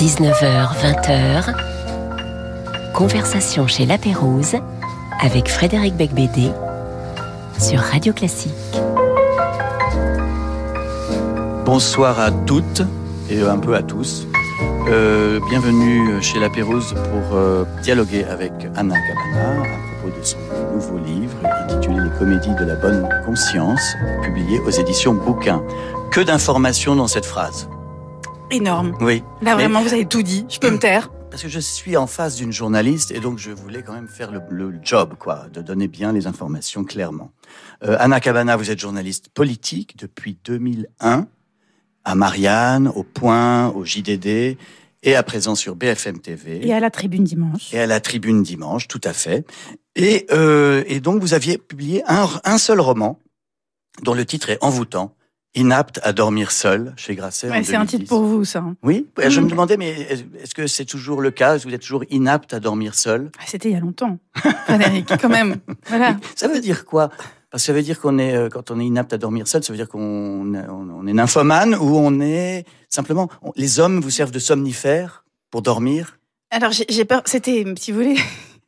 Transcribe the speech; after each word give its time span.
19h, 0.00 0.70
20h, 0.80 1.54
conversation 2.94 3.66
chez 3.66 3.84
La 3.84 3.98
Pérouse 3.98 4.56
avec 5.20 5.50
Frédéric 5.50 5.94
Becbédé 5.94 6.52
sur 7.58 7.80
Radio 7.80 8.14
Classique. 8.14 8.50
Bonsoir 11.66 12.18
à 12.18 12.30
toutes 12.30 12.80
et 13.28 13.42
un 13.42 13.58
peu 13.58 13.74
à 13.74 13.82
tous. 13.82 14.26
Euh, 14.88 15.38
bienvenue 15.50 16.22
chez 16.22 16.40
La 16.40 16.48
Pérouse 16.48 16.94
pour 16.94 17.36
euh, 17.36 17.66
dialoguer 17.82 18.24
avec 18.24 18.52
Anna 18.76 18.94
Cabana 18.94 19.60
à 19.60 20.00
propos 20.00 20.18
de 20.18 20.24
son 20.24 20.38
nouveau 20.72 20.96
livre 20.96 21.36
intitulé 21.44 21.96
Les 22.00 22.18
comédies 22.18 22.54
de 22.58 22.64
la 22.64 22.76
bonne 22.76 23.06
conscience, 23.26 23.94
publié 24.22 24.60
aux 24.60 24.70
éditions 24.70 25.12
Bouquin. 25.12 25.62
Que 26.10 26.22
d'informations 26.22 26.96
dans 26.96 27.06
cette 27.06 27.26
phrase 27.26 27.68
Énorme. 28.50 28.96
Oui. 29.00 29.22
Là, 29.42 29.54
Mais- 29.54 29.54
vraiment, 29.54 29.82
vous 29.82 29.92
avez 29.92 30.06
tout 30.06 30.22
dit. 30.22 30.44
Je 30.48 30.58
peux 30.58 30.70
me 30.70 30.78
taire. 30.80 31.10
Parce 31.30 31.42
que 31.42 31.48
je 31.48 31.60
suis 31.60 31.96
en 31.96 32.08
face 32.08 32.34
d'une 32.36 32.52
journaliste 32.52 33.12
et 33.12 33.20
donc 33.20 33.38
je 33.38 33.52
voulais 33.52 33.82
quand 33.84 33.92
même 33.92 34.08
faire 34.08 34.32
le, 34.32 34.40
le 34.50 34.74
job, 34.82 35.14
quoi, 35.16 35.46
de 35.52 35.62
donner 35.62 35.86
bien 35.86 36.12
les 36.12 36.26
informations 36.26 36.82
clairement. 36.82 37.30
Euh, 37.84 37.96
Anna 38.00 38.18
Cabana, 38.18 38.56
vous 38.56 38.68
êtes 38.72 38.80
journaliste 38.80 39.28
politique 39.28 39.96
depuis 39.96 40.36
2001 40.44 41.28
à 42.04 42.14
Marianne, 42.16 42.88
au 42.88 43.04
Point, 43.04 43.68
au 43.68 43.84
JDD 43.84 44.56
et 45.04 45.14
à 45.14 45.22
présent 45.22 45.54
sur 45.54 45.76
BFM 45.76 46.18
TV 46.18 46.66
Et 46.66 46.72
à 46.74 46.80
la 46.80 46.90
tribune 46.90 47.22
dimanche. 47.22 47.72
et 47.72 47.78
à 47.78 47.86
la 47.86 48.00
Tribune 48.00 48.42
dimanche, 48.42 48.88
tout 48.88 49.00
à 49.04 49.12
fait. 49.12 49.46
Et, 49.94 50.26
euh, 50.32 50.82
et 50.88 50.98
donc 50.98 51.20
vous 51.20 51.32
aviez 51.32 51.58
publié 51.58 52.02
un, 52.08 52.28
un 52.44 52.58
seul 52.58 52.80
roman 52.80 53.20
dont 54.02 54.14
le 54.14 54.24
titre 54.24 54.50
est 54.50 54.58
envoûtant, 54.62 55.14
Inapte 55.56 55.98
à 56.04 56.12
dormir 56.12 56.52
seul 56.52 56.92
chez 56.96 57.16
Grasset. 57.16 57.50
Ouais, 57.50 57.64
c'est 57.64 57.74
un 57.74 57.80
2010. 57.84 57.96
titre 57.98 58.08
pour 58.08 58.22
vous, 58.22 58.44
ça. 58.44 58.60
hein. 58.60 58.76
Oui, 58.84 59.08
je 59.18 59.40
Mm. 59.40 59.44
me 59.44 59.50
demandais, 59.50 59.76
mais 59.76 59.90
est-ce 60.40 60.54
que 60.54 60.68
c'est 60.68 60.84
toujours 60.84 61.20
le 61.20 61.32
cas? 61.32 61.56
Est-ce 61.56 61.64
que 61.64 61.68
vous 61.70 61.74
êtes 61.74 61.80
toujours 61.82 62.04
inapte 62.08 62.54
à 62.54 62.60
dormir 62.60 62.94
seul? 62.94 63.32
Ah, 63.36 63.42
C'était 63.46 63.70
il 63.70 63.72
y 63.72 63.76
a 63.76 63.80
longtemps. 63.80 64.18
Frédéric, 64.66 65.08
quand 65.20 65.28
même. 65.28 65.56
Voilà. 65.88 66.16
Ça 66.36 66.46
veut 66.46 66.60
dire 66.60 66.84
quoi? 66.84 67.08
Parce 67.50 67.64
que 67.64 67.66
ça 67.66 67.72
veut 67.72 67.82
dire 67.82 68.00
qu'on 68.00 68.18
est, 68.20 68.36
euh, 68.36 68.48
quand 68.48 68.70
on 68.70 68.78
est 68.78 68.86
inapte 68.86 69.12
à 69.12 69.18
dormir 69.18 69.48
seul, 69.48 69.64
ça 69.64 69.72
veut 69.72 69.76
dire 69.76 69.88
qu'on 69.88 70.54
on, 70.54 71.06
est 71.08 71.12
nymphomane 71.12 71.74
ou 71.74 71.96
on 71.98 72.20
est 72.20 72.64
simplement. 72.88 73.28
les 73.56 73.80
hommes 73.80 74.00
vous 74.00 74.10
servent 74.10 74.30
de 74.30 74.38
somnifères 74.38 75.24
pour 75.50 75.62
dormir? 75.62 76.18
Alors, 76.52 76.70
j'ai 76.70 76.84
j'ai 76.88 77.04
peur. 77.04 77.22
C'était, 77.24 77.64
si 77.76 77.90
vous 77.90 77.98
voulez, 77.98 78.16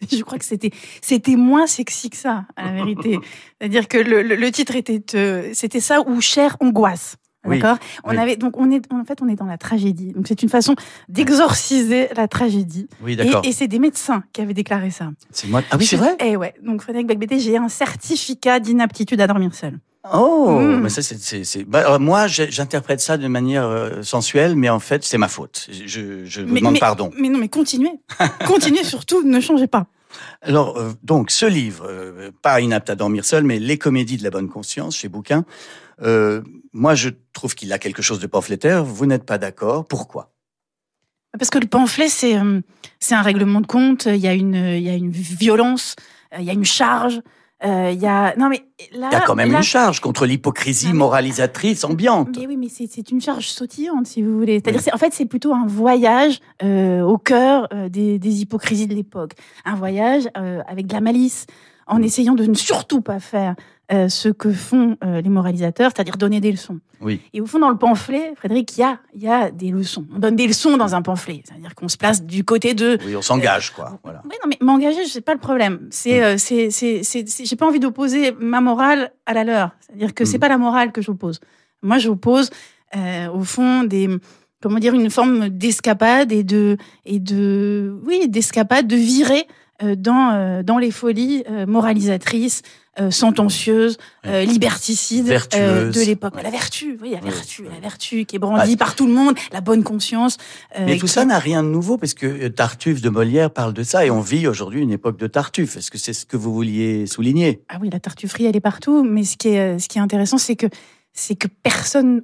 je 0.11 0.23
crois 0.23 0.39
que 0.39 0.45
c'était, 0.45 0.71
c'était 1.01 1.37
moins 1.37 1.67
sexy 1.67 2.11
que 2.11 2.17
ça, 2.17 2.45
à 2.57 2.67
la 2.67 2.73
vérité. 2.85 3.19
C'est-à-dire 3.61 3.89
que 3.89 3.99
le, 3.99 4.23
le- 4.23 4.37
le 4.37 4.51
titre 4.51 4.75
était, 4.77 5.03
euh, 5.17 5.51
c'était 5.53 5.81
ça 5.81 6.01
ou 6.07 6.21
chère 6.21 6.57
angoisse. 6.61 7.17
Oui, 7.45 7.59
D'accord? 7.59 7.79
On 8.05 8.11
oui. 8.11 8.19
avait 8.19 8.37
donc 8.37 8.57
on 8.57 8.71
est 8.71 8.83
en 8.93 9.05
fait 9.05 9.21
on 9.21 9.29
est 9.29 9.35
dans 9.35 9.47
la 9.47 9.59
tragédie. 9.59 10.13
Donc 10.13 10.29
c'est 10.29 10.45
une 10.45 10.49
façon 10.49 10.77
d'exorciser 11.09 12.09
la 12.17 12.29
tragédie. 12.29 12.89
Oui, 13.03 13.15
Et, 13.15 13.17
d'accord. 13.17 13.43
et 13.45 13.51
c'est 13.53 13.67
des 13.69 13.79
médecins 13.81 14.23
qui 14.33 14.41
avaient 14.43 14.55
déclaré 14.55 14.91
ça. 14.91 15.11
C'est 15.31 15.49
moi. 15.49 15.63
Ah 15.71 15.77
oui, 15.77 15.85
c'est 15.85 15.97
vrai? 15.97 16.17
Eh 16.21 16.37
ouais. 16.37 16.55
Donc 16.63 16.83
Frédéric 16.83 17.09
j'ai 17.39 17.57
un 17.57 17.69
certificat 17.69 18.61
d'inaptitude 18.61 19.21
à 19.21 19.27
dormir 19.27 19.55
seul. 19.55 19.79
Oh, 20.13 20.59
Mm. 20.61 20.81
mais 20.83 20.89
ça, 20.89 21.01
c'est, 21.03 21.65
bah, 21.65 21.81
alors, 21.81 22.01
moi, 22.01 22.27
j'interprète 22.27 23.01
ça 23.01 23.17
de 23.17 23.29
manière 23.29 23.67
euh, 23.67 24.03
sensuelle, 24.03 24.57
mais 24.57 24.69
en 24.69 24.81
fait, 24.81 25.05
c'est 25.05 25.19
ma 25.19 25.29
faute. 25.29 25.69
Je, 25.71 26.25
je 26.25 26.41
vous 26.41 26.53
Mais- 26.53 26.61
demande 26.61 26.73
mais- 26.75 26.81
pardon. 26.81 27.11
Mais 27.17 27.29
non, 27.29 27.39
mais 27.39 27.49
continuez. 27.49 28.01
continuez 28.47 28.83
surtout, 28.85 29.23
ne 29.23 29.41
changez 29.41 29.69
pas. 29.69 29.87
Alors, 30.43 30.77
euh, 30.77 30.93
donc, 31.05 31.31
ce 31.31 31.47
livre, 31.47 31.87
euh, 31.89 32.31
pas 32.43 32.61
inapte 32.61 32.91
à 32.91 32.97
dormir 32.97 33.25
seul, 33.25 33.45
mais 33.45 33.59
Les 33.61 33.79
comédies 33.79 34.17
de 34.17 34.25
la 34.25 34.31
bonne 34.31 34.49
conscience 34.49 34.97
chez 34.97 35.09
Bouquin, 35.09 35.45
euh, 36.03 36.43
moi, 36.73 36.95
je 36.97 37.11
trouve 37.33 37.55
qu'il 37.55 37.73
a 37.73 37.79
quelque 37.79 38.03
chose 38.03 38.19
de 38.19 38.27
pamphlétaire. 38.27 38.85
Vous 38.85 39.07
n'êtes 39.07 39.25
pas 39.25 39.39
d'accord. 39.39 39.87
Pourquoi? 39.87 40.33
Parce 41.39 41.49
que 41.49 41.59
le 41.59 41.67
pamphlet, 41.67 42.09
c'est 42.09 42.37
euh, 42.37 42.61
c'est 42.99 43.15
un 43.15 43.23
règlement 43.23 43.61
de 43.61 43.67
compte. 43.67 44.07
Il 44.07 44.17
y 44.17 44.27
a 44.29 44.35
une, 44.35 44.55
il 44.57 44.83
y 44.83 44.91
a 44.91 44.95
une 44.95 45.11
violence, 45.13 45.95
euh, 46.35 46.39
il 46.41 46.45
y 46.45 46.51
a 46.51 46.55
une 46.55 46.65
charge. 46.65 47.21
Euh, 47.65 47.91
Il 47.93 48.01
y 48.01 48.07
a 48.07 48.35
non 48.37 48.49
mais 48.49 48.65
là, 48.95 49.09
Il 49.11 49.15
y 49.15 49.17
a 49.17 49.21
quand 49.21 49.35
même 49.35 49.53
là- 49.53 49.59
une 49.59 49.63
charge 49.65 50.01
contre 50.01 50.27
l'hypocrisie 50.27 50.89
mais- 50.89 50.95
moralisatrice 50.95 51.85
ambiante. 51.85 52.37
Mais 52.39 52.47
oui, 52.47 52.57
mais 52.57 52.69
c'est 52.69 53.11
une 53.11 53.21
charge 53.21 53.49
sautillante, 53.49 54.07
si 54.07 54.23
vous 54.23 54.37
voulez. 54.37 54.61
C'est-à-dire, 54.63 54.81
c'est- 54.81 54.95
en 54.95 54.99
fait, 54.99 55.13
c'est 55.13 55.27
plutôt 55.27 55.55
un 55.55 55.67
voyage 55.67 56.41
euh, 56.63 57.03
au 57.03 57.19
cœur 57.19 57.69
euh, 57.73 57.89
des, 57.89 58.19
des 58.19 58.41
hypocrisies 58.43 58.87
de 58.87 58.95
l'époque. 58.95 59.33
Un 59.65 59.75
voyage 59.77 60.29
euh, 60.37 60.61
avec 60.67 60.87
de 60.87 60.95
la 60.95 61.01
malice, 61.01 61.47
en 61.87 61.99
Mm. 61.99 62.05
essayant 62.05 62.35
de 62.35 62.47
ne 62.47 62.55
surtout 62.55 63.01
pas 63.01 63.19
faire 63.21 63.55
euh, 63.91 64.09
ce 64.09 64.29
que 64.29 64.53
font 64.53 64.97
euh, 65.05 65.21
les 65.21 65.29
moralisateurs, 65.29 65.91
c'est-à-dire 65.95 66.17
donner 66.17 66.41
des 66.41 66.53
leçons. 66.53 66.79
Oui. 67.01 67.21
Et 67.35 67.41
au 67.41 67.47
fond, 67.47 67.59
dans 67.59 67.69
le 67.69 67.77
pamphlet, 67.77 68.33
Frédéric, 68.37 68.77
il 68.77 68.81
y 68.81 68.85
a, 68.85 68.99
y 69.17 69.27
a 69.29 69.51
des 69.51 69.71
leçons. 69.71 70.07
On 70.15 70.19
donne 70.19 70.37
des 70.37 70.47
leçons 70.47 70.77
dans 70.77 70.95
un 70.95 71.03
pamphlet. 71.03 71.43
C'est-à-dire 71.45 71.75
qu'on 71.75 71.89
se 71.89 71.97
place 71.97 72.23
du 72.23 72.45
côté 72.45 72.75
de 72.75 72.97
Oui, 73.05 73.17
on 73.17 73.23
s'engage, 73.23 73.71
quoi. 73.73 73.99
Voilà. 74.05 74.23
oui, 74.25 74.37
non, 74.43 74.49
mais 74.49 74.57
m'engager, 74.65 75.05
c'est 75.07 75.21
pas 75.21 75.35
le 75.35 75.41
problème. 75.41 75.89
C'est, 75.91 76.21
Mm. 76.21 76.25
euh, 76.25 76.35
c'est, 76.39 76.71
c'est, 76.71 77.03
c'est, 77.03 77.45
j'ai 77.45 77.57
pas 77.57 77.67
envie 77.67 77.81
d'opposer 77.81 78.33
ma 78.39 78.61
morale 78.61 79.13
à 79.27 79.35
la 79.35 79.43
leur. 79.45 79.71
C'est-à-dire 79.81 80.15
que 80.15 80.25
c'est 80.25 80.37
Mm. 80.39 80.41
pas 80.41 80.49
la 80.49 80.59
morale 80.59 80.93
que 80.93 81.03
j'oppose. 81.03 81.41
Moi, 81.83 81.99
j'oppose, 81.99 82.51
euh, 82.97 83.29
au 83.31 83.43
fond, 83.43 83.83
des, 83.83 84.09
comment 84.63 84.79
dire, 84.79 84.95
une 84.95 85.11
forme 85.11 85.49
d'escapade 85.49 86.31
et 86.31 86.45
de, 86.45 86.77
et 87.05 87.19
de, 87.19 87.99
oui, 88.07 88.29
d'escapade, 88.29 88.87
de 88.87 88.95
virer 88.97 89.41
euh, 89.41 89.45
dans, 89.97 90.31
euh, 90.33 90.63
dans 90.63 90.79
les 90.79 90.91
folies 90.91 91.45
euh, 91.51 91.67
moralisatrices, 91.67 92.63
euh, 93.01 93.11
sentencieuses, 93.11 93.97
euh, 94.27 94.45
liberticides 94.45 95.35
euh, 95.55 95.91
de 95.91 96.01
l'époque. 96.01 96.35
La 96.43 96.51
vertu, 96.51 96.99
oui, 97.03 97.11
la 97.13 97.19
Oui, 97.19 97.31
vertu, 97.31 97.65
la 97.65 97.81
vertu 97.81 98.25
qui 98.27 98.37
est 98.37 98.39
brandie 98.39 98.77
par 98.77 98.95
tout 98.95 99.07
le 99.07 99.13
monde, 99.15 99.35
la 99.53 99.61
bonne 99.63 99.83
conscience. 99.83 100.37
euh, 100.79 100.85
Mais 100.85 100.97
tout 100.99 101.07
qui- 101.07 101.13
ça 101.13 101.25
n'a 101.25 101.39
rien 101.39 101.63
de 101.63 101.69
nouveau, 101.69 101.97
parce 101.97 102.13
que 102.15 102.27
euh, 102.27 102.49
Tartuffe 102.51 103.01
de 103.01 103.09
Molière 103.09 103.51
parle 103.51 103.73
de 103.73 103.83
ça, 103.83 104.05
et 104.05 104.11
on 104.11 104.21
vit 104.21 104.47
aujourd'hui 104.47 104.83
une 104.83 104.91
époque 104.91 105.17
de 105.19 105.27
Tartuffe. 105.27 105.77
Est-ce 105.79 105.91
que 105.91 105.97
c'est 105.99 106.13
ce 106.13 106.27
que 106.27 106.37
vous 106.37 106.53
vouliez 106.53 107.07
souligner? 107.07 107.63
Ah 107.71 107.79
oui, 107.81 107.89
la 107.91 107.99
tartufferie, 107.99 108.45
elle 108.45 108.57
est 108.57 108.61
partout. 108.61 109.03
Mais 109.05 109.25
ce 109.25 109.37
qui 109.39 109.49
est, 109.49 109.59
euh, 109.77 109.79
ce 109.79 109.89
qui 109.89 109.97
est 109.99 110.03
intéressant, 110.03 110.37
c'est 110.39 110.57
que 110.57 110.67
c'est 111.15 111.35
que 111.35 111.49
personne, 111.63 112.23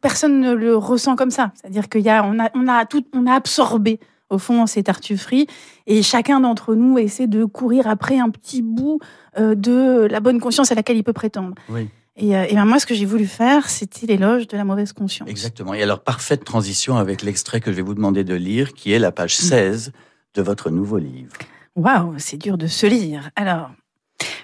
personne 0.00 0.40
ne 0.40 0.52
le 0.52 0.76
ressent 0.76 1.16
comme 1.16 1.30
ça. 1.32 1.52
C'est-à-dire 1.60 1.88
qu'il 1.88 2.02
y 2.02 2.08
a, 2.10 2.24
on 2.24 2.38
a, 2.38 2.48
on 2.54 2.68
a 2.68 2.84
tout, 2.86 3.04
on 3.12 3.26
a 3.26 3.32
absorbé 3.34 3.98
au 4.30 4.38
fond 4.38 4.66
ces 4.66 4.82
tartufferies, 4.82 5.46
et 5.86 6.02
chacun 6.02 6.40
d'entre 6.40 6.74
nous 6.74 6.98
essaie 6.98 7.26
de 7.26 7.44
courir 7.44 7.86
après 7.86 8.18
un 8.18 8.30
petit 8.30 8.62
bout 8.62 9.00
euh, 9.38 9.54
de 9.54 10.06
la 10.10 10.20
bonne 10.20 10.40
conscience 10.40 10.72
à 10.72 10.74
laquelle 10.74 10.96
il 10.96 11.04
peut 11.04 11.12
prétendre. 11.12 11.54
Oui. 11.68 11.88
Et, 12.16 12.36
euh, 12.36 12.46
et 12.48 12.54
ben 12.54 12.64
moi, 12.64 12.78
ce 12.78 12.86
que 12.86 12.94
j'ai 12.94 13.06
voulu 13.06 13.26
faire, 13.26 13.70
c'était 13.70 14.06
l'éloge 14.06 14.46
de 14.46 14.56
la 14.56 14.64
mauvaise 14.64 14.92
conscience. 14.92 15.28
Exactement. 15.28 15.74
Et 15.74 15.82
alors, 15.82 16.00
parfaite 16.00 16.44
transition 16.44 16.96
avec 16.96 17.22
l'extrait 17.22 17.60
que 17.60 17.70
je 17.70 17.76
vais 17.76 17.82
vous 17.82 17.94
demander 17.94 18.24
de 18.24 18.34
lire, 18.34 18.72
qui 18.72 18.92
est 18.92 18.98
la 18.98 19.12
page 19.12 19.36
16 19.36 19.92
de 20.34 20.42
votre 20.42 20.70
nouveau 20.70 20.98
livre. 20.98 21.32
Waouh, 21.76 22.14
c'est 22.18 22.36
dur 22.36 22.58
de 22.58 22.66
se 22.66 22.86
lire. 22.86 23.30
Alors, 23.36 23.70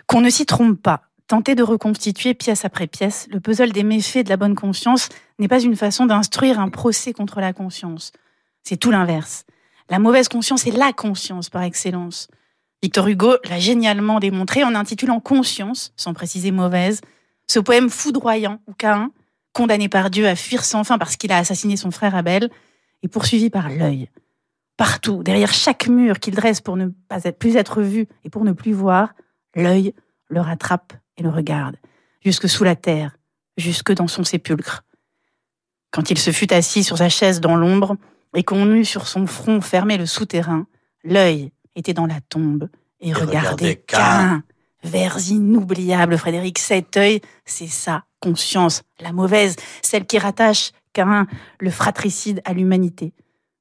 qu'on 0.07 0.21
ne 0.21 0.31
s'y 0.31 0.47
trompe 0.47 0.81
pas. 0.81 1.03
Tenter 1.29 1.57
de 1.57 1.65
reconstituer 1.65 2.35
pièce 2.35 2.65
après 2.65 2.87
pièce 2.87 3.27
le 3.33 3.41
puzzle 3.41 3.73
des 3.73 3.83
méfaits 3.83 4.25
de 4.25 4.29
la 4.29 4.37
bonne 4.37 4.55
conscience 4.55 5.09
n'est 5.41 5.49
pas 5.49 5.61
une 5.61 5.75
façon 5.75 6.07
d'instruire 6.07 6.61
un 6.61 6.69
procès 6.69 7.13
contre 7.13 7.41
la 7.41 7.53
conscience. 7.53 8.13
C'est 8.63 8.77
tout 8.77 8.93
l'inverse. 8.93 9.45
La 9.89 9.99
mauvaise 9.99 10.29
conscience 10.29 10.67
est 10.67 10.77
la 10.77 10.93
conscience 10.93 11.49
par 11.49 11.63
excellence. 11.63 12.29
Victor 12.83 13.07
Hugo 13.07 13.37
l'a 13.45 13.59
génialement 13.59 14.21
démontré 14.21 14.65
en 14.65 14.75
intitulant 14.75 15.21
Conscience, 15.21 15.93
sans 15.97 16.13
préciser 16.13 16.51
mauvaise, 16.51 17.01
ce 17.47 17.61
poème 17.61 17.89
foudroyant 17.89 18.61
où 18.67 18.75
Caïn, 18.75 19.13
condamné 19.53 19.89
par 19.89 20.11
Dieu 20.11 20.27
à 20.27 20.37
fuir 20.37 20.65
sans 20.65 20.85
fin 20.85 20.99
parce 20.99 21.17
qu'il 21.17 21.33
a 21.33 21.39
assassiné 21.39 21.77
son 21.77 21.91
frère 21.91 22.15
Abel, 22.15 22.51
est 23.03 23.09
poursuivi 23.09 23.49
par 23.49 23.71
l'œil. 23.71 24.11
Partout, 24.77 25.23
derrière 25.23 25.53
chaque 25.53 25.89
mur 25.89 26.19
qu'il 26.19 26.35
dresse 26.35 26.61
pour 26.61 26.77
ne 26.77 26.89
pas 27.09 27.21
plus 27.33 27.57
être 27.57 27.81
vu 27.81 28.07
et 28.25 28.31
pour 28.31 28.45
ne 28.45 28.53
plus 28.53 28.73
voir, 28.73 29.15
l'œil 29.55 29.95
le 30.29 30.41
rattrape 30.41 30.93
et 31.17 31.23
le 31.23 31.31
regarde, 31.31 31.77
jusque 32.23 32.49
sous 32.49 32.65
la 32.65 32.77
terre, 32.77 33.17
jusque 33.57 33.93
dans 33.93 34.09
son 34.09 34.25
sépulcre. 34.25 34.83
Quand 35.93 36.11
il 36.11 36.19
se 36.19 36.33
fut 36.33 36.53
assis 36.53 36.84
sur 36.84 36.99
sa 36.99 37.09
chaise 37.09 37.41
dans 37.41 37.57
l'ombre 37.57 37.97
et 38.36 38.44
qu'on 38.44 38.71
eut 38.72 38.84
sur 38.84 39.09
son 39.09 39.27
front 39.27 39.60
fermé 39.60 39.97
le 39.97 40.06
souterrain, 40.06 40.66
l'œil 41.03 41.53
était 41.74 41.94
dans 41.94 42.06
la 42.06 42.21
tombe 42.21 42.68
et, 43.00 43.12
regardait 43.12 43.38
regardait. 43.38 43.77
Caïn. 43.77 44.44
Vers 44.84 45.18
inoubliable, 45.30 46.16
Frédéric, 46.16 46.59
cet 46.59 46.97
œil, 46.97 47.21
c'est 47.44 47.66
sa 47.66 48.04
conscience, 48.21 48.83
la 49.00 49.12
mauvaise, 49.12 49.56
celle 49.83 50.06
qui 50.06 50.18
rattache 50.18 50.71
Caïn, 50.92 51.27
le 51.59 51.71
fratricide, 51.71 52.42
à 52.44 52.53
l'humanité. 52.53 53.15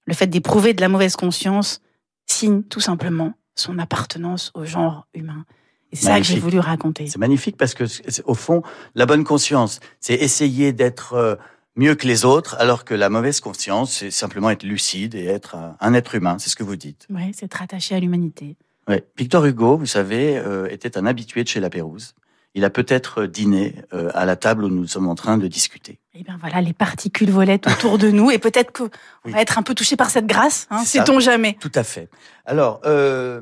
Le 0.05 0.13
fait 0.13 0.27
d'éprouver 0.27 0.73
de 0.73 0.81
la 0.81 0.89
mauvaise 0.89 1.15
conscience 1.15 1.81
signe 2.27 2.61
tout 2.61 2.81
simplement 2.81 3.33
son 3.55 3.79
appartenance 3.79 4.51
au 4.55 4.65
genre 4.65 5.07
humain. 5.13 5.45
Et 5.91 5.95
c'est 5.95 6.07
ça 6.07 6.17
que 6.17 6.25
j'ai 6.25 6.39
voulu 6.39 6.59
raconter. 6.59 7.07
C'est 7.07 7.17
magnifique 7.17 7.55
parce 7.55 7.73
que, 7.73 7.85
au 8.25 8.33
fond, 8.33 8.61
la 8.93 9.05
bonne 9.05 9.23
conscience, 9.23 9.79
c'est 10.01 10.15
essayer 10.15 10.73
d'être 10.73 11.13
euh, 11.13 11.35
mieux 11.75 11.95
que 11.95 12.07
les 12.07 12.25
autres, 12.25 12.55
alors 12.59 12.85
que 12.85 12.93
la 12.93 13.09
mauvaise 13.09 13.39
conscience, 13.39 13.91
c'est 13.99 14.11
simplement 14.11 14.49
être 14.49 14.63
lucide 14.63 15.15
et 15.15 15.25
être 15.25 15.55
un, 15.55 15.75
un 15.79 15.93
être 15.93 16.15
humain. 16.15 16.37
C'est 16.39 16.49
ce 16.49 16.55
que 16.55 16.63
vous 16.63 16.75
dites. 16.75 17.05
Ouais, 17.09 17.31
c'est 17.33 17.53
rattaché 17.53 17.95
à 17.95 17.99
l'humanité. 17.99 18.55
Ouais. 18.87 19.03
Victor 19.17 19.45
Hugo, 19.45 19.77
vous 19.77 19.85
savez, 19.85 20.37
euh, 20.37 20.67
était 20.69 20.97
un 20.97 21.05
habitué 21.05 21.43
de 21.43 21.47
chez 21.49 21.59
La 21.59 21.69
Pérouse. 21.69 22.13
il 22.55 22.63
a 22.63 22.69
peut-être 22.69 23.25
dîné 23.25 23.75
euh, 23.93 24.09
à 24.13 24.25
la 24.25 24.37
table 24.37 24.63
où 24.63 24.69
nous 24.69 24.87
sommes 24.87 25.09
en 25.09 25.15
train 25.15 25.37
de 25.37 25.47
discuter. 25.47 25.99
Eh 26.13 26.23
bien 26.23 26.37
voilà, 26.39 26.61
les 26.61 26.71
particules 26.73 27.29
volaient 27.29 27.59
autour 27.67 27.97
de 27.97 28.09
nous 28.09 28.31
et 28.31 28.39
peut-être 28.39 28.71
qu'on 28.71 28.89
va 29.29 29.41
être 29.41 29.57
un 29.57 29.61
peu 29.63 29.75
touché 29.75 29.97
par 29.97 30.09
cette 30.09 30.25
grâce, 30.25 30.65
hein, 30.69 30.85
sait-on 30.85 31.19
jamais. 31.19 31.57
Tout 31.59 31.71
à 31.75 31.83
fait. 31.83 32.09
Alors, 32.45 32.79
euh, 32.85 33.41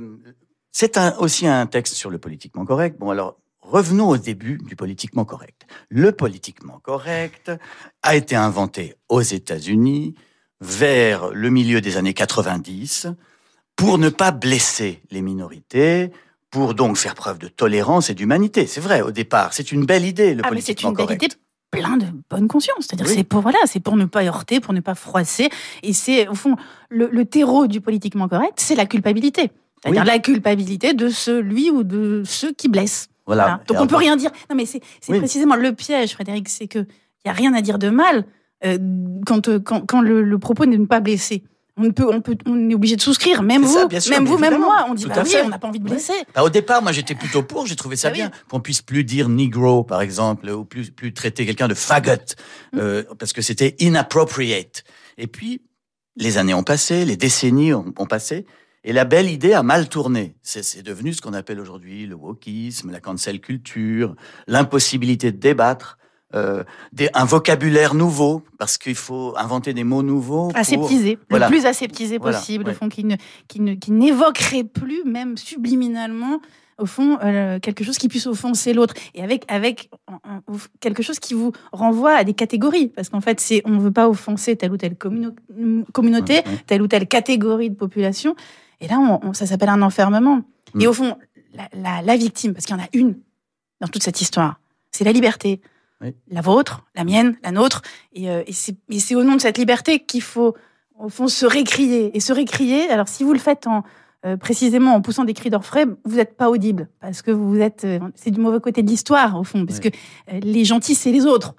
c'est 0.71 0.97
un, 0.97 1.15
aussi 1.17 1.45
un 1.45 1.67
texte 1.67 1.93
sur 1.93 2.09
le 2.09 2.17
politiquement 2.17 2.65
correct. 2.65 2.97
Bon, 2.99 3.11
alors, 3.11 3.37
revenons 3.63 4.09
au 4.09 4.17
début 4.17 4.59
du 4.63 4.75
politiquement 4.75 5.25
correct. 5.25 5.65
Le 5.89 6.11
politiquement 6.11 6.79
correct 6.79 7.51
a 8.01 8.15
été 8.15 8.35
inventé 8.35 8.95
aux 9.09 9.21
États-Unis 9.21 10.15
vers 10.61 11.31
le 11.31 11.49
milieu 11.49 11.81
des 11.81 11.97
années 11.97 12.13
90 12.13 13.07
pour 13.75 13.97
ne 13.97 14.09
pas 14.09 14.31
blesser 14.31 15.01
les 15.11 15.21
minorités, 15.21 16.11
pour 16.51 16.75
donc 16.75 16.97
faire 16.97 17.15
preuve 17.15 17.39
de 17.39 17.47
tolérance 17.47 18.09
et 18.09 18.13
d'humanité. 18.13 18.67
C'est 18.67 18.81
vrai, 18.81 19.01
au 19.01 19.11
départ, 19.11 19.53
c'est 19.53 19.71
une 19.71 19.85
belle 19.85 20.05
idée, 20.05 20.35
le 20.35 20.43
ah, 20.45 20.49
politiquement 20.49 20.93
correct. 20.93 21.07
C'est 21.09 21.13
une 21.13 21.17
belle 21.17 21.25
idée 21.31 21.43
plein 21.73 21.97
de 21.97 22.05
bonne 22.29 22.47
conscience. 22.47 22.85
C'est-à-dire 22.87 23.07
c'est 23.07 23.23
pour 23.23 23.41
voilà, 23.41 23.57
c'est 23.65 23.79
pour 23.79 23.97
ne 23.97 24.05
pas 24.05 24.23
heurter, 24.23 24.59
pour 24.59 24.73
ne 24.73 24.79
pas 24.79 24.95
froisser. 24.95 25.49
Et 25.81 25.93
c'est 25.93 26.27
au 26.27 26.35
fond 26.35 26.55
le, 26.89 27.25
terreau 27.25 27.67
du 27.67 27.81
politiquement 27.81 28.27
correct, 28.27 28.53
c'est 28.57 28.75
la 28.75 28.85
culpabilité. 28.85 29.51
C'est-à-dire 29.81 30.05
la 30.05 30.19
culpabilité 30.19 30.93
de 30.93 31.09
celui 31.09 31.69
ou 31.69 31.83
de 31.83 32.23
ceux 32.25 32.53
qui 32.53 32.69
blessent. 32.69 33.09
Voilà. 33.25 33.61
Donc 33.67 33.79
on 33.79 33.87
peut 33.87 33.95
rien 33.95 34.15
dire. 34.15 34.31
Non 34.49 34.55
mais 34.55 34.65
c'est 34.65 34.81
précisément 35.07 35.55
le 35.55 35.73
piège, 35.73 36.13
Frédéric, 36.13 36.49
c'est 36.49 36.67
que 36.67 36.79
il 36.79 37.27
y 37.27 37.29
a 37.29 37.33
rien 37.33 37.53
à 37.53 37.61
dire 37.61 37.79
de 37.79 37.89
mal 37.89 38.25
euh, 38.65 38.77
quand, 39.25 39.47
euh, 39.47 39.59
quand, 39.59 39.85
quand 39.85 40.01
le, 40.01 40.23
le 40.23 40.39
propos 40.39 40.65
n'est 40.65 40.77
ne 40.77 40.85
pas 40.85 40.99
blesser 40.99 41.43
on 41.75 41.91
peut, 41.91 42.07
on 42.07 42.21
peut, 42.21 42.37
on 42.45 42.69
est 42.69 42.75
obligé 42.75 42.95
de 42.95 43.01
souscrire. 43.01 43.41
Même 43.41 43.63
vous, 43.63 43.87
même 44.09 44.25
vous, 44.25 44.37
même 44.37 44.59
moi, 44.59 44.85
on 44.89 44.93
dit 44.93 45.05
bah 45.05 45.23
oui, 45.25 45.35
on 45.43 45.49
n'a 45.49 45.57
pas 45.57 45.67
envie 45.67 45.79
de 45.79 45.83
blesser. 45.83 46.13
Bah, 46.35 46.43
au 46.43 46.49
départ, 46.49 46.83
moi, 46.83 46.91
j'étais 46.91 47.15
plutôt 47.15 47.41
pour. 47.41 47.65
J'ai 47.65 47.75
trouvé 47.75 47.95
ça 47.95 48.09
bah 48.09 48.15
bien 48.15 48.31
qu'on 48.49 48.59
puisse 48.59 48.81
plus 48.81 49.03
dire 49.03 49.27
Negro, 49.29 49.83
par 49.83 50.01
exemple, 50.01 50.49
ou 50.49 50.65
plus 50.65 50.91
plus 50.91 51.13
traiter 51.13 51.45
quelqu'un 51.45 51.67
de 51.67 51.73
faggot, 51.73 52.11
mm. 52.73 52.77
euh, 52.77 53.03
parce 53.17 53.33
que 53.33 53.41
c'était 53.41 53.75
inappropriate. 53.79 54.83
Et 55.17 55.27
puis, 55.27 55.61
les 56.15 56.37
années 56.37 56.53
ont 56.53 56.63
passé, 56.63 57.05
les 57.05 57.17
décennies 57.17 57.73
ont, 57.73 57.91
ont 57.97 58.05
passé. 58.05 58.45
Et 58.85 58.93
la 58.93 59.05
belle 59.05 59.29
idée 59.29 59.53
a 59.53 59.63
mal 59.63 59.87
tourné. 59.87 60.35
C'est 60.41 60.83
devenu 60.83 61.13
ce 61.13 61.21
qu'on 61.21 61.33
appelle 61.33 61.59
aujourd'hui 61.59 62.05
le 62.05 62.15
wokisme, 62.15 62.91
la 62.91 62.99
cancel 62.99 63.39
culture, 63.39 64.15
l'impossibilité 64.47 65.31
de 65.31 65.37
débattre. 65.37 65.97
Euh, 66.35 66.63
des, 66.91 67.09
un 67.13 67.25
vocabulaire 67.25 67.93
nouveau, 67.93 68.41
parce 68.57 68.79
qu'il 68.79 68.95
faut 68.95 69.35
inventer 69.37 69.75
des 69.75 69.83
mots 69.83 70.01
nouveaux. 70.01 70.49
Aseptisé, 70.55 71.19
le 71.29 71.47
plus 71.47 71.67
aseptisé 71.67 72.17
possible, 72.17 72.71
au 72.71 72.73
fond, 72.73 72.89
qui, 72.89 73.03
ne, 73.03 73.17
qui, 73.47 73.61
ne, 73.61 73.75
qui 73.75 73.91
n'évoquerait 73.91 74.63
plus, 74.63 75.03
même 75.03 75.37
subliminalement, 75.37 76.41
au 76.79 76.87
fond, 76.87 77.19
euh, 77.23 77.59
quelque 77.59 77.83
chose 77.83 77.99
qui 77.99 78.07
puisse 78.07 78.25
offenser 78.25 78.73
l'autre. 78.73 78.95
Et 79.13 79.21
avec, 79.21 79.45
avec 79.47 79.91
quelque 80.79 81.03
chose 81.03 81.19
qui 81.19 81.35
vous 81.35 81.51
renvoie 81.71 82.15
à 82.15 82.23
des 82.23 82.33
catégories. 82.33 82.87
Parce 82.87 83.09
qu'en 83.09 83.21
fait, 83.21 83.39
c'est, 83.39 83.61
on 83.65 83.69
ne 83.69 83.79
veut 83.79 83.91
pas 83.91 84.09
offenser 84.09 84.55
telle 84.55 84.71
ou 84.71 84.77
telle 84.77 84.95
communauté, 84.97 86.41
telle 86.65 86.81
ou 86.81 86.87
telle 86.87 87.07
catégorie 87.07 87.69
de 87.69 87.75
population. 87.75 88.35
Et 88.83 88.87
là, 88.87 88.99
on, 88.99 89.33
ça 89.33 89.47
s'appelle 89.47 89.69
un 89.69 89.81
enfermement. 89.81 90.43
Mm. 90.75 90.81
Et 90.81 90.87
au 90.87 90.93
fond, 90.93 91.17
la, 91.53 91.67
la, 91.73 92.01
la 92.03 92.15
victime, 92.15 92.53
parce 92.53 92.65
qu'il 92.65 92.75
y 92.75 92.79
en 92.79 92.83
a 92.83 92.89
une 92.93 93.17
dans 93.81 93.87
toute 93.87 94.03
cette 94.03 94.21
histoire, 94.21 94.59
c'est 94.91 95.03
la 95.03 95.11
liberté 95.11 95.61
la 96.29 96.41
vôtre, 96.41 96.83
la 96.95 97.03
mienne, 97.03 97.37
la 97.43 97.51
nôtre. 97.51 97.81
Euh, 98.17 98.43
et, 98.45 98.99
c'est 98.99 99.15
au 99.15 99.23
nom 99.23 99.35
de 99.35 99.41
cette 99.41 99.57
liberté 99.57 99.99
qu'il 99.99 100.21
faut, 100.21 100.55
au 100.99 101.09
fond, 101.09 101.27
se 101.27 101.45
récrier. 101.45 102.15
Et 102.15 102.19
se 102.19 102.33
récrier, 102.33 102.89
alors 102.89 103.07
si 103.07 103.23
vous 103.23 103.33
le 103.33 103.39
faites 103.39 103.67
en, 103.67 103.83
euh, 104.25 104.37
précisément 104.37 104.93
en 104.95 105.01
poussant 105.01 105.23
des 105.23 105.33
cris 105.33 105.49
d'orfraie, 105.49 105.85
vous 106.05 106.15
n'êtes 106.15 106.35
pas 106.35 106.49
audible. 106.49 106.89
Parce 106.99 107.21
que 107.21 107.31
vous 107.31 107.59
êtes. 107.59 107.85
Euh, 107.85 107.99
c'est 108.15 108.31
du 108.31 108.39
mauvais 108.39 108.59
côté 108.59 108.83
de 108.83 108.89
l'histoire, 108.89 109.39
au 109.39 109.43
fond. 109.43 109.65
Parce 109.65 109.79
que 109.79 109.89
les 110.31 110.65
gentils, 110.65 110.95
c'est 110.95 111.11
les 111.11 111.25
autres. 111.25 111.55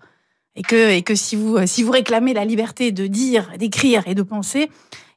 Et 0.56 0.62
que, 0.62 0.90
et 0.90 1.02
que 1.02 1.16
si, 1.16 1.34
vous, 1.34 1.66
si 1.66 1.82
vous 1.82 1.90
réclamez 1.90 2.32
la 2.32 2.44
liberté 2.44 2.92
de 2.92 3.08
dire, 3.08 3.50
d'écrire 3.58 4.06
et 4.06 4.14
de 4.14 4.22
penser, 4.22 4.70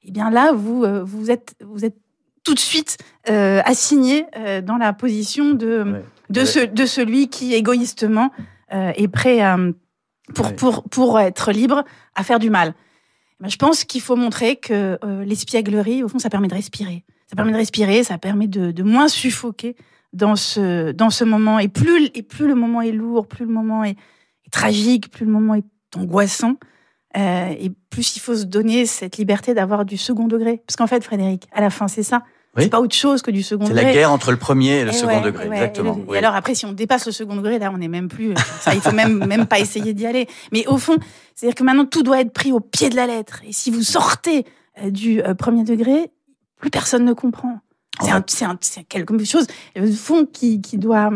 eh 0.08 0.12
bien 0.12 0.30
là, 0.30 0.52
vous, 0.54 0.86
vous, 1.04 1.32
êtes, 1.32 1.56
vous 1.62 1.86
êtes 1.86 1.98
tout 2.44 2.54
de 2.54 2.60
suite 2.60 2.98
assigné 3.26 4.26
dans 4.64 4.78
la 4.78 4.94
position 4.94 5.54
de, 5.54 6.02
de, 6.30 6.46
Ce, 6.46 6.60
de 6.60 6.86
celui 6.86 7.30
qui, 7.30 7.54
égoïstement, 7.54 8.32
euh, 8.74 8.92
est 8.96 9.08
prêt 9.08 9.40
pour, 10.36 10.54
pour, 10.56 10.84
pour 10.90 11.20
être 11.22 11.54
libre 11.54 11.86
à 12.16 12.24
faire 12.24 12.38
du 12.38 12.50
mal. 12.50 12.74
Ben, 13.40 13.50
je 13.50 13.56
pense 13.56 13.86
qu'il 13.86 14.02
faut 14.02 14.18
montrer 14.18 14.58
que 14.58 14.98
euh, 15.04 15.24
l'espièglerie, 15.24 16.04
au 16.04 16.10
fond, 16.10 16.20
ça 16.20 16.30
permet 16.30 16.50
de 16.50 16.54
respirer. 16.56 17.06
Ça 17.28 17.38
permet 17.38 17.54
de 17.54 17.58
respirer, 17.58 18.04
ça 18.04 18.18
permet 18.18 18.48
de, 18.48 18.72
de, 18.72 18.84
moins 18.84 19.08
suffoquer 19.08 19.78
dans 20.12 20.36
ce, 20.36 20.92
dans 20.92 21.10
ce 21.10 21.24
moment. 21.24 21.60
Et 21.60 21.70
plus, 21.70 22.10
et 22.14 22.24
plus 22.24 22.48
le 22.48 22.56
moment 22.56 22.82
est 22.82 22.92
lourd, 22.92 23.28
plus 23.28 23.46
le 23.46 23.52
moment 23.52 23.86
est, 23.86 23.96
tragique, 24.52 25.12
plus 25.12 25.26
le 25.26 25.32
moment 25.32 25.56
est 25.56 25.66
angoissant, 25.96 26.56
euh, 27.18 27.54
et 27.60 27.72
plus 27.90 28.16
il 28.16 28.20
faut 28.20 28.36
se 28.36 28.44
donner 28.44 28.86
cette 28.86 29.18
liberté 29.18 29.54
d'avoir 29.54 29.86
du 29.86 29.98
second 29.98 30.28
degré. 30.28 30.62
Parce 30.68 30.76
qu'en 30.76 30.88
fait, 30.88 31.04
Frédéric, 31.04 31.48
à 31.52 31.62
la 31.62 31.70
fin, 31.70 31.88
c'est 31.88 32.04
ça. 32.04 32.24
C'est 32.60 32.70
pas 32.70 32.82
autre 32.82 32.96
chose 32.96 33.22
que 33.22 33.30
du 33.30 33.44
second 33.44 33.66
degré. 33.66 33.82
C'est 33.82 33.86
la 33.86 33.94
guerre 33.94 34.12
entre 34.12 34.32
le 34.32 34.38
premier 34.38 34.80
et 34.80 34.86
le 34.86 34.92
second 34.92 35.22
degré, 35.22 35.46
exactement. 35.46 36.00
Et, 36.12 36.18
alors 36.18 36.34
après, 36.34 36.56
si 36.56 36.66
on 36.66 36.72
dépasse 36.72 37.06
le 37.06 37.12
second 37.12 37.36
degré, 37.36 37.60
là, 37.60 37.72
on 37.72 37.78
n'est 37.78 37.88
même 37.88 38.08
plus. 38.08 38.34
Ça, 38.62 38.74
il 38.74 38.82
faut 38.82 38.94
même 38.94 39.26
même 39.26 39.46
pas 39.46 39.60
essayer 39.60 39.94
d'y 39.94 40.08
aller. 40.08 40.28
Mais 40.52 40.66
au 40.66 40.78
fond, 40.78 40.98
c'est-à-dire 41.36 41.54
que 41.54 41.64
maintenant 41.64 41.86
tout 41.86 42.02
doit 42.02 42.20
être 42.20 42.34
pris 42.34 42.52
au 42.52 42.60
pied 42.60 42.90
de 42.90 42.96
la 42.96 43.06
lettre. 43.06 43.42
Et 43.48 43.54
si 43.54 43.70
vous 43.70 43.84
sortez 43.84 44.46
euh, 44.82 44.90
du 44.90 45.22
euh, 45.22 45.36
premier 45.36 45.64
degré, 45.64 46.12
plus 46.60 46.72
personne 46.72 47.06
ne 47.06 47.14
comprend. 47.14 47.60
C'est 48.28 48.46
un, 48.46 48.58
quelque 48.90 49.24
chose, 49.24 49.48
au 49.80 49.88
fond, 49.88 50.26
qui, 50.26 50.62
qui 50.62 50.78
doit. 50.78 51.10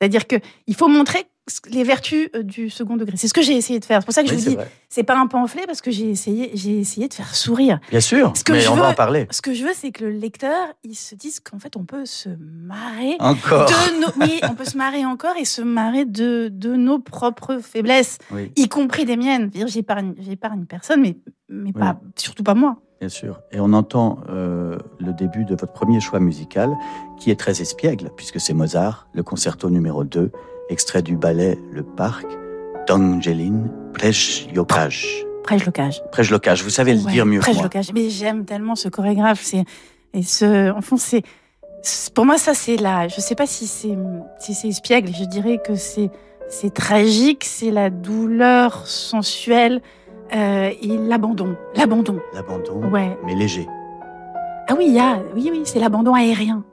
C'est-à-dire 0.00 0.26
que 0.26 0.36
il 0.66 0.74
faut 0.76 0.88
montrer 0.88 1.26
les 1.68 1.84
vertus 1.84 2.28
euh, 2.34 2.42
du 2.42 2.70
second 2.70 2.96
degré. 2.96 3.16
C'est 3.16 3.28
ce 3.28 3.34
que 3.34 3.42
j'ai 3.42 3.56
essayé 3.56 3.80
de 3.80 3.84
faire. 3.84 4.00
C'est 4.00 4.06
pour 4.06 4.14
ça 4.14 4.22
que 4.22 4.28
je 4.28 4.34
vous 4.34 4.40
dis, 4.40 4.56
c'est 4.88 5.02
pas 5.02 5.18
un 5.18 5.26
pamphlet 5.26 5.64
parce 5.66 5.80
que 5.80 5.90
j'ai 5.90 6.08
essayé, 6.10 6.50
j'ai 6.54 6.78
essayé 6.78 7.08
de 7.08 7.14
faire 7.14 7.34
sourire. 7.34 7.80
Bien 7.90 8.00
sûr, 8.00 8.32
ce 8.36 8.44
que 8.44 8.52
mais 8.52 8.68
on 8.68 8.76
va 8.76 8.88
en 8.90 8.94
parler. 8.94 9.26
Ce 9.30 9.42
que 9.42 9.52
je 9.54 9.64
veux, 9.64 9.72
c'est 9.74 9.90
que 9.90 10.04
le 10.04 10.10
lecteur, 10.10 10.68
il 10.84 10.94
se 10.94 11.14
dise 11.14 11.40
qu'en 11.40 11.58
fait, 11.58 11.76
on 11.76 11.84
peut 11.84 12.06
se 12.06 12.28
marrer. 12.38 13.16
Encore. 13.18 13.66
De 13.66 14.00
nos, 14.00 14.26
oui, 14.26 14.40
on 14.42 14.54
peut 14.54 14.64
se 14.64 14.76
marrer 14.76 15.04
encore 15.04 15.36
et 15.36 15.44
se 15.44 15.62
marrer 15.62 16.04
de, 16.04 16.48
de 16.52 16.74
nos 16.74 16.98
propres 16.98 17.58
faiblesses, 17.58 18.18
y 18.56 18.68
compris 18.68 19.04
des 19.04 19.16
miennes. 19.16 19.50
J'épargne, 19.66 20.14
j'épargne 20.18 20.64
personne, 20.64 21.02
mais, 21.02 21.16
mais 21.48 21.72
pas, 21.72 22.00
surtout 22.16 22.42
pas 22.42 22.54
moi. 22.54 22.76
Bien 23.00 23.08
sûr. 23.08 23.40
Et 23.50 23.60
on 23.60 23.72
entend 23.72 24.20
euh, 24.28 24.78
le 24.98 25.14
début 25.14 25.46
de 25.46 25.54
votre 25.54 25.72
premier 25.72 26.00
choix 26.00 26.20
musical, 26.20 26.70
qui 27.18 27.30
est 27.30 27.40
très 27.40 27.62
espiègle, 27.62 28.10
puisque 28.14 28.38
c'est 28.38 28.52
Mozart, 28.52 29.08
le 29.14 29.22
concerto 29.22 29.70
numéro 29.70 30.04
2, 30.04 30.30
extrait 30.70 31.02
du 31.02 31.16
ballet 31.16 31.58
Le 31.72 31.82
Parc 31.82 32.26
d'Angeline 32.86 33.70
Prejlokaj. 33.92 35.26
Prejlokaj. 35.42 36.02
Prejlokaj, 36.12 36.62
vous 36.62 36.70
savez 36.70 36.94
le 36.94 37.00
dire 37.00 37.26
mieux 37.26 37.40
que 37.40 37.52
moi. 37.52 37.68
mais 37.94 38.08
j'aime 38.08 38.44
tellement 38.44 38.76
ce 38.76 38.88
chorégraphe. 38.88 39.42
C'est 39.42 39.64
et 40.14 40.22
ce, 40.22 40.70
en 40.70 40.80
fond, 40.80 40.96
c'est 40.96 41.22
pour 42.14 42.24
moi 42.24 42.38
ça 42.38 42.54
c'est 42.54 42.76
là. 42.76 43.08
Je 43.08 43.20
sais 43.20 43.34
pas 43.34 43.46
si 43.46 43.66
c'est 43.66 43.96
si 44.38 44.54
c'est 44.54 44.68
espiègle. 44.68 45.12
Je 45.12 45.24
dirais 45.24 45.60
que 45.64 45.74
c'est 45.74 46.10
c'est 46.48 46.72
tragique. 46.72 47.44
C'est 47.44 47.70
la 47.70 47.90
douleur 47.90 48.86
sensuelle 48.86 49.82
euh, 50.34 50.70
et 50.80 50.96
l'abandon. 50.98 51.56
L'abandon. 51.74 52.20
L'abandon. 52.34 52.90
Ouais. 52.90 53.16
Mais 53.24 53.34
léger. 53.34 53.66
Ah 54.68 54.74
oui, 54.78 54.84
il 54.86 54.94
y 54.94 55.00
a, 55.00 55.20
oui, 55.34 55.48
oui, 55.50 55.62
c'est 55.64 55.80
l'abandon 55.80 56.14
aérien. 56.14 56.64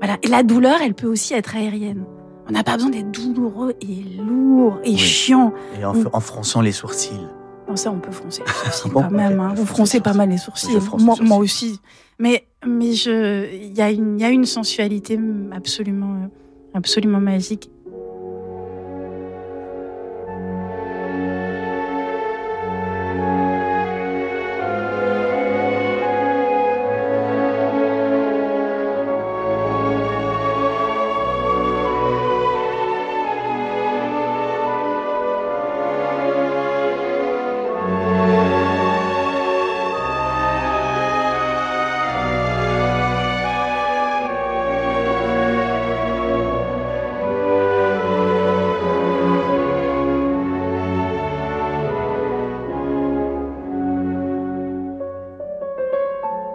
Voilà. 0.00 0.16
Et 0.22 0.28
la 0.28 0.42
douleur, 0.42 0.80
elle 0.82 0.94
peut 0.94 1.06
aussi 1.08 1.34
être 1.34 1.56
aérienne. 1.56 2.04
On 2.52 2.54
n'a 2.56 2.64
pas 2.64 2.74
besoin 2.74 2.90
d'être 2.90 3.10
douloureux 3.10 3.72
et 3.80 4.20
lourd 4.22 4.78
et 4.84 4.94
chiant. 4.98 5.54
Et 5.80 5.86
en, 5.86 6.20
fronçant 6.20 6.60
les 6.60 6.72
sourcils. 6.72 7.26
Non, 7.66 7.76
ça, 7.76 7.90
on 7.90 7.98
peut 7.98 8.12
froncer 8.12 8.42
les 8.46 8.52
sourcils 8.70 8.90
quand 8.90 9.10
même. 9.10 9.40
Hein. 9.40 9.54
Vous 9.56 9.64
froncez 9.64 10.00
pas 10.00 10.12
mal 10.12 10.28
les 10.28 10.36
sourcils. 10.36 10.76
Moi, 10.98 11.38
aussi. 11.38 11.80
Mais, 12.18 12.46
mais 12.66 12.92
je, 12.92 13.50
il 13.54 13.72
y, 13.72 13.80
a 13.80 13.90
une, 13.90 14.20
y 14.20 14.24
a 14.24 14.28
une 14.28 14.44
sensualité 14.44 15.18
absolument, 15.50 16.28
absolument 16.74 17.20
magique. 17.20 17.70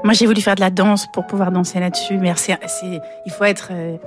Moi, 0.08 0.14
j'ai 0.14 0.26
voulu 0.26 0.40
faire 0.40 0.56
de 0.56 0.62
la 0.62 0.70
danse 0.70 1.06
pour 1.12 1.28
pouvoir 1.28 1.52
danser 1.52 1.82
là-dessus. 1.82 2.18
Mais 2.18 2.32
c'est, 2.38 2.58
il 3.26 3.32
faut 3.34 3.44
être, 3.44 3.72
euh, 3.74 3.98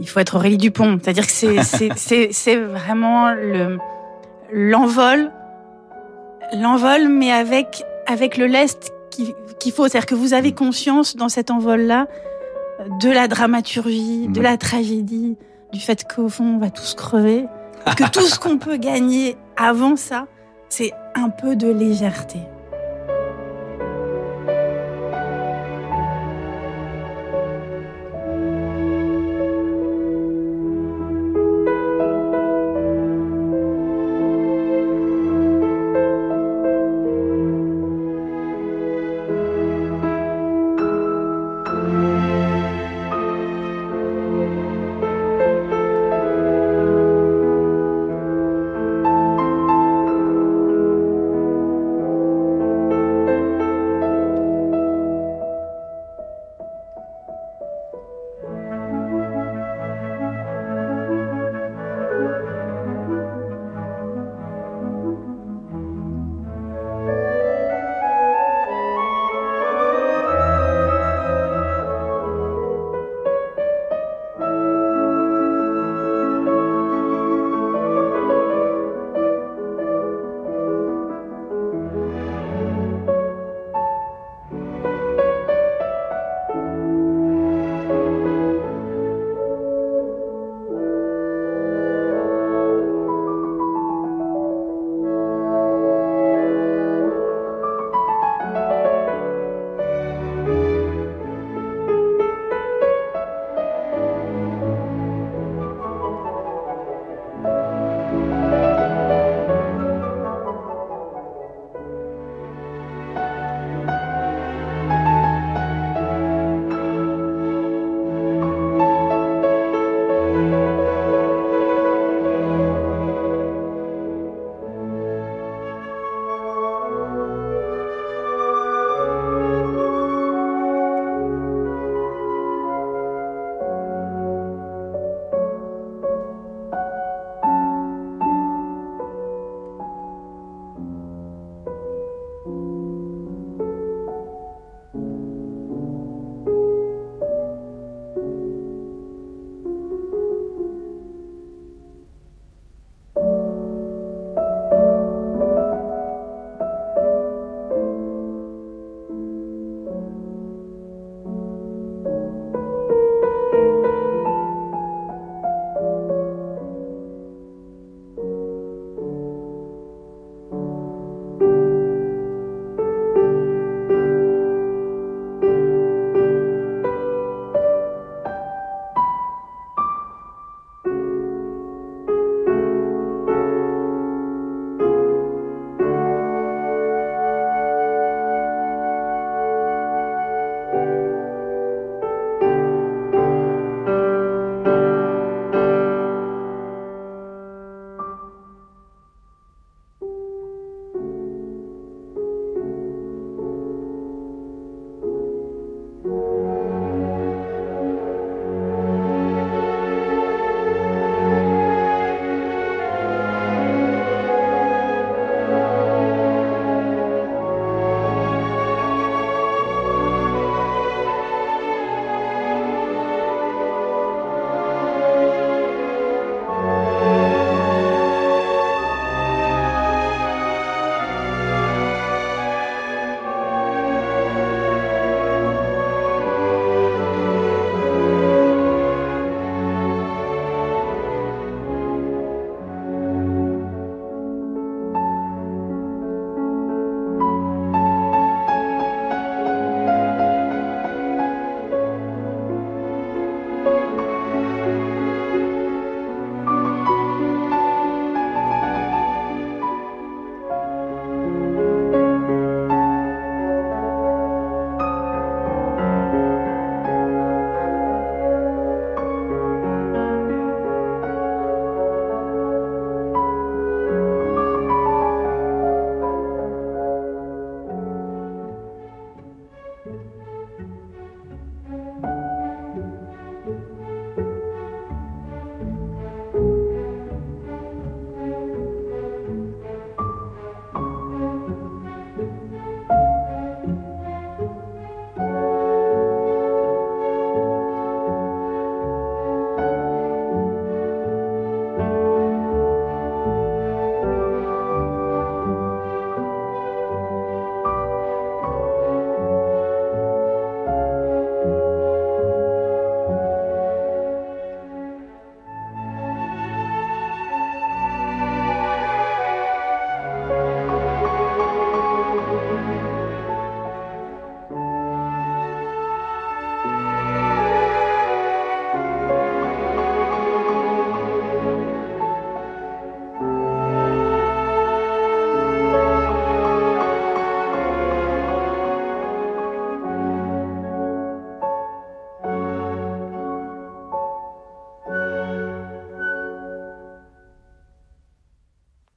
il 0.00 0.08
faut 0.08 0.18
être 0.18 0.34
Aurélie 0.34 0.56
Dupont. 0.56 0.98
C'est-à-dire 1.00 1.24
que 1.24 2.32
c'est 2.32 2.56
vraiment 2.56 3.32
le 3.32 3.78
l'envol, 4.52 5.30
l'envol, 6.54 7.06
mais 7.08 7.30
avec 7.30 7.84
avec 8.08 8.36
le 8.36 8.46
lest 8.46 8.92
qu'il 9.10 9.72
faut. 9.72 9.86
C'est-à-dire 9.86 10.06
que 10.06 10.16
vous 10.16 10.34
avez 10.34 10.50
conscience 10.50 11.14
dans 11.14 11.28
cet 11.28 11.52
envol-là 11.52 12.08
de 13.00 13.08
la 13.08 13.28
dramaturgie, 13.28 14.26
de 14.26 14.40
mhm. 14.40 14.42
la 14.42 14.56
tragédie, 14.56 15.36
du 15.72 15.78
fait 15.78 16.04
qu'au 16.12 16.28
fond 16.28 16.56
on 16.56 16.58
va 16.58 16.70
tous 16.70 16.94
crever, 16.94 17.44
que 17.96 18.10
tout 18.10 18.26
ce 18.26 18.40
qu'on 18.40 18.58
peut 18.58 18.76
gagner 18.76 19.36
avant 19.56 19.94
ça, 19.94 20.26
c'est 20.68 20.90
un 21.14 21.28
peu 21.28 21.54
de 21.54 21.68
légèreté. 21.68 22.40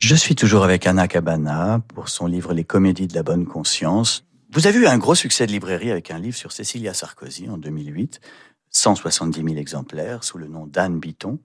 Je 0.09 0.15
suis 0.15 0.33
toujours 0.33 0.63
avec 0.63 0.87
Anna 0.87 1.07
Cabana 1.07 1.81
pour 1.93 2.09
son 2.09 2.25
livre 2.25 2.51
Les 2.51 2.63
comédies 2.63 3.05
de 3.05 3.13
la 3.13 3.21
bonne 3.21 3.45
conscience. 3.45 4.25
Vous 4.51 4.65
avez 4.65 4.79
eu 4.79 4.87
un 4.87 4.97
gros 4.97 5.13
succès 5.13 5.45
de 5.45 5.51
librairie 5.51 5.91
avec 5.91 6.09
un 6.09 6.17
livre 6.17 6.35
sur 6.35 6.51
Cécilia 6.51 6.95
Sarkozy 6.95 7.47
en 7.47 7.59
2008, 7.59 8.19
170 8.71 9.43
000 9.43 9.57
exemplaires 9.57 10.23
sous 10.23 10.39
le 10.39 10.47
nom 10.47 10.65
d'Anne 10.65 10.99
Biton. 10.99 11.37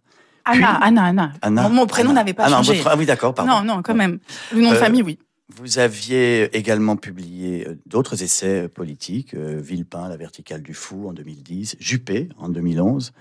Anna, 0.46 0.78
Anna, 0.80 1.32
Anna, 1.42 1.68
Mon, 1.68 1.86
prénom 1.86 2.14
n'avait 2.14 2.32
pas 2.32 2.44
ah 2.46 2.48
changé. 2.48 2.82
ah 2.86 2.96
oui, 2.96 3.04
d'accord, 3.04 3.34
pardon. 3.34 3.52
Non, 3.52 3.64
non, 3.64 3.82
quand 3.82 3.94
même. 3.94 4.18
Le 4.50 4.62
nom 4.62 4.70
de 4.70 4.76
euh, 4.76 4.80
famille, 4.80 5.02
oui. 5.02 5.18
Vous 5.54 5.78
aviez 5.78 6.44
également 6.56 6.96
publié 6.96 7.68
euh, 7.68 7.78
d'autres 7.84 8.22
essais 8.22 8.68
politiques, 8.68 9.34
euh, 9.34 9.60
Villepin, 9.62 10.08
La 10.08 10.16
verticale 10.16 10.62
du 10.62 10.72
fou 10.72 11.06
en 11.06 11.12
2010, 11.12 11.76
Juppé 11.80 12.30
en 12.38 12.48
2011. 12.48 13.12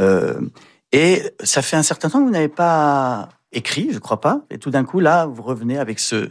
Euh, 0.00 0.40
et 0.90 1.22
ça 1.44 1.62
fait 1.62 1.76
un 1.76 1.84
certain 1.84 2.10
temps 2.10 2.18
que 2.18 2.24
vous 2.24 2.32
n'avez 2.32 2.48
pas 2.48 3.28
écrit, 3.52 3.90
je 3.92 3.98
crois 3.98 4.20
pas. 4.20 4.42
Et 4.50 4.58
tout 4.58 4.70
d'un 4.70 4.84
coup, 4.84 5.00
là, 5.00 5.26
vous 5.26 5.42
revenez 5.42 5.78
avec 5.78 5.98
ce, 5.98 6.28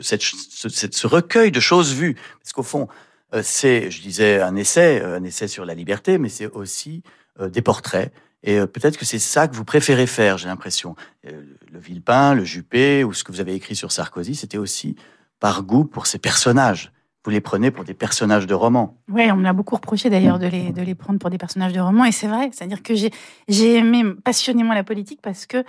recueil 1.08 1.52
de 1.52 1.60
choses 1.60 1.94
vues. 1.94 2.16
Parce 2.42 2.54
qu'au 2.54 2.64
fond, 2.64 2.88
euh, 3.34 3.42
c'est, 3.44 3.92
je 3.92 4.02
disais, 4.02 4.42
un 4.42 4.56
essai, 4.56 5.02
un 5.04 5.24
essai 5.24 5.48
sur 5.48 5.66
la 5.66 5.76
liberté, 5.76 6.18
mais 6.18 6.30
c'est 6.30 6.48
aussi 6.48 7.04
des 7.40 7.62
portraits. 7.62 8.12
Et 8.42 8.58
peut-être 8.66 8.98
que 8.98 9.06
c'est 9.06 9.20
ça 9.20 9.48
que 9.48 9.56
vous 9.56 9.64
préférez 9.64 10.08
faire, 10.08 10.40
j'ai 10.40 10.48
l'impression. 10.48 10.96
Le 11.24 11.80
Villepin, 11.80 12.34
le 12.34 12.44
Juppé, 12.44 13.04
ou 13.04 13.14
ce 13.14 13.24
que 13.24 13.32
vous 13.32 13.42
avez 13.42 13.54
écrit 13.54 13.76
sur 13.76 13.92
Sarkozy, 13.92 14.34
c'était 14.34 14.58
aussi 14.58 14.96
par 15.40 15.64
goût 15.64 15.86
pour 15.86 16.08
ces 16.08 16.18
personnages. 16.18 16.92
Vous 17.24 17.32
les 17.32 17.42
prenez 17.42 17.72
pour 17.72 17.84
des 17.84 17.94
personnages 17.94 18.48
de 18.48 18.54
romans. 18.54 18.98
Oui, 19.10 19.30
on 19.32 19.36
me 19.36 19.44
l'a 19.44 19.52
beaucoup 19.52 19.76
reproché 19.76 20.10
d'ailleurs 20.10 20.40
de 20.40 20.48
les, 20.48 20.72
de 20.72 20.82
les 20.82 20.96
prendre 20.96 21.20
pour 21.20 21.30
des 21.30 21.38
personnages 21.38 21.74
de 21.74 21.80
romans. 21.82 22.06
Et 22.06 22.14
c'est 22.14 22.28
vrai, 22.28 22.50
c'est-à-dire 22.54 22.82
que 22.82 22.94
j'ai 22.96 23.74
aimé 23.74 24.06
passionnément 24.24 24.74
la 24.74 24.86
politique 24.86 25.20
parce 25.22 25.46
que 25.46 25.66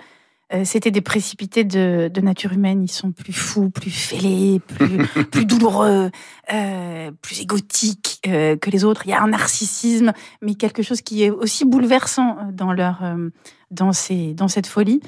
euh, 0.53 0.63
c'était 0.65 0.91
des 0.91 1.01
précipités 1.01 1.63
de, 1.63 2.09
de, 2.13 2.21
nature 2.21 2.53
humaine. 2.53 2.83
Ils 2.83 2.91
sont 2.91 3.11
plus 3.11 3.33
fous, 3.33 3.69
plus 3.69 3.91
fêlés, 3.91 4.59
plus, 4.59 4.97
plus 5.31 5.45
douloureux, 5.45 6.09
euh, 6.51 7.11
plus 7.21 7.41
égotiques 7.41 8.19
euh, 8.27 8.55
que 8.55 8.69
les 8.69 8.83
autres. 8.83 9.03
Il 9.05 9.09
y 9.09 9.13
a 9.13 9.21
un 9.21 9.27
narcissisme, 9.29 10.13
mais 10.41 10.55
quelque 10.55 10.81
chose 10.81 11.01
qui 11.01 11.23
est 11.23 11.29
aussi 11.29 11.65
bouleversant 11.65 12.37
dans, 12.51 12.73
leur, 12.73 13.03
euh, 13.03 13.29
dans, 13.71 13.93
ces, 13.93 14.33
dans 14.33 14.47
cette 14.47 14.67
folie. 14.67 15.01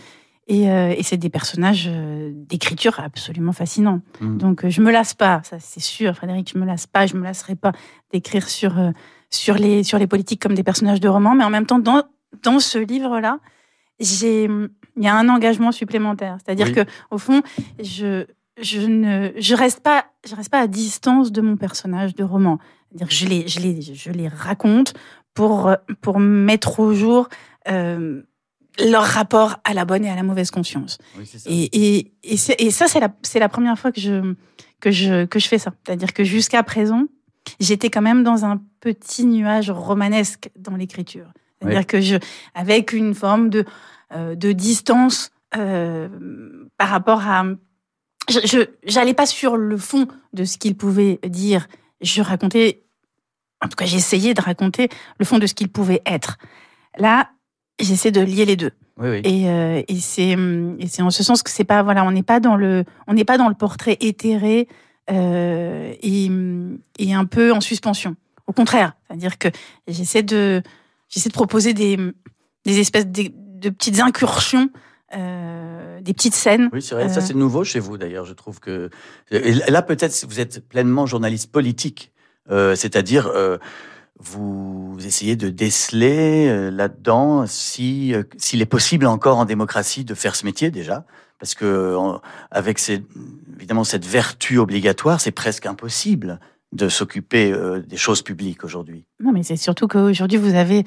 Euh, 0.50 0.94
et, 0.98 1.04
c'est 1.04 1.18
des 1.18 1.30
personnages 1.30 1.88
euh, 1.88 2.32
d'écriture 2.34 3.00
absolument 3.00 3.54
fascinants. 3.54 4.02
Mm. 4.20 4.38
Donc 4.38 4.66
euh, 4.66 4.70
je 4.70 4.82
me 4.82 4.92
lasse 4.92 5.14
pas, 5.14 5.42
ça 5.44 5.58
c'est 5.60 5.80
sûr, 5.80 6.16
Frédéric, 6.16 6.52
je 6.54 6.60
me 6.60 6.66
lasse 6.66 6.88
pas, 6.88 7.06
je 7.06 7.16
me 7.16 7.24
lasserai 7.24 7.56
pas 7.56 7.72
d'écrire 8.12 8.50
sur 8.50 8.74
sur 9.30 9.56
les 9.56 9.84
sur 9.84 9.98
les 9.98 10.08
politiques 10.08 10.42
comme 10.42 10.56
des 10.56 10.64
personnages 10.64 11.00
de 11.00 11.08
romans, 11.08 11.36
mais 11.36 11.44
en 11.44 11.50
même 11.50 11.66
temps 11.66 11.80
dans 11.80 12.04
dans 12.44 12.60
ce 12.60 12.80
livre-là, 12.80 13.40
j'ai 14.00 14.50
il 15.02 15.06
y 15.06 15.08
a 15.10 15.16
un 15.16 15.28
engagement 15.30 15.72
supplémentaire, 15.72 16.38
c'est-à-dire 16.44 16.74
que 16.74 16.86
au 17.10 17.18
fond, 17.18 17.42
je 17.82 18.26
je 18.62 18.82
ne 18.82 19.32
je 19.38 19.56
reste 19.56 19.82
pas 19.82 20.06
je 20.28 20.36
reste 20.36 20.50
pas 20.50 20.60
à 20.60 20.68
distance 20.68 21.32
de 21.32 21.42
mon 21.42 21.58
personnage 21.58 22.16
de 22.16 22.24
roman. 22.24 22.60
C'est-à-dire 22.90 23.10
je 23.10 23.26
les 23.28 23.48
je 23.48 23.60
les 23.60 23.82
je 23.82 24.12
les 24.12 24.28
raconte 24.28 24.94
pour 25.34 25.72
pour 26.02 26.20
mettre 26.20 26.80
au 26.80 26.94
jour 26.94 27.28
leur 28.80 29.04
rapport 29.04 29.58
à 29.64 29.74
la 29.74 29.86
bonne 29.86 30.06
et 30.06 30.10
à 30.10 30.16
la 30.16 30.24
mauvaise 30.24 30.52
conscience. 30.52 30.98
Et, 31.46 31.98
et, 31.98 32.12
et, 32.24 32.38
ça, 32.72 32.88
c'est 32.88 33.00
la, 33.00 33.14
la 33.36 33.50
première 33.50 33.78
fois 33.78 33.92
que 33.92 34.00
je, 34.00 34.34
que 34.80 34.92
je, 34.92 35.26
que 35.26 35.40
je 35.40 35.48
fais 35.48 35.58
ça. 35.58 35.74
C'est-à-dire 35.86 36.14
que 36.14 36.24
jusqu'à 36.24 36.64
présent, 36.64 37.06
j'étais 37.60 37.90
quand 37.90 38.02
même 38.02 38.24
dans 38.24 38.46
un 38.46 38.62
petit 38.80 39.26
nuage 39.26 39.70
romanesque 39.70 40.50
dans 40.58 40.76
l'écriture. 40.76 41.28
C'est-à-dire 41.62 41.86
que 41.86 42.02
je, 42.02 42.16
avec 42.56 42.92
une 42.92 43.14
forme 43.14 43.50
de, 43.50 43.60
euh, 43.60 43.64
de 44.14 44.52
distance 44.52 45.32
euh, 45.58 46.08
par 46.78 46.90
rapport 46.90 47.28
à. 47.28 47.44
Je 48.30 48.66
n'allais 48.96 49.14
pas 49.14 49.26
sur 49.26 49.58
le 49.58 49.78
fond 49.78 50.08
de 50.34 50.46
ce 50.46 50.58
qu'il 50.58 50.78
pouvait 50.78 51.20
dire. 51.28 51.68
Je 52.00 52.22
racontais, 52.22 52.84
en 53.62 53.68
tout 53.68 53.76
cas, 53.76 53.86
j'essayais 53.86 54.34
de 54.34 54.42
raconter 54.42 54.90
le 55.20 55.26
fond 55.26 55.40
de 55.40 55.48
ce 55.48 55.54
qu'il 55.54 55.70
pouvait 55.70 56.02
être. 56.06 56.38
Là, 56.98 57.32
j'essaie 57.80 58.12
de 58.12 58.22
lier 58.22 58.46
les 58.46 58.56
deux. 58.56 58.72
Et, 59.24 59.50
euh, 59.50 59.82
et 59.88 60.00
c'est 60.00 60.36
en 61.02 61.10
ce 61.10 61.24
sens 61.24 61.44
que 61.44 61.50
c'est 61.50 61.64
pas 61.64 61.82
voilà, 61.82 62.06
on 62.06 62.12
n'est 62.12 62.24
pas 62.24 62.40
dans 62.40 62.56
le 62.56 62.86
on 63.08 63.14
n'est 63.14 63.26
pas 63.26 63.38
dans 63.38 63.50
le 63.50 63.56
portrait 63.56 63.98
éthéré 64.00 64.68
euh, 65.10 65.94
et, 66.02 66.30
et, 67.00 67.14
un 67.14 67.26
peu 67.26 67.52
en 67.52 67.62
suspension. 67.62 68.16
Au 68.46 68.54
contraire, 68.54 68.94
c'est-à-dire 69.08 69.40
que 69.40 69.48
j'essaie 69.88 70.22
de 70.24 70.62
j'essaie 71.10 71.30
de 71.30 71.34
proposer 71.34 71.74
des 71.74 71.98
des 72.66 72.80
espèces 72.80 73.08
de, 73.62 73.70
petites 73.70 74.00
incursions. 74.00 74.70
Euh, 75.14 76.00
des 76.00 76.14
petites 76.14 76.36
scènes. 76.36 76.70
Oui, 76.72 76.82
c'est 76.82 76.96
vrai. 76.96 77.10
Ça, 77.10 77.20
c'est 77.20 77.34
nouveau 77.34 77.66
chez 77.66 77.82
vous, 77.82 77.98
d'ailleurs. 77.98 78.24
Je 78.24 78.32
trouve 78.32 78.62
que 78.62 78.90
et 79.30 79.54
là, 79.70 79.82
peut-être, 79.82 80.26
vous 80.26 80.40
êtes 80.40 80.66
pleinement 80.66 81.06
journaliste 81.06 81.52
politique, 81.52 82.14
euh, 82.50 82.76
c'est-à-dire 82.76 83.28
euh, 83.28 83.58
vous 84.22 84.98
essayez 85.04 85.36
de 85.36 85.50
déceler 85.50 86.48
euh, 86.48 86.70
là-dedans 86.70 87.46
si 87.48 88.14
euh, 88.14 88.24
s'il 88.38 88.62
est 88.62 88.68
possible 88.68 89.08
encore 89.08 89.38
en 89.38 89.46
démocratie 89.46 90.06
de 90.06 90.14
faire 90.14 90.36
ce 90.36 90.46
métier 90.46 90.70
déjà 90.70 91.06
parce 91.40 91.56
que 91.56 91.98
avec 92.52 92.80
évidemment 93.58 93.84
cette 93.84 94.06
vertu 94.06 94.60
obligatoire 94.60 95.20
c'est 95.20 95.32
presque 95.32 95.66
impossible 95.66 96.40
de 96.72 96.88
s'occuper 96.88 97.52
euh, 97.52 97.82
des 97.82 97.98
choses 97.98 98.22
publiques 98.22 98.64
aujourd'hui. 98.64 99.06
Non 99.20 99.32
mais 99.32 99.42
c'est 99.44 99.56
surtout 99.56 99.88
qu'aujourd'hui 99.88 100.38
vous 100.38 100.54
avez 100.54 100.84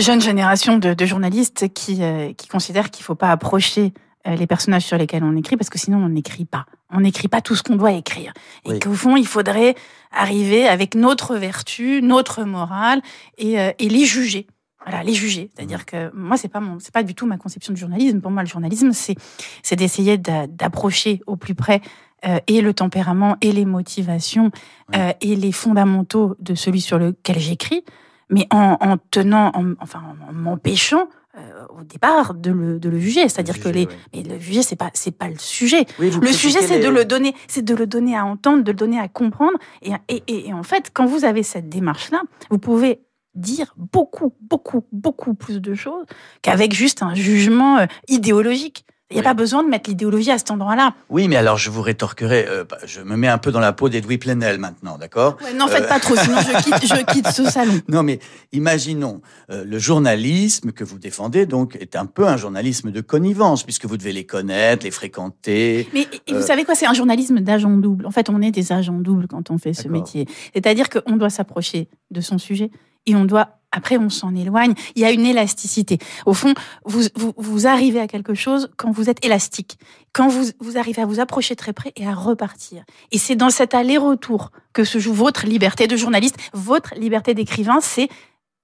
jeune 0.00 0.20
génération 0.20 0.78
de, 0.78 0.94
de 0.94 1.06
journalistes 1.06 1.72
qui, 1.72 2.00
qui 2.36 2.48
considèrent 2.48 2.90
qu'il 2.90 3.02
ne 3.02 3.06
faut 3.06 3.14
pas 3.14 3.30
approcher 3.30 3.92
les 4.26 4.46
personnages 4.46 4.84
sur 4.84 4.96
lesquels 4.96 5.22
on 5.22 5.36
écrit 5.36 5.56
parce 5.56 5.68
que 5.68 5.78
sinon 5.78 5.98
on 5.98 6.08
n'écrit 6.08 6.46
pas. 6.46 6.66
On 6.90 7.00
n'écrit 7.00 7.28
pas 7.28 7.40
tout 7.40 7.56
ce 7.56 7.62
qu'on 7.62 7.76
doit 7.76 7.92
écrire. 7.92 8.32
Et 8.64 8.78
qu'au 8.78 8.94
fond, 8.94 9.16
il 9.16 9.26
faudrait 9.26 9.74
arriver 10.12 10.66
avec 10.66 10.94
notre 10.94 11.36
vertu, 11.36 12.00
notre 12.02 12.44
morale 12.44 13.02
et, 13.36 13.58
euh, 13.58 13.72
et 13.78 13.88
les 13.88 14.04
juger. 14.04 14.46
Voilà, 14.86 15.02
les 15.02 15.14
juger. 15.14 15.50
C'est-à-dire 15.54 15.80
mmh. 15.80 15.84
que 15.84 16.10
moi, 16.14 16.36
c'est 16.36 16.48
pas 16.48 16.60
mon, 16.60 16.78
c'est 16.78 16.92
pas 16.92 17.02
du 17.02 17.14
tout 17.14 17.26
ma 17.26 17.38
conception 17.38 17.72
du 17.72 17.80
journalisme. 17.80 18.20
Pour 18.20 18.30
moi, 18.30 18.42
le 18.42 18.48
journalisme, 18.48 18.92
c'est, 18.92 19.16
c'est 19.62 19.76
d'essayer 19.76 20.18
d'approcher 20.18 21.20
au 21.26 21.36
plus 21.36 21.54
près 21.54 21.80
euh, 22.26 22.38
et 22.46 22.60
le 22.60 22.74
tempérament 22.74 23.36
et 23.40 23.50
les 23.50 23.64
motivations 23.64 24.50
euh, 24.94 25.12
et 25.20 25.36
les 25.36 25.52
fondamentaux 25.52 26.36
de 26.38 26.54
celui 26.54 26.80
sur 26.80 26.98
lequel 26.98 27.38
j'écris, 27.38 27.84
mais 28.30 28.46
en, 28.50 28.76
en 28.80 28.96
tenant, 29.10 29.52
en, 29.54 29.72
enfin, 29.80 30.02
en 30.28 30.32
m'empêchant 30.32 31.08
euh, 31.36 31.66
au 31.80 31.82
départ 31.82 32.34
de 32.34 32.52
le, 32.52 32.78
de 32.78 32.88
le 32.88 32.98
juger, 32.98 33.28
c'est-à-dire 33.28 33.58
que 33.58 33.68
les, 33.68 33.88
mais 34.14 34.22
le 34.22 34.38
juger 34.38 34.62
c'est 34.62 34.76
pas 34.76 34.90
c'est 34.94 35.10
pas 35.10 35.28
le 35.28 35.38
sujet. 35.38 35.84
le 35.98 36.32
sujet 36.32 36.62
c'est 36.62 36.78
de 36.78 36.88
le 36.88 37.04
donner, 37.04 37.34
c'est 37.48 37.64
de 37.64 37.74
le 37.74 37.86
donner 37.86 38.16
à 38.16 38.24
entendre, 38.24 38.62
de 38.62 38.70
le 38.70 38.76
donner 38.76 39.00
à 39.00 39.08
comprendre. 39.08 39.58
Et, 39.82 39.92
et, 40.08 40.48
et 40.48 40.52
en 40.52 40.62
fait, 40.62 40.90
quand 40.94 41.06
vous 41.06 41.24
avez 41.24 41.42
cette 41.42 41.68
démarche-là, 41.68 42.22
vous 42.50 42.58
pouvez 42.58 43.00
dire 43.34 43.74
beaucoup, 43.76 44.32
beaucoup, 44.40 44.84
beaucoup 44.92 45.34
plus 45.34 45.60
de 45.60 45.74
choses 45.74 46.04
qu'avec 46.42 46.72
juste 46.72 47.02
un 47.02 47.14
jugement 47.14 47.78
euh, 47.78 47.86
idéologique. 48.08 48.86
Il 49.14 49.18
n'y 49.18 49.20
a 49.20 49.30
pas 49.30 49.34
besoin 49.34 49.62
de 49.62 49.68
mettre 49.68 49.88
l'idéologie 49.88 50.32
à 50.32 50.38
cet 50.38 50.50
endroit-là. 50.50 50.94
Oui, 51.08 51.28
mais 51.28 51.36
alors 51.36 51.56
je 51.56 51.70
vous 51.70 51.82
rétorquerai, 51.82 52.46
euh, 52.48 52.64
bah, 52.64 52.78
je 52.84 53.00
me 53.00 53.16
mets 53.16 53.28
un 53.28 53.38
peu 53.38 53.52
dans 53.52 53.60
la 53.60 53.72
peau 53.72 53.88
d'Edoui 53.88 54.18
Plenel 54.18 54.58
maintenant, 54.58 54.98
d'accord? 54.98 55.36
N'en 55.56 55.68
faites 55.68 55.88
pas 55.88 56.00
trop, 56.00 56.16
sinon 56.16 56.36
je 56.40 56.62
quitte, 56.62 56.88
je 56.88 57.12
quitte, 57.12 57.28
ce 57.28 57.44
salon. 57.44 57.74
Non, 57.88 58.02
mais 58.02 58.18
imaginons, 58.52 59.20
euh, 59.50 59.64
le 59.64 59.78
journalisme 59.78 60.72
que 60.72 60.82
vous 60.82 60.98
défendez, 60.98 61.46
donc, 61.46 61.76
est 61.76 61.94
un 61.94 62.06
peu 62.06 62.26
un 62.26 62.36
journalisme 62.36 62.90
de 62.90 63.00
connivence, 63.00 63.62
puisque 63.62 63.84
vous 63.84 63.96
devez 63.96 64.12
les 64.12 64.24
connaître, 64.24 64.84
les 64.84 64.90
fréquenter. 64.90 65.88
Mais 65.94 66.08
vous 66.28 66.42
savez 66.42 66.64
quoi, 66.64 66.74
c'est 66.74 66.86
un 66.86 66.94
journalisme 66.94 67.40
d'agent 67.40 67.70
double. 67.70 68.06
En 68.06 68.10
fait, 68.10 68.28
on 68.30 68.42
est 68.42 68.50
des 68.50 68.72
agents 68.72 68.98
doubles 68.98 69.28
quand 69.28 69.50
on 69.50 69.58
fait 69.58 69.74
ce 69.74 69.86
métier. 69.86 70.26
C'est-à-dire 70.54 70.88
qu'on 70.88 71.16
doit 71.16 71.30
s'approcher 71.30 71.88
de 72.10 72.20
son 72.20 72.38
sujet 72.38 72.70
et 73.06 73.14
on 73.14 73.24
doit 73.24 73.58
après, 73.74 73.98
on 73.98 74.08
s'en 74.08 74.34
éloigne. 74.34 74.74
Il 74.94 75.02
y 75.02 75.04
a 75.04 75.10
une 75.10 75.26
élasticité. 75.26 75.98
Au 76.26 76.34
fond, 76.34 76.54
vous, 76.84 77.02
vous, 77.16 77.32
vous, 77.36 77.66
arrivez 77.66 78.00
à 78.00 78.06
quelque 78.06 78.34
chose 78.34 78.70
quand 78.76 78.90
vous 78.90 79.10
êtes 79.10 79.24
élastique, 79.24 79.78
quand 80.12 80.28
vous, 80.28 80.46
vous 80.60 80.78
arrivez 80.78 81.02
à 81.02 81.06
vous 81.06 81.20
approcher 81.20 81.56
très 81.56 81.72
près 81.72 81.92
et 81.96 82.06
à 82.06 82.14
repartir. 82.14 82.84
Et 83.10 83.18
c'est 83.18 83.36
dans 83.36 83.50
cet 83.50 83.74
aller-retour 83.74 84.50
que 84.72 84.84
se 84.84 84.98
joue 84.98 85.12
votre 85.12 85.46
liberté 85.46 85.86
de 85.86 85.96
journaliste, 85.96 86.36
votre 86.52 86.94
liberté 86.94 87.34
d'écrivain. 87.34 87.78
C'est 87.80 88.08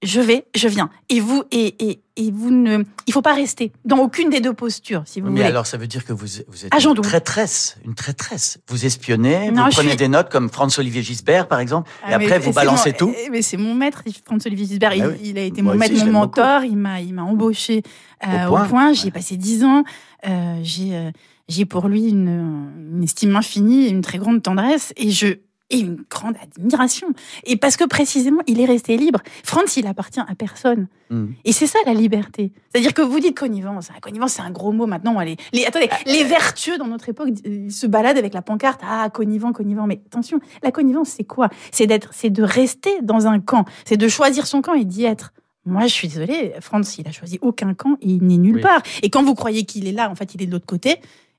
je 0.03 0.19
vais, 0.19 0.45
je 0.55 0.67
viens. 0.67 0.89
Et 1.09 1.19
vous, 1.19 1.43
et, 1.51 1.75
et, 1.85 2.01
et 2.15 2.31
vous 2.31 2.49
ne, 2.49 2.83
il 3.05 3.13
faut 3.13 3.21
pas 3.21 3.33
rester 3.33 3.71
dans 3.85 3.97
aucune 3.97 4.29
des 4.29 4.41
deux 4.41 4.53
postures, 4.53 5.03
si 5.05 5.21
vous 5.21 5.27
mais 5.27 5.31
voulez. 5.33 5.43
alors, 5.43 5.67
ça 5.67 5.77
veut 5.77 5.87
dire 5.87 6.05
que 6.05 6.13
vous, 6.13 6.25
vous 6.47 6.65
êtes 6.65 6.73
une 6.73 7.01
traîtresse, 7.01 7.77
une 7.85 7.93
traîtresse. 7.93 8.59
Vous 8.67 8.85
espionnez, 8.85 9.51
vous 9.51 9.69
prenez 9.71 9.95
des 9.95 10.07
notes 10.07 10.29
comme 10.29 10.49
François-Olivier 10.49 11.03
Gisbert, 11.03 11.47
par 11.47 11.59
exemple, 11.59 11.89
et 12.07 12.13
ah, 12.13 12.15
après 12.15 12.39
vous 12.39 12.51
balancez 12.51 12.93
tout. 12.93 13.13
Eh, 13.25 13.29
mais 13.29 13.41
c'est 13.41 13.57
mon 13.57 13.75
maître, 13.75 14.03
François-Olivier 14.25 14.65
Gisbert. 14.65 14.91
Ah 14.93 15.07
il, 15.23 15.37
a 15.37 15.43
été 15.43 15.61
mon 15.61 15.75
maître, 15.75 16.05
mon 16.05 16.11
mentor. 16.11 16.63
Il 16.63 16.77
m'a, 16.77 17.01
il 17.01 17.13
m'a 17.13 17.23
embauché 17.23 17.83
euh, 18.27 18.47
au 18.47 18.57
point. 18.67 18.93
J'y 18.93 19.09
ai 19.09 19.11
passé 19.11 19.37
dix 19.37 19.63
ans. 19.63 19.83
Euh, 20.27 20.59
j'ai, 20.63 20.95
euh, 20.95 21.11
j'ai 21.47 21.65
pour 21.65 21.87
lui 21.87 22.09
une, 22.09 22.69
une 22.93 23.03
estime 23.03 23.35
infinie, 23.35 23.89
une 23.89 24.01
très 24.01 24.17
grande 24.17 24.41
tendresse, 24.41 24.93
et 24.97 25.11
je, 25.11 25.37
et 25.71 25.79
une 25.79 26.03
grande 26.09 26.35
admiration. 26.41 27.07
Et 27.45 27.57
parce 27.57 27.77
que 27.77 27.85
précisément, 27.85 28.41
il 28.45 28.59
est 28.59 28.65
resté 28.65 28.97
libre. 28.97 29.19
Franz, 29.43 29.79
il 29.79 29.87
appartient 29.87 30.19
à 30.19 30.35
personne. 30.35 30.87
Mm. 31.09 31.27
Et 31.45 31.51
c'est 31.51 31.67
ça 31.67 31.79
la 31.85 31.93
liberté. 31.93 32.51
C'est-à-dire 32.69 32.93
que 32.93 33.01
vous 33.01 33.19
dites 33.19 33.37
connivence. 33.37 33.89
La 33.93 33.99
connivence, 33.99 34.33
c'est 34.33 34.41
un 34.41 34.51
gros 34.51 34.71
mot 34.71 34.85
maintenant. 34.85 35.19
Les, 35.21 35.37
les, 35.53 35.65
attendez, 35.65 35.89
les 36.05 36.23
vertueux 36.23 36.77
dans 36.77 36.87
notre 36.87 37.09
époque 37.09 37.29
euh, 37.47 37.69
se 37.69 37.87
baladent 37.87 38.17
avec 38.17 38.33
la 38.33 38.41
pancarte. 38.41 38.81
Ah, 38.83 39.09
connivent, 39.09 39.45
connivent. 39.53 39.81
Mais 39.87 40.01
attention, 40.05 40.39
la 40.61 40.71
connivence, 40.71 41.09
c'est 41.09 41.23
quoi? 41.23 41.49
C'est 41.71 41.87
d'être, 41.87 42.09
c'est 42.13 42.29
de 42.29 42.43
rester 42.43 43.01
dans 43.01 43.27
un 43.27 43.39
camp. 43.39 43.65
C'est 43.85 43.97
de 43.97 44.07
choisir 44.07 44.45
son 44.45 44.61
camp 44.61 44.73
et 44.73 44.85
d'y 44.85 45.05
être. 45.05 45.33
Moi, 45.65 45.83
je 45.83 45.93
suis 45.93 46.07
désolée, 46.07 46.53
Franz, 46.59 46.95
il 46.97 47.07
a 47.07 47.11
choisi 47.11 47.37
aucun 47.41 47.73
camp 47.73 47.95
et 48.01 48.09
il 48.09 48.23
n'est 48.23 48.37
nulle 48.37 48.55
Oui. 48.55 48.61
part. 48.61 48.81
Et 49.03 49.09
quand 49.09 49.23
vous 49.23 49.35
croyez 49.35 49.63
qu'il 49.63 49.87
est 49.87 49.91
là, 49.91 50.09
en 50.09 50.15
fait, 50.15 50.33
il 50.33 50.41
est 50.41 50.47
de 50.47 50.51
l'autre 50.51 50.65
côté. 50.65 50.97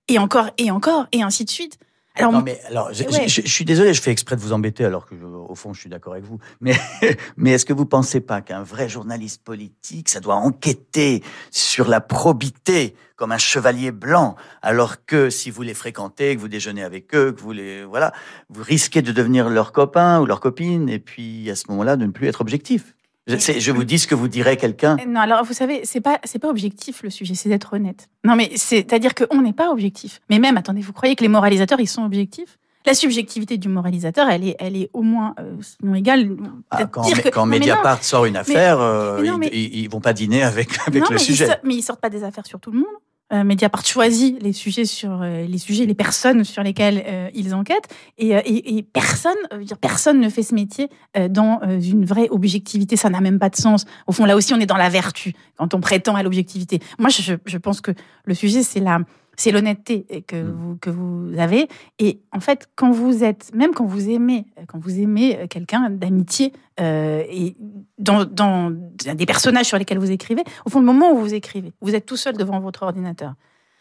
Et 0.09 0.19
encore, 0.19 0.51
et 0.59 0.71
encore, 0.71 1.07
et 1.13 1.23
ainsi 1.23 1.45
de 1.45 1.51
suite. 1.51 1.79
Alors, 2.15 2.33
Non, 2.33 2.43
mais 2.43 2.61
alors, 2.69 2.93
je, 2.93 3.05
Ouais. 3.05 3.27
je- 3.29 3.41
je 3.43 3.49
suis 3.49 3.65
désolé, 3.65 3.95
je 3.95 4.03
fais 4.03 4.11
exprès 4.11 4.37
de 4.37 4.41
vous 4.43 4.53
embêter, 4.53 4.85
alors 4.85 5.07
que, 5.07 5.17
je- 5.17 5.25
au 5.25 5.55
fond, 5.55 5.73
je 5.73 5.81
suis 5.81 5.89
d'accord 5.89 6.13
avec 6.13 6.25
vous. 6.25 6.39
Mais, 6.61 6.73
mais 7.39 7.53
est-ce 7.53 7.65
que 7.65 7.73
vous 7.73 7.87
pensez 7.87 8.21
pas 8.21 8.43
qu'un 8.43 8.63
vrai 8.63 8.89
journaliste 8.89 9.43
politique, 9.43 10.11
ça 10.11 10.21
doit 10.21 10.35
enquêter 10.35 11.23
sur 11.51 11.89
la 11.89 12.01
probité 12.03 12.95
comme 13.17 13.33
un 13.33 13.39
chevalier 13.39 13.93
blanc, 13.93 14.35
alors 14.63 15.07
que 15.07 15.31
si 15.31 15.51
vous 15.51 15.63
les 15.63 15.75
fréquentez, 15.75 16.35
que 16.37 16.41
vous 16.41 16.49
déjeunez 16.49 16.83
avec 16.83 17.15
eux, 17.15 17.33
que 17.33 17.41
vous 17.41 17.53
les, 17.53 17.85
voilà, 17.85 18.13
vous 18.51 18.63
risquez 18.63 19.01
de 19.01 19.13
devenir 19.13 19.49
leur 19.49 19.73
copain 19.73 20.21
ou 20.21 20.27
leur 20.27 20.41
copine, 20.41 20.89
et 20.89 20.99
puis 20.99 21.49
à 21.49 21.55
ce 21.57 21.65
moment-là, 21.71 21.97
de 21.97 22.05
ne 22.05 22.11
plus 22.11 22.27
être 22.27 22.41
objectif? 22.41 22.95
Je, 23.29 23.71
vous 23.71 23.85
dis 23.85 23.99
ce 23.99 24.07
que 24.07 24.15
vous 24.15 24.29
dirait 24.29 24.57
quelqu'un. 24.57 24.97
Non, 25.07 25.21
alors 25.21 25.45
vous 25.45 25.53
savez, 25.53 25.83
c'est 25.85 26.01
pas 26.01 26.19
c'est 26.25 26.39
pas 26.41 26.49
objectif 26.49 27.03
le 27.03 27.11
sujet, 27.11 27.35
c'est 27.35 27.49
d'être 27.49 27.73
honnête. 27.75 28.09
Non, 28.25 28.35
mais 28.35 28.51
c'est 28.57 28.93
à 28.93 28.99
dire 28.99 29.15
qu'on 29.15 29.41
n'est 29.43 29.53
pas 29.53 29.71
objectif. 29.71 30.21
Mais 30.29 30.39
même, 30.41 30.57
attendez, 30.57 30.81
vous 30.81 30.93
croyez 30.93 31.15
que 31.15 31.23
les 31.23 31.29
moralisateurs 31.29 31.79
ils 31.81 31.87
sont 31.89 32.05
objectifs? 32.05 32.59
La 32.85 32.95
subjectivité 32.95 33.59
du 33.59 33.69
moralisateur, 33.69 34.29
elle 34.29 34.49
est 34.49 34.57
elle 34.59 34.77
est 34.77 34.91
au 34.93 35.03
moins 35.03 35.37
euh, 35.39 35.55
sinon 35.61 35.95
égale. 35.95 36.37
Ah, 36.71 36.85
quand 36.87 37.03
que- 37.03 37.29
Non, 37.39 37.47
non. 37.47 37.47
Mediapart 37.47 38.03
sort 38.03 38.25
une 38.25 38.37
affaire, 38.37 38.81
euh, 38.81 39.21
mais 39.23 39.29
non, 39.29 39.35
ils- 39.35 39.39
mais- 39.39 39.51
ils, 39.53 39.77
ils 39.83 39.89
vont 39.89 40.01
pas 40.01 40.13
dîner 40.15 40.43
avec, 40.43 40.71
avec 40.89 41.01
Non, 41.05 41.09
le 41.11 41.19
sujet. 41.19 41.45
Ils 41.45 41.47
sortent, 41.49 41.61
mais 41.65 41.75
ils 41.77 41.83
sortent 41.83 42.01
pas 42.01 42.11
des 42.11 42.25
affaires 42.25 42.45
sur 42.47 42.59
tout 42.59 42.73
le 42.73 42.79
monde. 42.79 42.89
Euh, 43.33 43.45
Mediapart 43.45 43.85
choisit 43.85 44.43
les 44.43 44.53
sujets 44.53 44.85
sur 44.85 45.23
euh, 45.23 45.47
les 45.47 45.59
sujets, 45.59 45.87
les 45.87 45.95
personnes 45.95 46.45
sur 46.45 46.63
lesquelles 46.63 47.03
euh, 47.07 47.31
ils 47.35 47.55
enquêtent, 47.55 47.89
et, 48.19 48.37
euh, 48.37 48.41
et, 48.45 48.83
personne, 48.83 49.37
personne 49.81 50.21
ne 50.21 50.29
fait 50.29 50.43
ce 50.43 50.55
métier 50.55 50.89
dans 51.31 51.61
une 51.81 52.05
vraie 52.05 52.29
objectivité. 52.31 52.97
Ça 52.97 53.11
n'a 53.11 53.21
même 53.21 53.39
pas 53.39 53.49
de 53.49 53.57
sens. 53.57 53.85
Au 54.07 54.13
fond, 54.13 54.25
là 54.25 54.37
aussi, 54.37 54.53
on 54.55 54.61
est 54.61 54.67
dans 54.67 54.77
la 54.77 54.89
vertu 54.89 55.35
quand 55.57 55.75
on 55.75 55.81
prétend 55.81 56.15
à 56.15 56.23
l'objectivité. 56.23 56.81
Moi, 56.99 57.09
je, 57.09 57.35
je 57.45 57.59
pense 57.59 57.81
que 57.81 57.93
le 58.25 58.35
sujet, 58.35 58.63
c'est 58.63 58.81
la, 58.81 59.01
c'est 59.37 59.51
l'honnêteté 59.51 60.05
que 60.27 60.37
Mm. 60.43 60.51
vous 60.53 60.77
que 60.77 60.91
vous 60.91 61.33
avez. 61.39 61.69
Et 61.99 62.21
en 62.33 62.41
fait, 62.41 62.69
quand 62.77 62.91
vous 62.91 63.25
êtes, 63.25 63.51
même 63.55 63.73
quand 63.73 63.87
vous 63.87 64.09
aimez, 64.11 64.45
euh, 64.59 64.63
quand 64.67 64.79
vous 64.79 65.01
aimez 65.01 65.39
euh, 65.39 65.47
quelqu'un 65.47 65.89
d'amitié 65.91 66.53
euh, 66.81 67.23
et 67.31 67.57
dans, 67.99 68.25
dans 68.25 68.71
des 68.71 69.27
personnages 69.27 69.67
sur 69.67 69.79
lesquels 69.79 69.99
vous 69.99 70.11
écrivez, 70.11 70.43
au 70.67 70.71
fond, 70.71 70.81
le 70.81 70.87
moment 70.87 71.13
où 71.13 71.19
vous 71.19 71.35
écrivez, 71.35 71.73
vous 71.81 71.95
êtes 71.95 72.07
tout 72.07 72.17
seul 72.17 72.37
devant 72.37 72.61
votre 72.61 72.83
ordinateur. 72.83 73.35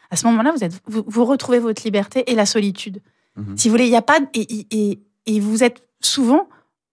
À 0.09 0.15
ce 0.15 0.25
moment-là, 0.27 0.51
vous, 0.51 0.63
êtes, 0.63 0.79
vous, 0.87 1.03
vous 1.07 1.25
retrouvez 1.25 1.59
votre 1.59 1.83
liberté 1.83 2.29
et 2.31 2.35
la 2.35 2.45
solitude. 2.45 3.01
Mhm. 3.37 3.57
Si 3.57 3.67
vous 3.69 3.73
voulez, 3.73 3.85
il 3.85 3.91
n'y 3.91 3.95
a 3.97 4.01
pas. 4.01 4.19
Et, 4.33 4.65
et, 4.71 4.99
et 5.25 5.39
vous 5.39 5.63
êtes 5.63 5.83
souvent 6.01 6.47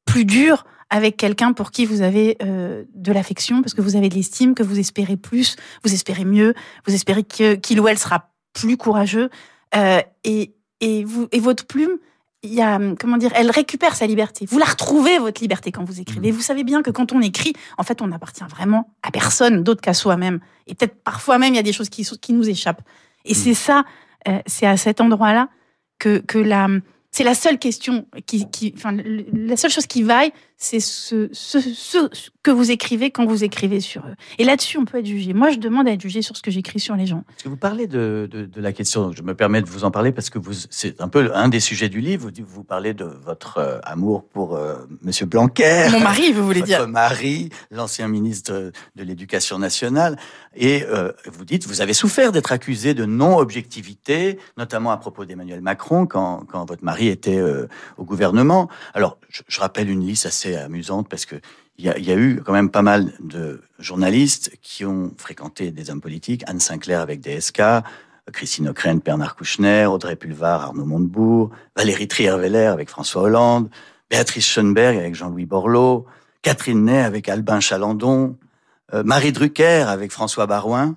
plus 0.04 0.24
dur 0.24 0.64
avec 0.90 1.16
quelqu'un 1.16 1.52
pour 1.52 1.70
qui 1.70 1.84
vous 1.84 2.00
avez 2.00 2.36
euh, 2.42 2.84
de 2.94 3.12
l'affection, 3.12 3.60
parce 3.60 3.74
que 3.74 3.82
vous 3.82 3.94
avez 3.96 4.08
de 4.08 4.14
l'estime, 4.14 4.54
que 4.54 4.62
vous 4.62 4.78
espérez 4.78 5.16
plus, 5.16 5.56
vous 5.84 5.92
espérez 5.92 6.24
mieux, 6.24 6.54
vous 6.86 6.94
espérez 6.94 7.24
que- 7.24 7.54
qu'il 7.56 7.80
ou 7.80 7.88
elle 7.88 7.98
sera 7.98 8.30
plus 8.60 8.76
courageux. 8.76 9.30
Euh, 9.74 10.00
et, 10.24 10.52
et, 10.80 11.04
vous, 11.04 11.28
et 11.32 11.40
votre 11.40 11.66
plume, 11.66 11.98
il 12.42 12.54
y 12.54 12.62
a, 12.62 12.78
comment 12.98 13.16
dire, 13.16 13.32
elle 13.34 13.50
récupère 13.50 13.96
sa 13.96 14.06
liberté. 14.06 14.46
Vous 14.46 14.58
la 14.58 14.64
retrouvez, 14.64 15.18
votre 15.18 15.40
liberté, 15.40 15.72
quand 15.72 15.84
vous 15.84 16.00
écrivez. 16.00 16.30
Vous 16.30 16.40
savez 16.40 16.62
bien 16.62 16.82
que 16.82 16.90
quand 16.90 17.12
on 17.12 17.20
écrit, 17.20 17.52
en 17.78 17.82
fait, 17.82 18.00
on 18.00 18.06
n'appartient 18.08 18.44
vraiment 18.44 18.94
à 19.02 19.10
personne 19.10 19.64
d'autre 19.64 19.80
qu'à 19.80 19.94
soi-même. 19.94 20.40
Et 20.66 20.74
peut-être 20.74 21.02
parfois 21.02 21.38
même, 21.38 21.54
il 21.54 21.56
y 21.56 21.60
a 21.60 21.64
des 21.64 21.72
choses 21.72 21.88
qui, 21.88 22.32
nous 22.32 22.48
échappent. 22.48 22.82
Et 23.24 23.34
c'est 23.34 23.54
ça, 23.54 23.84
euh, 24.28 24.38
c'est 24.46 24.66
à 24.66 24.76
cet 24.76 25.00
endroit-là 25.00 25.48
que, 25.98 26.18
que 26.18 26.38
la, 26.38 26.68
c'est 27.10 27.24
la 27.24 27.34
seule 27.34 27.58
question 27.58 28.06
qui, 28.26 28.48
qui 28.50 28.72
enfin, 28.76 28.96
la 29.32 29.56
seule 29.56 29.70
chose 29.70 29.86
qui 29.86 30.02
vaille, 30.02 30.32
c'est 30.60 30.80
ce, 30.80 31.28
ce, 31.32 31.60
ce 31.60 32.30
que 32.42 32.50
vous 32.50 32.72
écrivez 32.72 33.12
quand 33.12 33.24
vous 33.26 33.44
écrivez 33.44 33.80
sur 33.80 34.04
eux. 34.04 34.14
Et 34.38 34.44
là-dessus, 34.44 34.76
on 34.76 34.84
peut 34.84 34.98
être 34.98 35.06
jugé. 35.06 35.32
Moi, 35.32 35.50
je 35.50 35.58
demande 35.58 35.86
à 35.86 35.92
être 35.92 36.00
jugé 36.00 36.20
sur 36.20 36.36
ce 36.36 36.42
que 36.42 36.50
j'écris 36.50 36.80
sur 36.80 36.96
les 36.96 37.06
gens. 37.06 37.22
Parce 37.28 37.44
que 37.44 37.48
vous 37.48 37.56
parlez 37.56 37.86
de, 37.86 38.28
de, 38.28 38.44
de 38.44 38.60
la 38.60 38.72
question, 38.72 39.04
donc 39.04 39.16
je 39.16 39.22
me 39.22 39.34
permets 39.34 39.62
de 39.62 39.68
vous 39.68 39.84
en 39.84 39.92
parler 39.92 40.10
parce 40.10 40.30
que 40.30 40.40
c'est 40.68 41.00
un 41.00 41.08
peu 41.08 41.30
un 41.32 41.48
des 41.48 41.60
sujets 41.60 41.88
du 41.88 42.00
livre. 42.00 42.28
Vous, 42.44 42.64
parlez 42.64 42.92
de 42.92 43.04
votre 43.04 43.58
euh, 43.58 43.78
amour 43.84 44.24
pour 44.24 44.56
euh, 44.56 44.74
Monsieur 45.02 45.26
Blanquer. 45.26 45.88
Mon 45.92 46.00
mari, 46.00 46.32
vous 46.32 46.44
voulez 46.44 46.60
votre 46.60 46.66
dire 46.66 46.88
mari, 46.88 47.50
l'ancien 47.70 48.08
ministre 48.08 48.52
de, 48.52 48.72
de 48.96 49.04
l'Éducation 49.04 49.60
nationale, 49.60 50.18
et 50.56 50.82
euh, 50.82 51.12
vous 51.26 51.44
dites 51.44 51.66
vous 51.66 51.80
avez 51.82 51.92
souffert 51.92 52.32
d'être 52.32 52.50
accusé 52.50 52.94
de 52.94 53.04
non-objectivité, 53.04 54.38
notamment 54.56 54.90
à 54.90 54.96
propos 54.96 55.24
d'Emmanuel 55.24 55.60
Macron 55.60 56.06
quand, 56.06 56.44
quand 56.48 56.64
votre 56.64 56.84
mari 56.84 57.06
était 57.06 57.38
euh, 57.38 57.68
au 57.96 58.04
gouvernement. 58.04 58.68
Alors, 58.94 59.18
je, 59.28 59.42
je 59.46 59.60
rappelle 59.60 59.88
une 59.88 60.04
liste 60.04 60.26
assez 60.26 60.47
amusante 60.56 61.08
parce 61.08 61.26
que 61.26 61.36
il 61.80 61.84
y, 61.84 62.10
a, 62.10 62.16
eu 62.16 62.42
quand 62.44 62.52
même 62.52 62.70
pas 62.70 62.82
mal 62.82 63.12
de 63.20 63.62
journalistes 63.78 64.50
qui 64.62 64.84
ont 64.84 65.12
fréquenté 65.16 65.70
des 65.70 65.90
hommes 65.90 66.00
politiques, 66.00 66.42
Anne 66.48 66.58
Sinclair 66.58 67.00
avec 67.00 67.20
DSK, 67.20 67.62
Christine 68.32 68.68
Ockrent, 68.68 69.00
Bernard 69.04 69.36
Kouchner, 69.36 69.86
Audrey 69.86 70.16
Pulvar, 70.16 70.60
Arnaud 70.60 70.84
Montebourg, 70.84 71.50
Valérie 71.76 72.08
Trier-Veller 72.08 72.66
avec 72.66 72.90
François 72.90 73.22
Hollande, 73.22 73.70
Béatrice 74.10 74.48
Schoenberg 74.48 74.96
avec 74.96 75.14
Jean-Louis 75.14 75.46
Borloo, 75.46 76.04
Catherine 76.42 76.84
Ney 76.84 77.00
avec 77.00 77.28
Albin 77.28 77.60
Chalandon, 77.60 78.36
euh, 78.92 79.02
Marie 79.04 79.32
Drucker 79.32 79.84
avec 79.88 80.10
François 80.10 80.46
Barouin. 80.46 80.96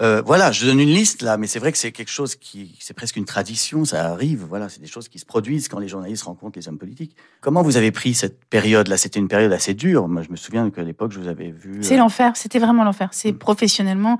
Euh, 0.00 0.22
voilà, 0.24 0.52
je 0.52 0.64
donne 0.64 0.80
une 0.80 0.88
liste 0.88 1.20
là, 1.20 1.36
mais 1.36 1.46
c'est 1.46 1.58
vrai 1.58 1.70
que 1.70 1.76
c'est 1.76 1.92
quelque 1.92 2.10
chose 2.10 2.34
qui, 2.34 2.76
c'est 2.80 2.94
presque 2.94 3.16
une 3.16 3.26
tradition, 3.26 3.84
ça 3.84 4.06
arrive. 4.10 4.44
Voilà, 4.48 4.70
c'est 4.70 4.80
des 4.80 4.86
choses 4.86 5.08
qui 5.08 5.18
se 5.18 5.26
produisent 5.26 5.68
quand 5.68 5.78
les 5.78 5.88
journalistes 5.88 6.22
rencontrent 6.22 6.58
les 6.58 6.66
hommes 6.66 6.78
politiques. 6.78 7.14
Comment 7.42 7.62
vous 7.62 7.76
avez 7.76 7.92
pris 7.92 8.14
cette 8.14 8.42
période-là 8.46 8.96
C'était 8.96 9.20
une 9.20 9.28
période 9.28 9.52
assez 9.52 9.74
dure. 9.74 10.08
Moi, 10.08 10.22
je 10.22 10.30
me 10.30 10.36
souviens 10.36 10.70
qu'à 10.70 10.82
l'époque, 10.82 11.12
je 11.12 11.20
vous 11.20 11.28
avais 11.28 11.50
vu. 11.50 11.82
C'est 11.82 11.94
euh, 11.94 11.98
l'enfer, 11.98 12.32
c'était 12.36 12.58
vraiment 12.58 12.84
l'enfer. 12.84 13.10
C'est 13.12 13.32
Mm. 13.32 13.38
professionnellement 13.38 14.18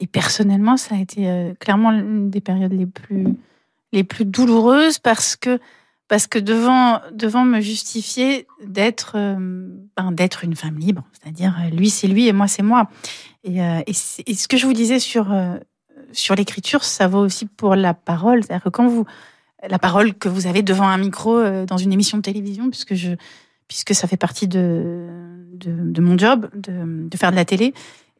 et 0.00 0.08
personnellement, 0.08 0.76
ça 0.76 0.96
a 0.96 0.98
été 0.98 1.28
euh, 1.28 1.54
clairement 1.60 1.92
l'une 1.92 2.28
des 2.28 2.40
périodes 2.40 2.72
les 2.72 2.86
plus, 2.86 3.28
les 3.92 4.02
plus 4.02 4.24
douloureuses 4.24 4.98
parce 4.98 5.36
que, 5.36 5.60
parce 6.08 6.26
que 6.26 6.40
devant, 6.40 7.00
devant 7.12 7.44
me 7.44 7.60
justifier 7.60 8.48
d'être 8.64 9.16
d'être 10.10 10.44
une 10.44 10.56
femme 10.56 10.78
libre, 10.78 11.04
c'est-à-dire 11.12 11.56
euh, 11.60 11.70
lui 11.70 11.90
c'est 11.90 12.08
lui 12.08 12.26
et 12.26 12.32
moi 12.32 12.48
c'est 12.48 12.62
moi. 12.62 12.88
Et, 13.44 13.62
euh, 13.62 13.80
ce 13.92 14.48
que 14.48 14.56
je 14.56 14.66
vous 14.66 14.72
disais 14.72 14.98
sur, 14.98 15.32
euh, 15.32 15.56
sur 16.12 16.34
l'écriture, 16.34 16.82
ça 16.84 17.08
vaut 17.08 17.20
aussi 17.20 17.46
pour 17.46 17.76
la 17.76 17.94
parole. 17.94 18.42
C'est-à-dire 18.42 18.64
que 18.64 18.70
quand 18.70 18.88
vous. 18.88 19.04
La 19.68 19.78
parole 19.78 20.14
que 20.14 20.28
vous 20.28 20.48
avez 20.48 20.62
devant 20.62 20.88
un 20.88 20.98
micro 20.98 21.40
dans 21.66 21.76
une 21.76 21.92
émission 21.92 22.18
de 22.18 22.22
télévision, 22.22 22.68
puisque, 22.68 22.96
je, 22.96 23.12
puisque 23.68 23.94
ça 23.94 24.08
fait 24.08 24.16
partie 24.16 24.48
de, 24.48 25.06
de, 25.52 25.70
de 25.70 26.00
mon 26.00 26.18
job, 26.18 26.50
de, 26.56 27.08
de 27.08 27.16
faire 27.16 27.30
de 27.30 27.36
la 27.36 27.44
télé. 27.44 27.72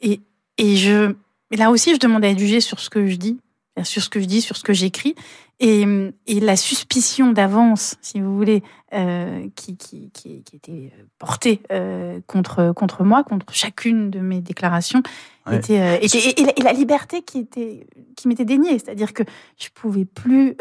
Et, 0.03 0.21
et, 0.57 0.77
je, 0.77 1.17
là 1.51 1.73
aussi, 1.73 1.95
je 1.95 1.99
demande 1.99 2.25
à 2.25 2.29
être 2.29 2.39
jugée 2.39 2.61
sur 2.61 2.79
ce 2.79 2.89
que 2.89 3.09
je 3.09 3.17
dis, 3.17 3.41
sur 3.83 4.03
ce 4.03 4.09
que 4.09 4.21
je 4.21 4.27
dis, 4.27 4.41
sur 4.43 4.57
ce 4.57 4.63
que 4.65 4.73
j'écris. 4.73 5.15
Et, 5.61 5.85
et 6.27 6.41
la 6.41 6.57
suspicion 6.57 7.31
d'avance, 7.33 7.95
si 8.03 8.21
vous 8.21 8.37
voulez, 8.37 8.63
euh, 8.95 9.47
qui, 9.55 9.77
qui, 9.77 10.11
qui, 10.13 10.43
qui 10.43 10.57
était 10.57 10.93
portée 11.19 11.61
euh, 11.71 12.21
contre, 12.27 12.73
contre 12.73 13.05
moi, 13.05 13.23
contre 13.23 13.47
chacune 13.55 14.11
de 14.11 14.21
mes 14.21 14.41
déclarations, 14.41 15.03
Ouais. 15.47 15.57
était, 15.57 15.81
euh, 15.81 15.99
était- 16.01 16.19
et, 16.19 16.41
et 16.41 16.45
la, 16.45 16.53
et 16.57 16.63
la 16.63 16.73
liberté 16.73 17.23
qui, 17.23 17.39
était, 17.41 17.87
qui 18.17 18.29
m'était 18.29 18.45
déniée. 18.45 18.79
C'est-à-dire 18.79 19.13
que 19.13 19.23
je 19.59 19.69
pouvais 19.75 20.05
plus. 20.05 20.55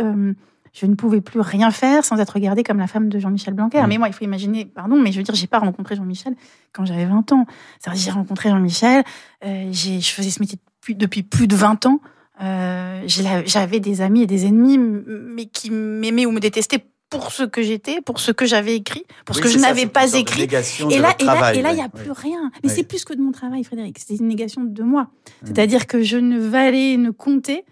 je 0.74 0.86
ne 0.86 0.96
pouvais 0.96 1.22
plus 1.22 1.40
rien 1.42 1.70
faire 1.70 2.04
sans 2.06 2.18
être 2.20 2.32
regardée 2.32 2.64
comme 2.64 2.80
la 2.80 2.88
femme 2.88 3.10
de 3.10 3.20
Jean-Michel 3.20 3.54
Blanquer. 3.54 3.84
Mais 3.88 3.98
moi, 3.98 4.08
il 4.08 4.14
faut 4.14 4.24
imaginer, 4.26 4.66
pardon, 4.66 5.00
mais 5.02 5.12
je 5.12 5.18
veux 5.18 5.24
dire, 5.24 5.36
j'ai 5.36 5.46
pas 5.48 5.60
rencontré 5.60 5.96
Jean-Michel 5.96 6.34
quand 6.74 6.86
j'avais 6.86 7.06
20 7.06 7.32
ans. 7.34 7.46
C'est-à-dire, 7.80 8.02
j'ai 8.06 8.12
rencontré 8.12 8.50
Jean-Michel, 8.50 9.04
euh, 9.46 9.72
je 9.72 10.00
faisais 10.12 10.30
ce 10.32 10.40
métier 10.40 10.58
depuis, 10.80 10.96
depuis 10.96 11.24
plus 11.24 11.48
de 11.48 11.56
20 11.56 11.86
ans. 11.88 12.00
Euh, 12.42 13.02
J'avais 13.08 13.80
des 13.80 14.02
amis 14.02 14.22
et 14.22 14.28
des 14.28 14.46
ennemis, 14.46 14.78
mais 14.78 15.46
qui 15.46 15.70
m'aimaient 15.70 16.26
ou 16.26 16.32
me 16.32 16.40
détestaient 16.40 16.86
pour 17.10 17.32
ce 17.34 17.44
que 17.44 17.62
j'étais, 17.62 18.00
pour 18.02 18.20
ce 18.20 18.32
que 18.32 18.46
j'avais 18.46 18.76
écrit, 18.76 19.04
pour 19.26 19.36
ce 19.36 19.42
que 19.42 19.50
je 19.50 19.58
n'avais 19.58 19.86
pas 19.86 20.14
écrit. 20.14 20.44
Et 20.44 20.48
là, 20.48 20.62
et 20.90 20.98
là, 20.98 21.14
travail, 21.18 21.60
et 21.60 21.62
là, 21.62 21.72
il 21.72 21.76
n'y 21.76 21.82
a 21.82 21.90
plus 21.90 22.12
rien. 22.12 22.52
Mais 22.64 22.70
c'est 22.70 22.84
plus 22.84 23.04
que 23.04 23.14
de 23.14 23.22
mon 23.22 23.32
travail, 23.32 23.64
Frédéric. 23.64 24.00
C'est 24.00 24.16
une 24.16 24.30
négation 24.30 24.64
de 24.64 24.84
moi. 24.84 25.10
C'est-à-dire 25.44 25.88
que 25.88 26.02
je 26.02 26.18
ne 26.18 26.40
valais, 26.40 26.98
ne 26.98 27.12
comptais 27.12 27.66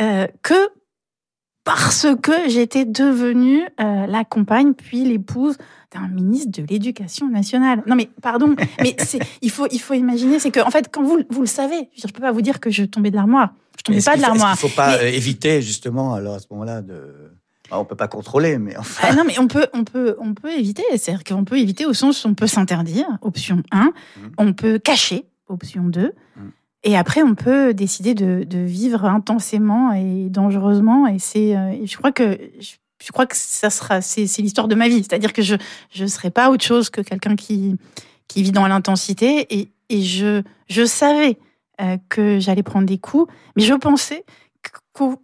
euh, 0.00 0.26
que 0.42 0.70
parce 1.64 2.06
que 2.22 2.48
j'étais 2.48 2.86
devenue 2.86 3.60
euh, 3.78 4.06
la 4.06 4.24
compagne 4.24 4.72
puis 4.72 5.04
l'épouse 5.04 5.58
d'un 5.94 6.08
ministre 6.08 6.60
de 6.60 6.66
l'Éducation 6.66 7.28
nationale. 7.28 7.82
Non 7.86 7.96
mais 7.96 8.10
pardon, 8.22 8.54
mais 8.80 8.96
il 9.42 9.50
faut 9.50 9.66
il 9.70 9.80
faut 9.80 9.94
imaginer 9.94 10.38
c'est 10.38 10.50
que 10.50 10.60
en 10.60 10.70
fait 10.70 10.88
quand 10.92 11.02
vous 11.02 11.20
vous 11.30 11.40
le 11.40 11.46
savez, 11.46 11.88
je, 11.96 12.06
je 12.06 12.12
peux 12.12 12.20
pas 12.20 12.32
vous 12.32 12.42
dire 12.42 12.60
que 12.60 12.70
je 12.70 12.84
tombais 12.84 13.10
de 13.10 13.16
l'armoire. 13.16 13.54
Je 13.78 13.82
tombais 13.84 14.02
pas 14.02 14.16
de 14.16 14.22
l'armoire. 14.22 14.56
Qu'il 14.58 14.66
ne 14.66 14.70
faut 14.70 14.76
pas 14.76 14.98
Mais- 14.98 15.04
euh, 15.04 15.08
éviter 15.16 15.62
justement 15.62 16.14
alors 16.14 16.34
à 16.34 16.38
ce 16.40 16.46
moment-là 16.50 16.82
de 16.82 17.32
Ah, 17.70 17.78
on 17.80 17.84
peut 17.84 17.96
pas 17.96 18.08
contrôler, 18.08 18.58
mais 18.58 18.76
enfin. 18.76 19.08
Ah 19.10 19.14
non, 19.14 19.24
mais 19.26 19.38
on 19.38 19.46
peut, 19.46 19.66
on 19.74 19.84
peut, 19.84 20.16
on 20.20 20.32
peut 20.34 20.50
éviter. 20.52 20.82
C'est-à-dire 20.96 21.22
qu'on 21.22 21.44
peut 21.44 21.58
éviter 21.58 21.84
au 21.86 21.92
sens 21.92 22.24
où 22.24 22.28
on 22.28 22.34
peut 22.34 22.46
s'interdire, 22.46 23.06
option 23.20 23.62
1. 23.72 23.84
Mhm. 23.84 23.92
On 24.38 24.52
peut 24.54 24.78
cacher, 24.78 25.26
option 25.48 25.84
2. 25.84 26.12
Mhm. 26.36 26.50
Et 26.84 26.96
après, 26.96 27.22
on 27.22 27.34
peut 27.34 27.74
décider 27.74 28.14
de, 28.14 28.44
de 28.44 28.58
vivre 28.58 29.04
intensément 29.04 29.92
et 29.92 30.28
dangereusement. 30.30 31.06
Et 31.08 31.18
c'est, 31.18 31.56
euh, 31.56 31.84
je 31.84 31.96
crois 31.98 32.10
que, 32.12 32.38
je, 32.58 32.76
je 33.04 33.12
crois 33.12 33.26
que 33.26 33.36
ça 33.36 33.70
sera, 33.70 34.00
c'est, 34.00 34.24
l'histoire 34.38 34.68
de 34.68 34.74
ma 34.74 34.88
vie. 34.88 34.98
C'est-à-dire 34.98 35.32
que 35.32 35.42
je, 35.42 35.54
je 35.90 36.06
serai 36.06 36.30
pas 36.30 36.50
autre 36.50 36.64
chose 36.64 36.90
que 36.90 37.00
quelqu'un 37.00 37.36
qui, 37.36 37.76
qui 38.26 38.42
vit 38.42 38.52
dans 38.52 38.66
l'intensité. 38.66 39.46
Et, 39.56 39.70
et 39.88 40.02
je, 40.02 40.42
je 40.68 40.84
savais 40.84 41.38
euh, 41.80 41.96
que 42.08 42.38
j'allais 42.40 42.62
prendre 42.64 42.86
des 42.86 42.98
coups, 42.98 43.32
mais 43.56 43.62
je 43.62 43.74
pensais 43.74 44.24
qu'au, 44.92 45.18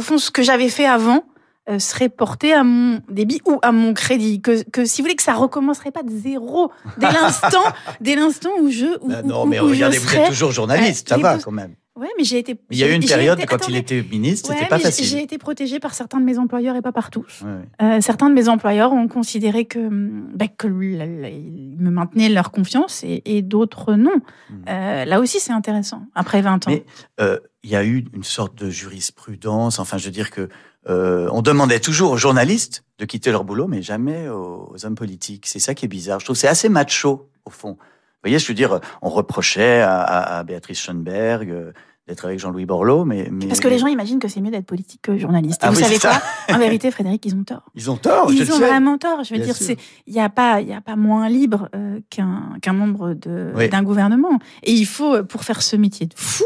fond, 0.00 0.18
ce 0.18 0.30
que 0.30 0.42
j'avais 0.42 0.68
fait 0.68 0.86
avant 0.86 1.24
euh, 1.68 1.78
serait 1.78 2.08
porté 2.08 2.54
à 2.54 2.64
mon 2.64 3.00
débit 3.10 3.42
ou 3.46 3.58
à 3.62 3.72
mon 3.72 3.92
crédit. 3.92 4.40
Que, 4.40 4.62
que 4.70 4.84
si 4.86 5.02
vous 5.02 5.04
voulez 5.04 5.16
que 5.16 5.22
ça 5.22 5.34
recommencerait 5.34 5.90
pas 5.90 6.02
de 6.02 6.10
zéro 6.10 6.72
dès 6.96 7.12
l'instant, 7.12 7.62
dès 8.00 8.16
l'instant 8.16 8.50
où 8.60 8.70
je. 8.70 8.86
Où, 9.02 9.08
Bah 9.08 9.22
non, 9.22 9.42
où- 9.42 9.46
mais 9.46 9.60
où 9.60 9.68
je 9.68 9.74
regardez, 9.74 9.98
vous 9.98 10.08
serais- 10.08 10.22
êtes 10.22 10.28
toujours 10.30 10.52
journaliste, 10.52 11.12
Euh, 11.12 11.16
ça 11.16 11.20
va 11.20 11.38
quand 11.38 11.50
même. 11.50 11.74
Ouais, 11.98 12.08
mais 12.16 12.22
j'ai 12.24 12.38
été. 12.38 12.56
Il 12.70 12.78
y 12.78 12.84
a 12.84 12.88
eu 12.88 12.94
une 12.94 13.04
période 13.04 13.38
été- 13.38 13.46
quand 13.48 13.66
il 13.68 13.74
était 13.74 14.02
ministre, 14.02 14.50
Ouais, 14.50 14.56
c'était 14.56 14.68
pas 14.68 14.78
facile. 14.78 15.04
J'ai 15.04 15.22
été 15.22 15.36
protégée 15.36 15.80
par 15.80 15.94
certains 15.94 16.20
de 16.20 16.24
mes 16.24 16.38
employeurs 16.38 16.76
et 16.76 16.82
pas 16.82 16.92
par 16.92 17.10
tous. 17.10 17.42
Ouais, 17.42 17.48
ouais. 17.48 17.96
Euh, 17.96 18.00
certains 18.00 18.28
de 18.30 18.34
mes 18.34 18.48
employeurs 18.48 18.92
ont 18.92 19.08
considéré 19.08 19.64
que, 19.64 19.80
hum, 19.80 20.30
bah, 20.34 20.46
que 20.46 20.68
ils 20.68 21.76
me 21.78 21.90
maintenaient 21.90 22.28
leur 22.28 22.52
confiance 22.52 23.02
et, 23.02 23.22
et 23.24 23.42
d'autres 23.42 23.94
non. 23.94 24.14
Hmm. 24.50 24.54
Euh, 24.68 25.04
là 25.06 25.18
aussi, 25.20 25.40
c'est 25.40 25.52
intéressant. 25.52 26.02
Après 26.14 26.40
20 26.40 26.68
ans. 26.68 26.70
Mais 26.70 26.84
euh, 27.20 27.38
il 27.64 27.70
y 27.70 27.76
a 27.76 27.84
eu 27.84 28.04
une 28.14 28.24
sorte 28.24 28.54
de 28.56 28.70
jurisprudence. 28.70 29.78
Enfin, 29.80 29.98
je 29.98 30.04
veux 30.06 30.12
dire 30.12 30.30
que 30.30 30.48
on 30.90 31.42
demandait 31.42 31.80
toujours 31.80 32.12
aux 32.12 32.16
journalistes 32.16 32.82
de 32.98 33.04
quitter 33.04 33.30
leur 33.30 33.44
boulot, 33.44 33.66
mais 33.66 33.82
jamais 33.82 34.28
aux, 34.30 34.70
aux 34.72 34.86
hommes 34.86 34.94
politiques. 34.94 35.46
C'est 35.46 35.58
ça 35.58 35.74
qui 35.74 35.84
est 35.84 35.88
bizarre. 35.88 36.18
Je 36.20 36.24
trouve 36.24 36.36
c'est 36.36 36.48
assez 36.48 36.70
macho 36.70 37.28
au 37.44 37.50
fond. 37.50 37.76
Vous 38.22 38.28
voyez, 38.30 38.38
je 38.38 38.46
veux 38.48 38.54
dire, 38.54 38.80
on 39.02 39.08
reprochait 39.10 39.80
à, 39.80 40.00
à- 40.02 40.38
à 40.38 40.42
Béatrice 40.44 40.80
Schoenberg 40.80 41.50
euh, 41.50 41.72
d'être 42.08 42.24
avec 42.24 42.38
Jean-Louis 42.40 42.64
Borloo, 42.66 43.04
mais, 43.04 43.28
mais 43.30 43.46
Parce 43.46 43.60
que 43.60 43.68
les 43.68 43.78
gens 43.78 43.86
imaginent 43.86 44.18
que 44.18 44.26
c'est 44.28 44.40
mieux 44.40 44.50
d'être 44.50 44.66
politique 44.66 45.02
que 45.02 45.16
journaliste. 45.18 45.60
Ah 45.62 45.70
vous 45.70 45.76
oui, 45.76 45.82
savez 45.84 45.98
quoi 45.98 46.12
ça. 46.14 46.54
En 46.54 46.58
vérité, 46.58 46.90
Frédéric, 46.90 47.24
ils 47.26 47.34
ont 47.36 47.44
tort. 47.44 47.70
ils 47.76 47.90
ont 47.90 47.96
tort. 47.96 48.32
Ils 48.32 48.50
ont 48.52 48.58
vraiment 48.58 48.98
tort. 48.98 49.22
Je 49.24 49.34
veux 49.34 49.40
Bien 49.40 49.52
dire, 49.52 49.76
il 50.06 50.12
n'y 50.14 50.20
a 50.20 50.28
pas 50.30 50.60
y 50.62 50.72
a 50.72 50.80
pas 50.80 50.96
moins 50.96 51.28
libre 51.28 51.68
euh, 51.76 52.00
qu'un 52.10 52.54
qu'un 52.62 52.72
membre 52.72 53.14
Oui. 53.54 53.68
d'un 53.68 53.82
gouvernement. 53.82 54.38
Et 54.62 54.72
il 54.72 54.86
faut 54.86 55.16
euh, 55.16 55.22
pour 55.22 55.44
faire 55.44 55.60
ce 55.62 55.76
métier 55.76 56.06
de 56.06 56.14
fou, 56.16 56.44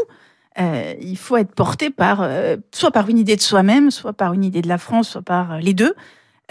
euh, 0.59 0.93
il 1.01 1.17
faut 1.17 1.37
être 1.37 1.55
porté 1.55 1.89
par 1.89 2.29
soit 2.71 2.91
par 2.91 3.09
une 3.09 3.17
idée 3.17 3.35
de 3.37 3.41
soi-même, 3.41 3.89
soit 3.89 4.13
par 4.13 4.33
une 4.33 4.43
idée 4.43 4.61
de 4.61 4.67
la 4.67 4.77
France, 4.77 5.09
soit 5.09 5.21
par 5.23 5.57
les 5.59 5.73
deux, 5.73 5.95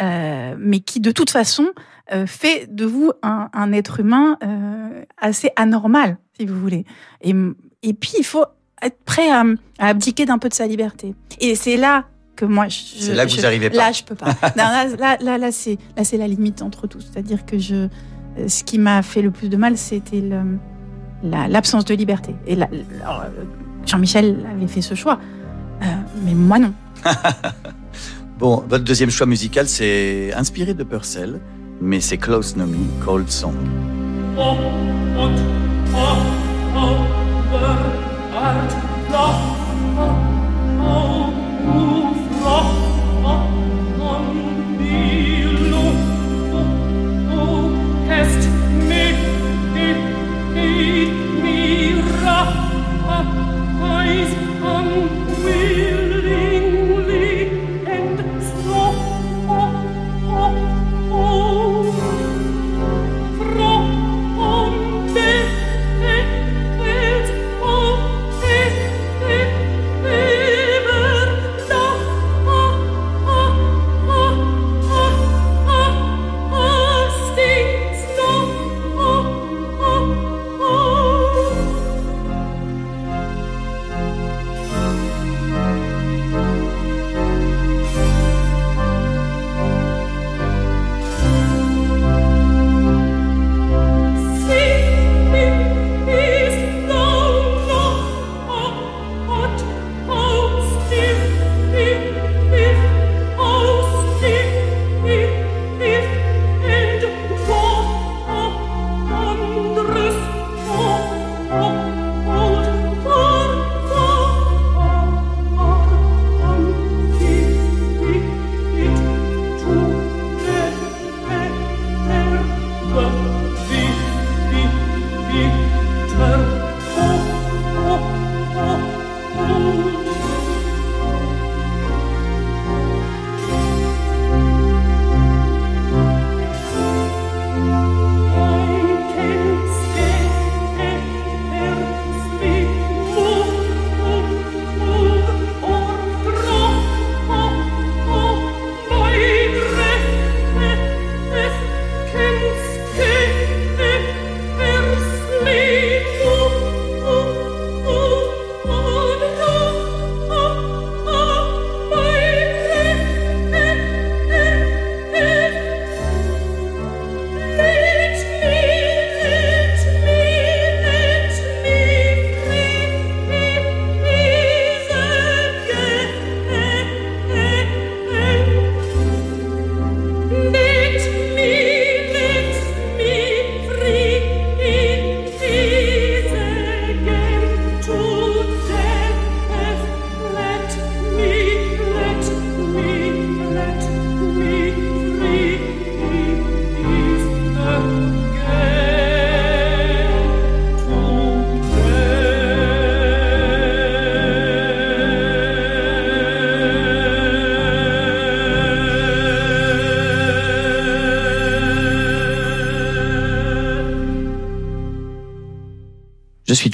euh, 0.00 0.55
mais 0.59 0.81
qui 0.81 1.00
de 1.00 1.11
toute 1.11 1.31
façon 1.31 1.66
euh, 2.12 2.26
fait 2.26 2.66
de 2.68 2.85
vous 2.85 3.12
un, 3.22 3.48
un 3.52 3.72
être 3.72 4.00
humain 4.00 4.37
euh, 4.42 5.05
assez 5.18 5.50
anormal, 5.57 6.16
si 6.38 6.46
vous 6.46 6.59
voulez. 6.59 6.85
Et, 7.20 7.35
et 7.83 7.94
puis 7.94 8.12
il 8.18 8.24
faut 8.24 8.44
être 8.83 8.98
prêt 9.05 9.31
à, 9.31 9.44
à 9.78 9.88
abdiquer 9.88 10.24
d'un 10.26 10.38
peu 10.38 10.48
de 10.48 10.55
sa 10.55 10.66
liberté. 10.66 11.14
Et 11.40 11.55
c'est 11.55 11.76
là 11.76 12.05
que 12.35 12.44
moi, 12.44 12.68
je, 12.68 12.78
C'est 12.98 13.14
là 13.14 13.24
que 13.26 13.31
je- 13.33 13.37
vous 13.38 13.46
arrivez 13.46 13.70
pas. 13.70 13.76
Là, 13.76 13.92
je 13.92 14.02
peux 14.02 14.14
pas. 14.14 14.26
Non, 14.57 14.64
là, 14.64 14.87
là, 14.98 15.16
là, 15.20 15.38
là, 15.38 15.52
c'est 15.52 15.78
là, 15.96 16.02
c'est 16.05 16.16
la 16.16 16.26
limite 16.26 16.62
entre 16.62 16.87
tous. 16.87 17.00
C'est-à-dire 17.12 17.44
que 17.46 17.59
je, 17.59 17.88
ce 18.48 18.64
qui 18.64 18.78
m'a 18.78 19.02
fait 19.02 19.22
le 19.22 19.31
plus 19.31 19.48
de 19.48 19.57
mal, 19.57 19.76
c'était 19.78 20.22
la- 21.22 21.48
l'absence 21.48 21.85
de 21.85 21.94
liberté. 21.94 22.35
Et 22.46 22.57
Jean-Michel 23.87 24.44
avait 24.50 24.66
fait 24.66 24.81
ce 24.83 24.94
choix, 24.94 25.18
mais 26.24 26.35
moi 26.35 26.59
non. 26.59 26.72
Bon, 28.42 28.64
votre 28.68 28.83
deuxième 28.83 29.09
choix 29.09 29.24
musical, 29.24 29.68
c'est 29.68 30.33
inspiré 30.35 30.74
de 30.74 30.83
Purcell, 30.83 31.38
mais 31.81 32.00
c'est 32.00 32.18
Close 32.18 32.57
No 32.57 32.66
Me, 32.66 32.76
Cold 33.05 33.31
Song. 33.31 33.55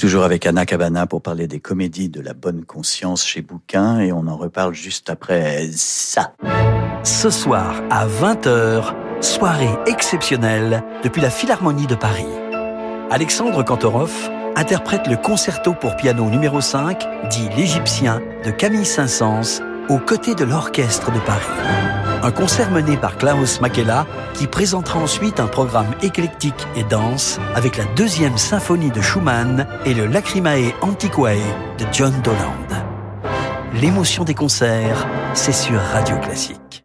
Toujours 0.09 0.23
avec 0.23 0.47
Anna 0.47 0.65
Cabana 0.65 1.05
pour 1.05 1.21
parler 1.21 1.45
des 1.45 1.59
comédies 1.59 2.09
de 2.09 2.19
la 2.19 2.33
bonne 2.33 2.65
conscience 2.65 3.23
chez 3.23 3.43
Bouquin 3.43 3.99
et 3.99 4.11
on 4.11 4.25
en 4.25 4.37
reparle 4.37 4.73
juste 4.73 5.07
après 5.07 5.69
ça. 5.71 6.33
Ce 7.03 7.29
soir 7.29 7.75
à 7.91 8.07
20h, 8.07 8.95
soirée 9.21 9.69
exceptionnelle 9.85 10.83
depuis 11.03 11.21
la 11.21 11.29
Philharmonie 11.29 11.85
de 11.85 11.93
Paris. 11.93 12.25
Alexandre 13.11 13.61
Kantorov 13.63 14.31
interprète 14.55 15.05
le 15.05 15.15
concerto 15.15 15.75
pour 15.75 15.95
piano 15.95 16.27
numéro 16.27 16.59
5, 16.59 17.29
dit 17.29 17.47
l'Égyptien, 17.55 18.19
de 18.43 18.49
Camille 18.49 18.87
Saint-Saëns, 18.87 19.61
aux 19.89 19.99
côtés 19.99 20.33
de 20.33 20.43
l'Orchestre 20.43 21.11
de 21.11 21.19
Paris. 21.19 21.98
Un 22.21 22.31
concert 22.31 22.69
mené 22.71 22.97
par 22.97 23.17
Klaus 23.17 23.61
Makela 23.61 24.05
qui 24.33 24.45
présentera 24.45 24.99
ensuite 24.99 25.39
un 25.39 25.47
programme 25.47 25.93
éclectique 26.03 26.67
et 26.75 26.83
dense 26.83 27.39
avec 27.55 27.77
la 27.77 27.85
deuxième 27.95 28.37
symphonie 28.37 28.91
de 28.91 29.01
Schumann 29.01 29.65
et 29.85 29.93
le 29.93 30.05
Lacrimae 30.05 30.73
Antiquae 30.81 31.39
de 31.77 31.85
John 31.93 32.13
Doland. 32.21 32.83
L'émotion 33.81 34.25
des 34.25 34.33
concerts, 34.33 35.07
c'est 35.33 35.53
sur 35.53 35.79
Radio 35.79 36.17
Classique. 36.17 36.83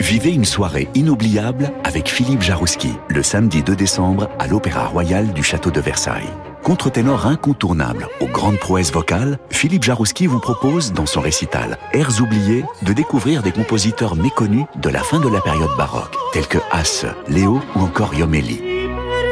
Vivez 0.00 0.32
une 0.32 0.44
soirée 0.44 0.88
inoubliable 0.96 1.70
avec 1.84 2.08
Philippe 2.08 2.42
Jarouski 2.42 2.92
le 3.08 3.22
samedi 3.22 3.62
2 3.62 3.76
décembre 3.76 4.28
à 4.40 4.48
l'Opéra 4.48 4.86
Royal 4.86 5.32
du 5.32 5.44
Château 5.44 5.70
de 5.70 5.80
Versailles. 5.80 6.28
Contre-ténor 6.70 7.26
incontournable 7.26 8.06
aux 8.20 8.28
grandes 8.28 8.60
prouesses 8.60 8.92
vocales, 8.92 9.40
Philippe 9.50 9.82
Jarouski 9.82 10.28
vous 10.28 10.38
propose, 10.38 10.92
dans 10.92 11.04
son 11.04 11.20
récital 11.20 11.78
Airs 11.92 12.22
oubliés, 12.22 12.64
de 12.82 12.92
découvrir 12.92 13.42
des 13.42 13.50
compositeurs 13.50 14.14
méconnus 14.14 14.66
de 14.76 14.88
la 14.88 15.00
fin 15.00 15.18
de 15.18 15.28
la 15.28 15.40
période 15.40 15.76
baroque, 15.76 16.14
tels 16.32 16.46
que 16.46 16.58
Hasse, 16.70 17.06
Léo 17.26 17.60
ou 17.74 17.80
encore 17.80 18.14
Yomelli. 18.14 18.62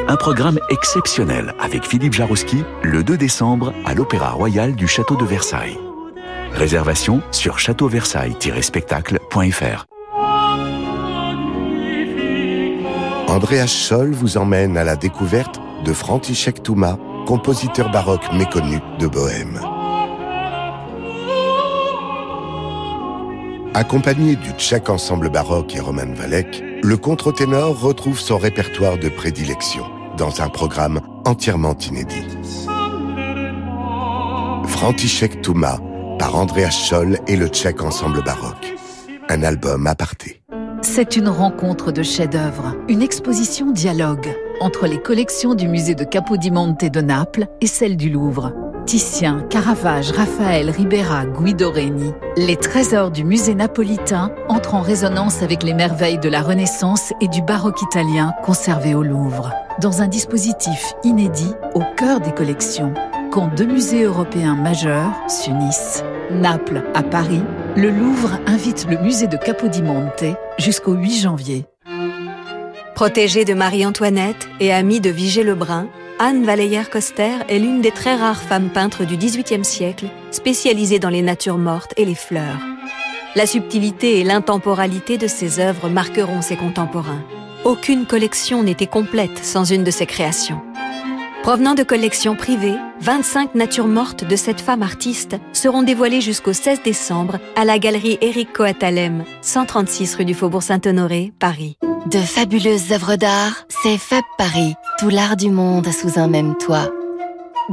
Un 0.08 0.16
programme 0.16 0.58
exceptionnel 0.68 1.54
avec 1.60 1.86
Philippe 1.86 2.14
Jarouski 2.14 2.64
le 2.82 3.04
2 3.04 3.16
décembre 3.16 3.72
à 3.84 3.94
l'Opéra 3.94 4.30
Royal 4.30 4.74
du 4.74 4.88
Château 4.88 5.14
de 5.14 5.24
Versailles. 5.24 5.78
Réservation 6.54 7.22
sur 7.30 7.60
châteauversailles-spectacle.fr. 7.60 9.86
Andreas 13.28 13.68
Scholl 13.68 14.10
vous 14.10 14.38
emmène 14.38 14.76
à 14.76 14.82
la 14.82 14.96
découverte 14.96 15.60
de 15.84 15.92
František 15.92 16.62
Touma, 16.62 16.98
compositeur 17.28 17.90
baroque 17.90 18.32
méconnu 18.32 18.78
de 18.98 19.06
Bohême. 19.06 19.60
Accompagné 23.74 24.34
du 24.34 24.52
tchèque 24.52 24.88
ensemble 24.88 25.28
baroque 25.28 25.76
et 25.76 25.80
Roman 25.80 26.10
Valek, 26.14 26.64
le 26.82 26.96
contre-ténor 26.96 27.78
retrouve 27.78 28.18
son 28.18 28.38
répertoire 28.38 28.96
de 28.96 29.10
prédilection 29.10 29.84
dans 30.16 30.40
un 30.40 30.48
programme 30.48 31.02
entièrement 31.26 31.76
inédit. 31.76 32.24
František 34.64 35.42
Touma 35.42 35.80
par 36.18 36.34
Andreas 36.34 36.70
Scholl 36.70 37.18
et 37.26 37.36
le 37.36 37.48
tchèque 37.48 37.82
ensemble 37.82 38.24
baroque. 38.24 38.74
Un 39.28 39.42
album 39.42 39.86
aparté. 39.86 40.40
C'est 40.80 41.14
une 41.16 41.28
rencontre 41.28 41.92
de 41.92 42.02
chefs-d'œuvre, 42.02 42.74
une 42.88 43.02
exposition 43.02 43.70
dialogue 43.70 44.34
entre 44.60 44.86
les 44.86 44.98
collections 44.98 45.54
du 45.54 45.68
musée 45.68 45.94
de 45.94 46.04
Capodimonte 46.04 46.84
de 46.84 47.00
Naples 47.00 47.46
et 47.60 47.66
celles 47.66 47.96
du 47.96 48.10
Louvre. 48.10 48.52
Titien, 48.86 49.44
Caravage, 49.50 50.12
Raphaël, 50.12 50.70
Ribera, 50.70 51.26
Guido 51.26 51.70
Reni, 51.70 52.12
les 52.38 52.56
trésors 52.56 53.10
du 53.10 53.22
musée 53.22 53.54
napolitain 53.54 54.32
entrent 54.48 54.74
en 54.74 54.80
résonance 54.80 55.42
avec 55.42 55.62
les 55.62 55.74
merveilles 55.74 56.18
de 56.18 56.28
la 56.30 56.40
Renaissance 56.40 57.12
et 57.20 57.28
du 57.28 57.42
baroque 57.42 57.82
italien 57.82 58.32
conservés 58.42 58.94
au 58.94 59.02
Louvre, 59.02 59.52
dans 59.82 60.00
un 60.00 60.08
dispositif 60.08 60.94
inédit 61.04 61.52
au 61.74 61.82
cœur 61.96 62.20
des 62.20 62.32
collections, 62.32 62.94
quand 63.30 63.54
deux 63.54 63.66
musées 63.66 64.04
européens 64.04 64.56
majeurs 64.56 65.12
s'unissent. 65.28 66.02
Naples 66.30 66.82
à 66.94 67.02
Paris, 67.02 67.42
le 67.76 67.90
Louvre 67.90 68.38
invite 68.46 68.86
le 68.88 68.96
musée 68.98 69.26
de 69.26 69.36
Capodimonte 69.36 70.24
jusqu'au 70.58 70.94
8 70.94 71.20
janvier. 71.20 71.66
Protégée 72.98 73.44
de 73.44 73.54
Marie-Antoinette 73.54 74.48
et 74.58 74.72
amie 74.72 75.00
de 75.00 75.08
Vigée 75.08 75.44
Lebrun, 75.44 75.86
Anne 76.18 76.44
Valeyère-Coster 76.44 77.30
est 77.48 77.60
l'une 77.60 77.80
des 77.80 77.92
très 77.92 78.16
rares 78.16 78.42
femmes 78.42 78.70
peintres 78.70 79.04
du 79.04 79.16
XVIIIe 79.16 79.64
siècle 79.64 80.06
spécialisées 80.32 80.98
dans 80.98 81.08
les 81.08 81.22
natures 81.22 81.58
mortes 81.58 81.94
et 81.96 82.04
les 82.04 82.16
fleurs. 82.16 82.58
La 83.36 83.46
subtilité 83.46 84.18
et 84.18 84.24
l'intemporalité 84.24 85.16
de 85.16 85.28
ses 85.28 85.60
œuvres 85.60 85.88
marqueront 85.88 86.42
ses 86.42 86.56
contemporains. 86.56 87.22
Aucune 87.64 88.04
collection 88.04 88.64
n'était 88.64 88.88
complète 88.88 89.44
sans 89.44 89.62
une 89.62 89.84
de 89.84 89.92
ses 89.92 90.06
créations. 90.06 90.60
Provenant 91.48 91.74
de 91.74 91.82
collections 91.82 92.36
privées, 92.36 92.76
25 93.00 93.54
natures 93.54 93.86
mortes 93.86 94.22
de 94.22 94.36
cette 94.36 94.60
femme 94.60 94.82
artiste 94.82 95.36
seront 95.54 95.82
dévoilées 95.82 96.20
jusqu'au 96.20 96.52
16 96.52 96.82
décembre 96.82 97.38
à 97.56 97.64
la 97.64 97.78
galerie 97.78 98.18
Éric 98.20 98.52
Coatalem, 98.52 99.24
136 99.40 100.16
rue 100.16 100.24
du 100.26 100.34
Faubourg 100.34 100.62
Saint-Honoré, 100.62 101.32
Paris. 101.38 101.78
De 102.04 102.18
fabuleuses 102.18 102.92
œuvres 102.92 103.16
d'art, 103.16 103.64
c'est 103.70 103.96
Fab 103.96 104.24
Paris, 104.36 104.74
tout 104.98 105.08
l'art 105.08 105.38
du 105.38 105.48
monde 105.48 105.88
sous 105.90 106.20
un 106.20 106.28
même 106.28 106.54
toit. 106.58 106.90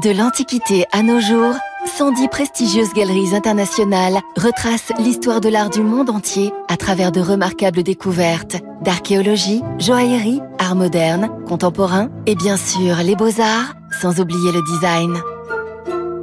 De 0.01 0.09
l'Antiquité 0.09 0.85
à 0.93 1.03
nos 1.03 1.19
jours, 1.19 1.55
110 1.85 2.27
prestigieuses 2.29 2.93
galeries 2.93 3.35
internationales 3.35 4.19
retracent 4.35 4.91
l'histoire 4.99 5.39
de 5.39 5.49
l'art 5.49 5.69
du 5.69 5.81
monde 5.81 6.09
entier 6.09 6.51
à 6.67 6.77
travers 6.77 7.11
de 7.11 7.21
remarquables 7.21 7.83
découvertes 7.83 8.57
d'archéologie, 8.81 9.61
joaillerie, 9.79 10.41
art 10.59 10.75
moderne, 10.75 11.29
contemporain 11.47 12.09
et 12.25 12.35
bien 12.35 12.57
sûr 12.57 12.97
les 13.03 13.15
beaux-arts, 13.15 13.73
sans 14.01 14.19
oublier 14.19 14.51
le 14.51 14.61
design. 14.63 15.17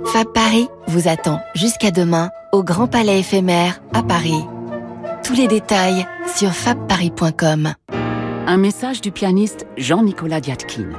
Fab 0.07 0.27
Paris 0.33 0.69
vous 0.89 1.09
attend 1.09 1.41
jusqu'à 1.55 1.91
demain 1.91 2.31
au 2.53 2.63
Grand 2.63 2.87
Palais 2.87 3.21
éphémère 3.21 3.81
à 3.95 4.03
Paris. 4.03 4.45
Tous 5.25 5.35
les 5.35 5.49
détails 5.49 6.07
sur 6.37 6.51
fabparis.com. 6.51 7.73
Un 8.47 8.57
message 8.57 9.01
du 9.01 9.13
pianiste 9.13 9.67
Jean-Nicolas 9.79 10.41
Diatkin. 10.41 10.91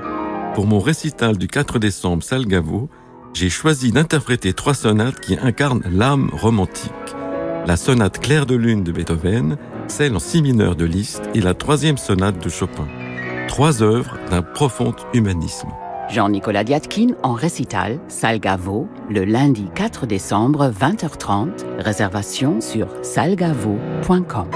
Pour 0.56 0.66
mon 0.66 0.80
récital 0.80 1.38
du 1.38 1.48
4 1.48 1.78
décembre 1.80 2.24
Salgavo, 2.24 2.90
j'ai 3.34 3.50
choisi 3.50 3.92
d'interpréter 3.92 4.54
trois 4.54 4.74
sonates 4.74 5.20
qui 5.20 5.38
incarnent 5.42 5.84
l'âme 5.92 6.30
romantique. 6.34 6.92
La 7.66 7.78
sonate 7.78 8.20
Claire 8.20 8.46
de 8.46 8.56
lune 8.56 8.84
de 8.84 8.92
Beethoven, 8.92 9.58
celle 9.88 10.16
en 10.16 10.20
si 10.20 10.42
mineur 10.42 10.76
de 10.76 10.86
Liszt 10.86 11.24
et 11.34 11.42
la 11.42 11.54
troisième 11.54 11.98
sonate 11.98 12.44
de 12.44 12.50
Chopin. 12.50 12.88
Trois 13.48 13.82
œuvres 13.82 14.18
d'un 14.30 14.42
profond 14.42 14.94
humanisme. 15.14 15.70
Jean-Nicolas 16.10 16.64
Diatkin 16.64 17.16
en 17.24 17.34
récital, 17.34 18.00
Salgavo, 18.08 18.88
le 19.10 19.24
lundi 19.24 19.68
4 19.74 20.06
décembre, 20.06 20.70
20h30. 20.70 21.50
Réservation 21.80 22.62
sur 22.62 22.88
salgavo.com. 23.02 24.48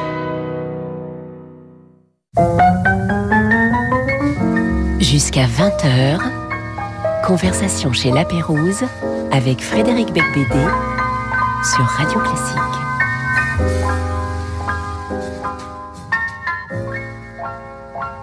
Jusqu'à 5.00 5.46
20h, 5.46 6.47
conversation 7.28 7.92
chez 7.92 8.10
La 8.10 8.24
Pérouse 8.24 8.86
avec 9.34 9.62
Frédéric 9.62 10.14
Becbédé 10.14 10.64
sur 11.62 11.84
Radio 11.84 12.20
Classique. 12.22 12.87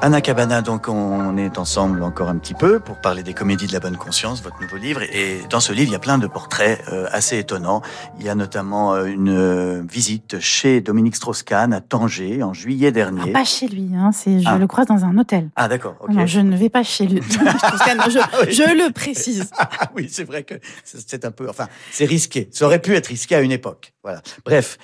Anna 0.05 0.21
Cabana, 0.21 0.61
donc 0.61 0.89
on 0.89 1.39
est 1.39 1.57
ensemble 1.57 2.03
encore 2.03 2.29
un 2.29 2.37
petit 2.37 2.53
peu 2.53 2.79
pour 2.79 3.01
parler 3.01 3.23
des 3.23 3.33
comédies 3.33 3.67
de 3.67 3.73
la 3.73 3.81
bonne 3.81 3.97
conscience, 3.97 4.43
votre 4.43 4.61
nouveau 4.61 4.77
livre. 4.77 5.01
Et 5.03 5.41
dans 5.49 5.61
ce 5.61 5.73
livre, 5.73 5.89
il 5.89 5.93
y 5.93 5.97
a 5.97 5.99
plein 5.99 6.19
de 6.19 6.27
portraits 6.27 6.79
euh, 6.93 7.07
assez 7.11 7.39
étonnants. 7.39 7.81
Il 8.21 8.27
y 8.27 8.29
a 8.29 8.35
notamment 8.35 8.93
euh, 8.95 9.07
une 9.07 9.31
euh, 9.31 9.83
visite 9.91 10.41
chez 10.41 10.83
Dominique 10.83 11.17
Strauss-Kahn 11.17 11.73
à 11.73 11.81
Tanger 11.81 12.43
en 12.43 12.53
juillet 12.53 12.93
dernier. 12.93 13.23
Ah, 13.31 13.33
pas 13.33 13.45
chez 13.47 13.67
lui, 13.67 13.93
hein, 13.97 14.13
c'est, 14.13 14.41
je 14.41 14.47
Ah. 14.47 14.59
le 14.59 14.67
croise 14.67 14.89
dans 14.89 15.07
un 15.07 15.17
hôtel. 15.17 15.49
Ah 15.57 15.69
d'accord. 15.69 15.97
Non, 16.11 16.27
je 16.27 16.41
ne 16.41 16.55
vais 16.55 16.69
pas 16.69 16.83
chez 16.83 17.07
lui. 17.07 17.23
Strauss-Kahn, 17.31 18.03
je, 18.11 18.19
Ah 18.19 18.29
oui. 18.47 18.53
je 18.53 18.63
le 18.63 18.93
précise. 18.93 19.49
Ah 19.59 19.91
oui, 19.97 20.09
c'est 20.13 20.25
vrai 20.25 20.43
que 20.43 20.55
c'est 20.85 21.25
un 21.25 21.31
peu, 21.31 21.49
enfin, 21.49 21.67
c'est 21.91 22.05
risqué. 22.05 22.51
Ça 22.53 22.67
aurait 22.67 22.83
pu 22.83 22.95
être 22.95 23.07
risqué 23.07 23.37
à 23.37 23.41
une 23.41 23.53
époque. 23.53 23.95
Voilà. 24.03 24.21
Bref, 24.45 24.77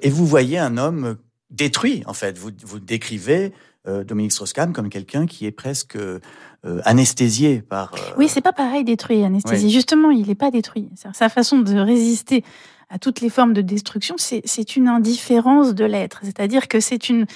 et 0.00 0.08
vous 0.08 0.26
voyez 0.26 0.58
un 0.58 0.78
homme 0.78 1.16
détruit 1.50 2.02
en 2.06 2.14
fait. 2.14 2.38
Vous 2.38 2.50
vous 2.64 2.80
décrivez 2.80 3.52
Dominique 3.86 4.32
Strauss-Kahn 4.32 4.72
comme 4.72 4.88
quelqu'un 4.88 5.26
qui 5.26 5.44
est 5.46 5.50
presque 5.50 5.96
euh, 5.96 6.20
anesthésié 6.84 7.62
par. 7.62 7.94
euh, 7.94 7.98
Oui, 8.16 8.28
c'est 8.28 8.40
pas 8.40 8.52
pareil 8.52 8.84
détruit, 8.84 9.24
anesthésie. 9.24 9.66
Oui. 9.66 9.72
Justement, 9.72 10.10
il 10.10 10.26
n'est 10.28 10.34
pas 10.36 10.50
détruit. 10.50 10.88
Sa 11.12 11.28
façon 11.28 11.58
de 11.58 11.76
résister 11.78 12.44
à 12.88 12.98
toutes 12.98 13.20
les 13.20 13.30
formes 13.30 13.52
de 13.54 13.62
destruction, 13.62 14.14
c'est 14.18 14.42
c'est 14.44 14.76
une 14.76 14.86
indifférence 14.88 15.74
de 15.74 15.84
l'être. 15.84 16.20
C'est-à-dire 16.22 16.68
que 16.68 16.78
c'est 16.78 17.08
une, 17.08 17.26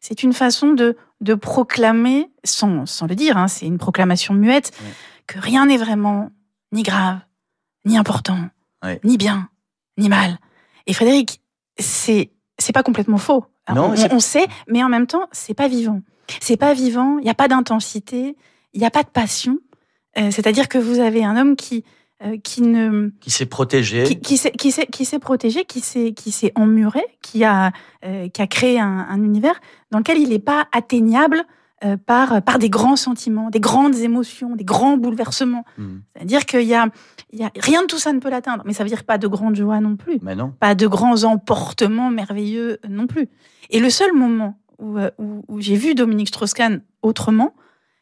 c'est 0.00 0.22
une 0.22 0.32
façon 0.34 0.72
de, 0.74 0.96
de 1.22 1.34
proclamer, 1.34 2.30
sans, 2.44 2.84
sans 2.86 3.06
le 3.06 3.14
dire, 3.14 3.36
hein, 3.38 3.48
c'est 3.48 3.64
une 3.66 3.78
proclamation 3.78 4.34
muette, 4.34 4.72
Oui. 4.82 4.90
que 5.26 5.38
rien 5.38 5.66
n'est 5.66 5.78
vraiment 5.78 6.30
ni 6.72 6.82
grave, 6.82 7.20
ni 7.86 7.96
important, 7.96 8.38
Oui. 8.84 8.98
ni 9.04 9.16
bien, 9.16 9.48
ni 9.96 10.08
mal. 10.10 10.38
Et 10.86 10.92
Frédéric, 10.92 11.40
c'est 11.78 12.30
c'est 12.58 12.72
pas 12.72 12.82
complètement 12.82 13.18
faux. 13.18 13.44
Non, 13.74 13.94
on, 14.10 14.20
sait, 14.20 14.46
mais 14.68 14.82
en 14.84 14.88
même 14.88 15.06
temps, 15.06 15.26
c'est 15.32 15.54
pas 15.54 15.68
vivant. 15.68 16.02
C'est 16.40 16.56
pas 16.56 16.74
vivant. 16.74 17.18
Il 17.18 17.24
n'y 17.24 17.30
a 17.30 17.34
pas 17.34 17.48
d'intensité. 17.48 18.36
il 18.74 18.80
n'y 18.80 18.86
a 18.86 18.90
pas 18.90 19.02
de 19.02 19.08
passion. 19.08 19.58
Euh, 20.18 20.30
C'est-à-dire 20.30 20.68
que 20.68 20.78
vous 20.78 21.00
avez 21.00 21.24
un 21.24 21.36
homme 21.36 21.56
qui 21.56 21.84
euh, 22.22 22.36
qui 22.42 22.62
ne 22.62 23.10
Qui 23.20 23.30
s'est 23.30 23.46
protégé. 23.46 24.04
qui, 24.04 24.20
qui 24.20 24.36
s'est 24.36 24.52
qui 24.52 24.70
s'est 24.70 24.86
qui 24.86 25.04
s'est 25.04 25.18
protégé, 25.18 25.64
qui 25.64 25.80
s'est 25.80 26.12
qui 26.12 26.30
s'est 26.30 26.52
emmuré, 26.54 27.02
qui 27.22 27.42
a 27.42 27.72
euh, 28.04 28.28
qui 28.28 28.40
a 28.40 28.46
créé 28.46 28.78
un, 28.78 29.06
un 29.08 29.22
univers 29.22 29.60
dans 29.90 29.98
lequel 29.98 30.18
il 30.18 30.28
n'est 30.28 30.38
pas 30.38 30.68
atteignable 30.72 31.44
euh, 31.82 31.96
par 31.96 32.42
par 32.42 32.58
des 32.58 32.70
grands 32.70 32.96
sentiments, 32.96 33.50
des 33.50 33.60
grandes 33.60 33.96
émotions, 33.96 34.54
des 34.54 34.64
grands 34.64 34.96
bouleversements. 34.96 35.64
Hmm. 35.76 35.98
C'est-à-dire 36.14 36.46
qu'il 36.46 36.62
y 36.62 36.74
a 36.74 36.86
il 37.32 37.40
y 37.40 37.44
a 37.44 37.50
rien 37.58 37.82
de 37.82 37.86
tout 37.86 37.98
ça 37.98 38.12
ne 38.12 38.20
peut 38.20 38.30
l'atteindre, 38.30 38.62
mais 38.64 38.72
ça 38.72 38.84
veut 38.84 38.88
dire 38.88 39.04
pas 39.04 39.18
de 39.18 39.26
grande 39.26 39.56
joie 39.56 39.80
non 39.80 39.96
plus, 39.96 40.18
Mais 40.22 40.36
non. 40.36 40.52
pas 40.60 40.74
de 40.74 40.86
grands 40.86 41.24
emportements 41.24 42.10
merveilleux 42.10 42.78
non 42.88 43.06
plus. 43.06 43.28
Et 43.70 43.80
le 43.80 43.90
seul 43.90 44.12
moment 44.12 44.58
où 44.78 44.98
euh, 44.98 45.10
où, 45.18 45.44
où 45.48 45.60
j'ai 45.60 45.76
vu 45.76 45.94
Dominique 45.94 46.28
Strauss-Kahn 46.28 46.82
autrement, 47.02 47.54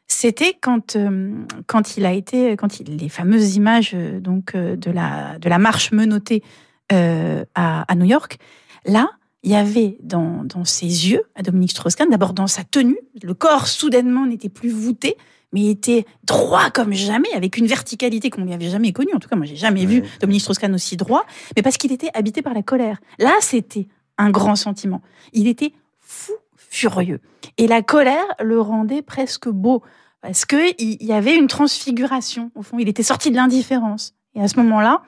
c'était 0.07 0.53
quand 0.61 0.95
euh, 0.95 1.33
quand 1.67 1.97
il 1.97 2.05
a 2.05 2.13
été 2.13 2.55
quand 2.57 2.79
il 2.79 2.97
les 2.97 3.09
fameuses 3.09 3.55
images 3.55 3.91
euh, 3.95 4.19
donc 4.19 4.53
euh, 4.53 4.75
de 4.75 4.91
la 4.91 5.39
de 5.39 5.49
la 5.49 5.57
marche 5.57 5.91
menottée 5.91 6.43
euh, 6.91 7.43
à, 7.55 7.91
à 7.91 7.95
New 7.95 8.05
York. 8.05 8.37
Là, 8.85 9.09
il 9.43 9.51
y 9.51 9.55
avait 9.55 9.97
dans 10.01 10.43
dans 10.43 10.65
ses 10.65 10.85
yeux 10.85 11.23
à 11.35 11.43
Dominique 11.43 11.71
Strauss-Kahn 11.71 12.09
d'abord 12.09 12.33
dans 12.33 12.47
sa 12.47 12.63
tenue, 12.63 12.99
le 13.21 13.33
corps 13.33 13.67
soudainement 13.67 14.25
n'était 14.25 14.49
plus 14.49 14.69
voûté 14.69 15.17
mais 15.53 15.69
était 15.69 16.05
droit 16.23 16.71
comme 16.71 16.93
jamais, 16.93 17.31
avec 17.35 17.57
une 17.57 17.67
verticalité 17.67 18.29
qu'on 18.29 18.43
lui 18.43 18.53
avait 18.53 18.69
jamais 18.69 18.91
connue. 18.91 19.13
En 19.15 19.19
tout 19.19 19.29
cas, 19.29 19.35
moi, 19.35 19.45
j'ai 19.45 19.55
jamais 19.55 19.85
vu. 19.85 20.03
Dominique 20.19 20.41
Strauss-Kahn 20.41 20.73
aussi 20.73 20.97
droit, 20.97 21.25
mais 21.55 21.61
parce 21.61 21.77
qu'il 21.77 21.91
était 21.91 22.09
habité 22.15 22.41
par 22.41 22.53
la 22.53 22.63
colère. 22.63 22.97
Là, 23.19 23.33
c'était 23.39 23.87
un 24.17 24.31
grand 24.31 24.55
sentiment. 24.55 25.01
Il 25.31 25.47
était 25.47 25.71
fou 25.99 26.33
furieux. 26.57 27.21
Et 27.57 27.67
la 27.67 27.83
colère 27.83 28.25
le 28.41 28.59
rendait 28.59 29.03
presque 29.03 29.47
beau, 29.47 29.83
parce 30.21 30.45
que 30.45 30.71
il 30.81 30.97
il 30.99 31.05
y 31.05 31.13
avait 31.13 31.35
une 31.35 31.47
transfiguration. 31.47 32.51
Au 32.55 32.63
fond, 32.63 32.79
il 32.79 32.89
était 32.89 33.03
sorti 33.03 33.29
de 33.29 33.35
l'indifférence. 33.35 34.15
Et 34.33 34.41
à 34.41 34.47
ce 34.47 34.57
moment-là, 34.57 35.03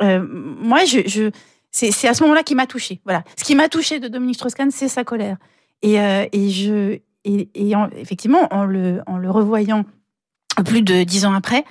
euh, 0.00 0.26
moi, 0.26 0.86
je, 0.86 1.00
je 1.06 1.30
c'est 1.70 2.08
à 2.08 2.14
ce 2.14 2.22
moment-là 2.24 2.42
qui 2.42 2.54
m'a 2.54 2.66
touché. 2.66 3.00
Voilà, 3.04 3.22
ce 3.36 3.44
qui 3.44 3.54
m'a 3.54 3.68
touché 3.68 4.00
de 4.00 4.08
Dominique 4.08 4.36
Strauss-Kahn, 4.36 4.70
c'est 4.70 4.88
sa 4.88 5.04
colère. 5.04 5.36
Et, 5.82 6.00
euh, 6.00 6.26
et 6.32 6.50
je 6.50 6.98
et, 7.24 7.48
et 7.54 7.74
en- 7.76 7.88
effectivement, 7.96 8.48
en 8.52 8.64
le 8.64 9.00
en 9.06 9.16
le 9.18 9.30
revoyant 9.30 9.84
plus 10.64 10.82
de 10.82 11.04
dix 11.04 11.24
ans 11.26 11.32
après, 11.34 11.64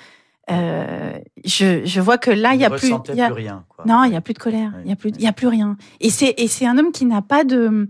euh, 0.51 1.17
je, 1.45 1.85
je 1.85 2.01
vois 2.01 2.17
que 2.17 2.31
là, 2.31 2.53
il 2.55 2.59
y 2.61 2.65
a 2.65 2.69
plus, 2.69 2.89
y 2.89 3.21
a- 3.21 3.25
plus 3.27 3.33
rien. 3.33 3.65
quoi. 3.69 3.85
non, 3.85 4.03
il 4.03 4.13
y 4.13 4.15
a 4.15 4.21
plus 4.21 4.33
de 4.33 4.39
colère, 4.39 4.71
il 4.83 4.89
y 4.89 4.93
a 4.93 4.95
plus, 4.95 5.11
il 5.19 5.27
a 5.27 5.33
plus 5.33 5.47
rien. 5.47 5.77
Et 5.99 6.09
c'est 6.09 6.33
et 6.37 6.47
c'est 6.47 6.65
un 6.65 6.77
homme 6.77 6.91
qui 6.91 7.05
n'a 7.05 7.21
pas 7.21 7.43
de 7.43 7.89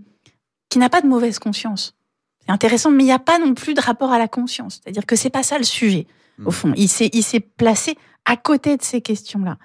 qui 0.68 0.78
n'a 0.78 0.88
pas 0.88 1.00
de 1.00 1.06
mauvaise 1.06 1.38
conscience. 1.38 1.96
C'est 2.44 2.52
intéressant, 2.52 2.90
mais 2.90 3.02
il 3.02 3.06
n'y 3.06 3.12
a 3.12 3.18
pas 3.18 3.38
non 3.38 3.54
plus 3.54 3.74
de 3.74 3.80
rapport 3.80 4.12
à 4.12 4.18
la 4.18 4.28
conscience. 4.28 4.80
C'est-à-dire 4.82 5.06
que 5.06 5.16
c'est 5.16 5.30
pas 5.30 5.42
ça 5.42 5.58
le 5.58 5.64
sujet. 5.64 6.06
Au 6.44 6.48
Mm. 6.50 6.52
fond, 6.52 6.72
il 6.76 6.88
s'est 6.88 7.10
il 7.12 7.22
s'est 7.22 7.40
placé 7.40 7.96
à 8.24 8.36
côté 8.36 8.76
de 8.76 8.82
ces 8.82 9.00
questions-là. 9.00 9.56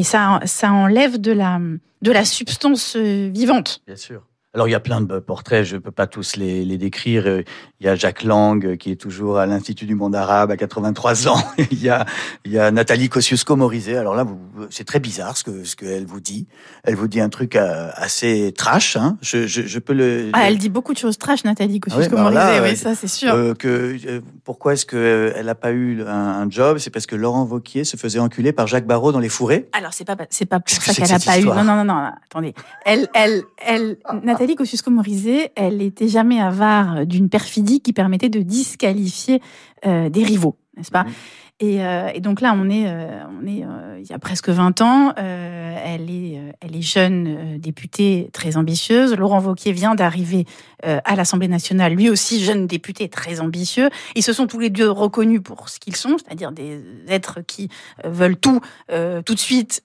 Et 0.00 0.02
ça 0.02 0.40
ça 0.46 0.72
enlève 0.72 1.20
de 1.20 1.30
la 1.30 1.60
de 2.00 2.10
la 2.10 2.24
substance 2.24 2.96
euh, 2.96 3.28
vivante. 3.30 3.82
Bien 3.86 3.96
sûr. 3.96 4.22
Alors, 4.52 4.66
il 4.66 4.72
y 4.72 4.74
a 4.74 4.80
plein 4.80 5.00
de 5.00 5.20
portraits, 5.20 5.64
je 5.64 5.76
ne 5.76 5.80
peux 5.80 5.92
pas 5.92 6.08
tous 6.08 6.34
les, 6.36 6.64
les 6.64 6.76
décrire. 6.76 7.22
Euh, 7.26 7.42
Il 7.78 7.86
y 7.86 7.88
a 7.88 7.94
Jacques 7.94 8.24
Lang, 8.24 8.66
euh, 8.66 8.74
qui 8.76 8.90
est 8.90 8.96
toujours 8.96 9.38
à 9.38 9.46
l'Institut 9.46 9.86
du 9.86 9.94
monde 9.94 10.16
arabe 10.16 10.50
à 10.50 10.56
83 10.56 11.28
ans. 11.28 11.40
il, 11.70 11.80
y 11.80 11.88
a, 11.88 12.04
il 12.44 12.50
y 12.50 12.58
a 12.58 12.72
Nathalie 12.72 13.08
Kosciusko-Morizet. 13.08 13.96
Alors 13.96 14.16
là, 14.16 14.24
vous- 14.24 14.40
c'est 14.68 14.82
très 14.84 14.98
bizarre 14.98 15.36
ce 15.36 15.44
que 15.44 15.62
ce 15.62 15.76
qu'elle 15.76 16.04
vous 16.04 16.18
dit. 16.18 16.48
Elle 16.82 16.96
vous 16.96 17.06
dit 17.06 17.20
un 17.20 17.28
truc 17.28 17.54
euh, 17.54 17.90
assez 17.94 18.52
trash. 18.56 18.96
Hein. 18.96 19.18
Je, 19.22 19.46
je, 19.46 19.62
je 19.62 19.78
peux 19.78 19.92
le... 19.92 20.30
Ah, 20.32 20.48
elle 20.48 20.58
dit 20.58 20.68
beaucoup 20.68 20.94
de 20.94 20.98
choses 20.98 21.16
trash, 21.16 21.44
Nathalie 21.44 21.80
Ah 21.84 21.86
bah 21.88 21.94
Kosciusko-Morizet. 21.96 22.34
là, 22.34 22.62
oui, 22.64 22.76
ça 22.76 22.96
c'est 22.96 23.06
sûr. 23.08 23.32
Euh, 23.32 23.54
que, 23.54 23.96
euh, 24.08 24.20
pourquoi 24.44 24.72
est-ce 24.72 24.84
qu'elle 24.84 25.46
n'a 25.46 25.54
pas 25.54 25.70
eu 25.70 26.02
un, 26.02 26.08
un 26.08 26.50
job? 26.50 26.78
C'est 26.78 26.90
parce 26.90 27.06
que 27.06 27.14
Laurent 27.14 27.44
Vauquier 27.44 27.84
se 27.84 27.96
faisait 27.96 28.18
enculer 28.18 28.52
par 28.52 28.66
Jacques 28.66 28.86
Barrault 28.86 29.12
dans 29.12 29.20
les 29.20 29.28
fourrés? 29.28 29.68
Alors 29.72 29.92
c'est 29.92 30.04
pas 30.04 30.16
c'est 30.28 30.44
pas 30.46 30.58
pour 30.58 30.64
que 30.66 30.72
ça 30.72 30.92
que 30.92 30.96
qu'elle 30.96 31.04
a 31.14 31.18
cette 31.20 31.24
pas 31.24 31.38
eu. 31.38 31.44
Non 31.44 31.62
non 31.62 31.76
non 31.76 31.84
non. 31.84 32.10
Attendez. 32.26 32.52
Elle 32.84 33.06
elle 33.14 33.44
elle 33.64 33.96
Nathalie 34.24 34.39
Kosciusko-Morizet, 34.48 35.52
elle 35.54 35.82
était 35.82 36.08
jamais 36.08 36.40
avare 36.40 37.06
d'une 37.06 37.28
perfidie 37.28 37.80
qui 37.80 37.92
permettait 37.92 38.28
de 38.28 38.40
disqualifier 38.40 39.40
euh, 39.86 40.08
des 40.08 40.24
rivaux, 40.24 40.56
n'est-ce 40.76 40.90
pas? 40.90 41.04
Mhm. 41.04 41.12
et, 41.60 41.84
euh, 41.84 42.10
et 42.14 42.20
donc 42.20 42.40
là, 42.40 42.54
on 42.56 42.68
est, 42.70 42.86
euh, 42.86 43.22
on 43.40 43.46
est, 43.46 43.64
euh, 43.64 43.98
il 44.00 44.08
y 44.08 44.12
a 44.12 44.18
presque 44.18 44.48
20 44.48 44.80
ans. 44.80 45.12
elle 45.16 46.10
est, 46.10 46.38
elle 46.60 46.76
est 46.76 46.82
jeune 46.82 47.58
députée 47.58 48.30
très 48.32 48.56
ambitieuse. 48.56 49.14
Laurent 49.14 49.40
Wauquiez 49.40 49.72
vient 49.72 49.94
d'arriver 49.94 50.46
à 50.82 51.16
l'Assemblée 51.16 51.48
nationale, 51.48 51.94
lui 51.94 52.08
aussi 52.08 52.42
jeune 52.42 52.66
député 52.66 53.08
très 53.08 53.40
ambitieux. 53.40 53.90
Ils 54.14 54.22
se 54.22 54.32
sont 54.32 54.46
tous 54.46 54.58
les 54.58 54.70
deux 54.70 54.88
reconnus 54.90 55.40
pour 55.42 55.68
ce 55.68 55.80
qu'ils 55.80 55.96
sont, 55.96 56.16
c'est-à-dire 56.18 56.52
des 56.52 56.80
êtres 57.08 57.40
qui 57.46 57.68
veulent 58.04 58.36
tout 58.36 58.60
tout 58.88 59.34
de 59.34 59.38
suite 59.38 59.82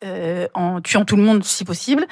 en 0.54 0.82
tuant 0.82 1.06
tout 1.06 1.16
le 1.16 1.24
monde 1.24 1.44
si 1.44 1.66
possible. 1.66 2.06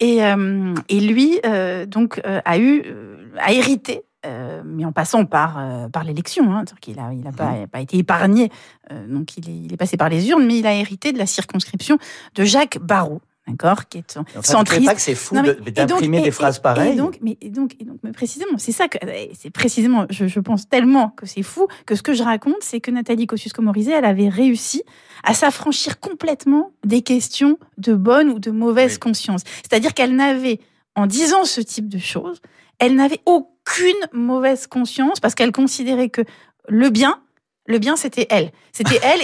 Et, 0.00 0.24
euh, 0.24 0.74
et 0.88 1.00
lui, 1.00 1.40
euh, 1.44 1.86
donc, 1.86 2.20
euh, 2.24 2.40
a 2.44 2.58
eu, 2.58 2.82
euh, 2.86 3.16
a 3.38 3.52
hérité, 3.52 4.02
euh, 4.26 4.62
mais 4.64 4.84
en 4.84 4.92
passant 4.92 5.24
par 5.24 5.54
par, 5.54 5.90
par 5.90 6.04
l'élection. 6.04 6.44
Hein, 6.52 6.58
C'est-à-dire 6.66 6.80
qu'il 6.80 6.98
a, 7.00 7.12
il 7.12 7.26
a 7.26 7.32
pas, 7.32 7.54
il 7.58 7.62
a 7.64 7.66
pas 7.66 7.80
été 7.80 7.98
épargné. 7.98 8.50
euh, 8.92 9.06
donc 9.08 9.36
il 9.36 9.48
est, 9.48 9.56
il 9.66 9.72
est 9.72 9.76
passé 9.76 9.96
par 9.96 10.08
les 10.08 10.28
urnes, 10.28 10.46
mais 10.46 10.58
il 10.58 10.66
a 10.66 10.74
hérité 10.74 11.12
de 11.12 11.18
la 11.18 11.26
circonscription 11.26 11.98
de 12.34 12.44
Jacques 12.44 12.78
Barrault. 12.80 13.20
D'accord, 13.48 13.88
qui 13.88 13.96
est 13.96 14.18
Enfin, 14.18 14.42
centriste. 14.42 14.84
pas 14.84 14.94
que 14.94 15.00
c'est 15.00 15.14
fou 15.14 15.34
de- 15.40 15.70
d'imprimer 15.70 16.18
et- 16.18 16.22
des 16.24 16.30
phrases 16.30 16.58
pareilles 16.58 16.92
Et 16.92 16.96
donc, 16.96 17.18
mais, 17.22 17.38
et 17.40 17.48
donc, 17.48 17.76
et 17.80 17.84
donc, 17.86 17.96
mais 18.02 18.12
précisément, 18.12 18.58
c'est 18.58 18.72
ça 18.72 18.88
que, 18.88 18.98
c'est 19.32 19.48
précisément, 19.48 20.04
je, 20.10 20.26
je 20.26 20.38
pense 20.40 20.68
tellement 20.68 21.08
que 21.08 21.24
c'est 21.24 21.42
fou 21.42 21.66
que 21.86 21.94
ce 21.94 22.02
que 22.02 22.12
je 22.12 22.22
raconte, 22.22 22.58
c'est 22.60 22.80
que 22.80 22.90
Nathalie 22.90 23.26
Kosciusko-Morizet, 23.26 23.92
elle 23.92 24.04
avait 24.04 24.28
réussi 24.28 24.82
à 25.24 25.34
s'affranchir 25.34 26.00
complètement 26.00 26.72
des 26.84 27.02
questions 27.02 27.58
de 27.76 27.94
bonne 27.94 28.30
ou 28.30 28.38
de 28.38 28.50
mauvaise 28.50 28.94
Oui. 28.94 28.98
conscience. 28.98 29.42
C'est-à-dire 29.62 29.94
qu'elle 29.94 30.14
n'avait, 30.16 30.60
en 30.94 31.06
disant 31.06 31.44
ce 31.44 31.60
type 31.60 31.88
de 31.88 31.98
choses, 31.98 32.40
elle 32.78 32.94
n'avait 32.94 33.20
aucune 33.26 33.92
mauvaise 34.12 34.66
conscience 34.66 35.20
parce 35.20 35.34
qu'elle 35.34 35.52
considérait 35.52 36.08
que 36.10 36.22
le 36.68 36.90
bien, 36.90 37.20
le 37.66 37.78
bien, 37.78 37.96
c'était 37.96 38.26
elle. 38.30 38.50
C'était 38.72 38.98
elle 39.02 39.20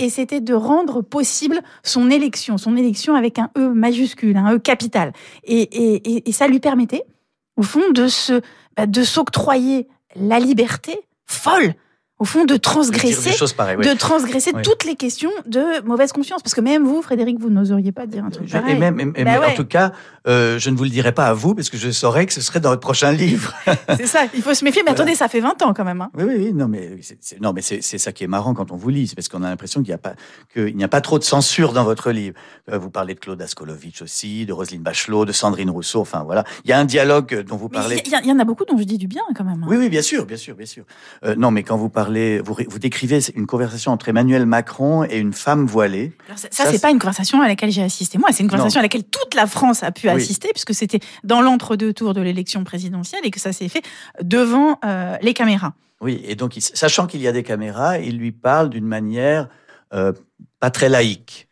et 0.00 0.08
c'était 0.10 0.40
de 0.40 0.54
rendre 0.54 1.02
possible 1.02 1.60
son 1.82 2.08
élection, 2.10 2.56
son 2.56 2.76
élection 2.76 3.14
avec 3.16 3.38
un 3.38 3.50
E 3.58 3.68
majuscule, 3.68 4.36
un 4.36 4.54
E 4.54 4.58
capital. 4.58 5.12
Et, 5.42 5.62
et, 5.62 6.16
et, 6.16 6.28
et 6.28 6.32
ça 6.32 6.46
lui 6.46 6.60
permettait, 6.60 7.02
au 7.56 7.62
fond, 7.62 7.82
de 7.92 8.06
se 8.06 8.42
bah, 8.76 8.86
de 8.86 9.02
s'octroyer 9.02 9.88
la 10.14 10.38
liberté 10.38 11.00
folle, 11.26 11.74
au 12.20 12.24
fond, 12.24 12.44
de 12.44 12.56
transgresser 12.56 13.32
pareilles. 13.56 13.76
de 13.76 13.92
transgresser 13.98 14.52
Oui. 14.54 14.62
toutes 14.62 14.84
les 14.84 14.94
questions 14.94 15.30
de 15.46 15.82
mauvaise 15.84 16.12
conscience. 16.12 16.42
Parce 16.42 16.54
que 16.54 16.60
même 16.60 16.84
vous, 16.84 17.02
Frédéric, 17.02 17.40
vous 17.40 17.50
n'oseriez 17.50 17.90
pas 17.92 18.06
dire 18.06 18.24
un 18.24 18.30
truc 18.30 18.46
Je- 18.46 18.52
pareil. 18.52 18.76
et 18.76 18.78
même, 18.78 19.00
et- 19.00 19.24
Bah 19.24 19.38
mais 19.40 19.46
en 19.52 19.54
tout 19.54 19.64
cas, 19.64 19.92
euh, 20.28 20.58
je 20.58 20.70
ne 20.70 20.76
vous 20.76 20.84
le 20.84 20.90
dirai 20.90 21.10
pas 21.12 21.26
à 21.26 21.34
vous 21.34 21.54
parce 21.56 21.70
que 21.70 21.76
je 21.76 21.90
saurais 21.90 22.24
que 22.26 22.32
ce 22.32 22.40
serait 22.40 22.60
dans 22.60 22.70
votre 22.70 22.80
prochain 22.80 23.10
livre. 23.10 23.52
C'est 23.96 24.06
ça, 24.06 24.20
il 24.34 24.42
faut 24.42 24.54
se 24.54 24.64
méfier. 24.64 24.82
Mais 24.84 24.90
Voilà. 24.92 25.02
attendez, 25.02 25.16
ça 25.16 25.26
fait 25.28 25.40
20 25.40 25.60
ans 25.62 25.74
quand 25.74 25.84
même. 25.84 26.00
hein. 26.02 26.10
Oui, 26.14 26.24
oui, 26.26 26.34
oui, 26.38 26.52
non, 26.54 26.68
mais 26.68 26.98
c'est, 27.02 27.40
non, 27.40 27.52
mais 27.52 27.62
c'est, 27.62 27.80
ça 27.82 28.12
qui 28.12 28.22
est 28.22 28.28
marrant 28.28 28.54
quand 28.54 28.70
on 28.70 28.76
vous 28.76 28.90
lit, 28.90 29.08
c'est 29.08 29.16
parce 29.16 29.28
qu'on 29.28 29.42
a 29.42 29.48
l'impression 29.48 29.80
qu'il 29.80 29.88
n'y 29.90 29.94
a 29.94 29.98
pas, 29.98 30.14
qu'il 30.52 30.76
n'y 30.76 30.84
a 30.84 30.88
pas 30.88 31.00
trop 31.00 31.18
de 31.18 31.24
censure 31.24 31.72
dans 31.72 31.84
votre 31.84 32.12
livre. 32.12 32.36
Euh, 32.70 32.78
vous 32.78 32.90
parlez 32.90 33.14
de 33.14 33.20
Claude 33.20 33.42
Askolovitch 33.42 34.02
aussi, 34.02 34.46
de 34.46 34.52
Roselyne 34.52 34.82
Bachelot, 34.82 35.24
de 35.24 35.32
Sandrine 35.32 35.68
Rousseau, 35.70 36.00
enfin 36.00 36.22
voilà. 36.22 36.44
Il 36.64 36.70
y 36.70 36.72
a 36.72 36.78
un 36.78 36.84
dialogue 36.84 37.42
dont 37.42 37.56
vous 37.56 37.68
parlez. 37.68 38.00
il 38.06 38.26
y, 38.28 38.32
en 38.32 38.38
a 38.38 38.44
beaucoup 38.44 38.64
dont 38.64 38.78
je 38.78 38.84
dis 38.84 38.98
du 38.98 39.08
bien 39.08 39.22
quand 39.36 39.44
même. 39.44 39.62
hein. 39.64 39.66
Oui, 39.68 39.76
oui, 39.78 39.88
bien 39.88 40.02
sûr, 40.02 40.24
bien 40.26 40.36
sûr, 40.36 40.54
bien 40.54 40.66
sûr. 40.66 40.84
Euh, 41.24 41.34
non, 41.36 41.50
mais 41.50 41.64
quand 41.64 41.76
vous 41.76 41.88
parlez, 41.90 42.03
vous, 42.08 42.78
décrivez 42.78 43.20
une 43.34 43.46
conversation 43.46 43.92
entre 43.92 44.08
Emmanuel 44.08 44.46
Macron 44.46 45.04
et 45.04 45.18
une 45.18 45.32
femme 45.32 45.66
voilée. 45.66 46.12
Alors, 46.26 46.38
ça, 46.38 46.48
Ça, 46.50 46.64
ça, 46.64 46.72
c'est 46.72 46.80
pas 46.80 46.90
une 46.90 46.98
conversation 46.98 47.40
à 47.42 47.48
laquelle 47.48 47.70
j'ai 47.70 47.82
assisté. 47.82 48.18
Moi, 48.18 48.28
c'est 48.32 48.42
une 48.42 48.48
conversation 48.48 48.78
Non. 48.78 48.82
à 48.82 48.84
laquelle 48.84 49.04
toute 49.04 49.34
la 49.34 49.46
France 49.46 49.82
a 49.82 49.92
pu 49.92 50.08
Oui. 50.08 50.14
assister, 50.14 50.48
puisque 50.52 50.74
c'était 50.74 51.00
dans 51.22 51.40
l'entre-deux 51.40 51.92
tours 51.92 52.14
de 52.14 52.20
l'élection 52.20 52.64
présidentielle 52.64 53.20
et 53.24 53.30
que 53.30 53.40
ça 53.40 53.52
s'est 53.52 53.68
fait 53.68 53.82
devant 54.22 54.78
euh, 54.84 55.16
les 55.22 55.34
caméras. 55.34 55.74
Oui, 56.00 56.20
et 56.26 56.34
donc, 56.34 56.54
sachant 56.58 57.06
qu'il 57.06 57.20
y 57.22 57.28
a 57.28 57.32
des 57.32 57.42
caméras, 57.42 57.98
il 57.98 58.18
lui 58.18 58.32
parle 58.32 58.68
d'une 58.70 58.86
manière 58.86 59.48
euh, 59.92 60.12
pas 60.60 60.70
très 60.70 60.88
laïque. 60.88 61.43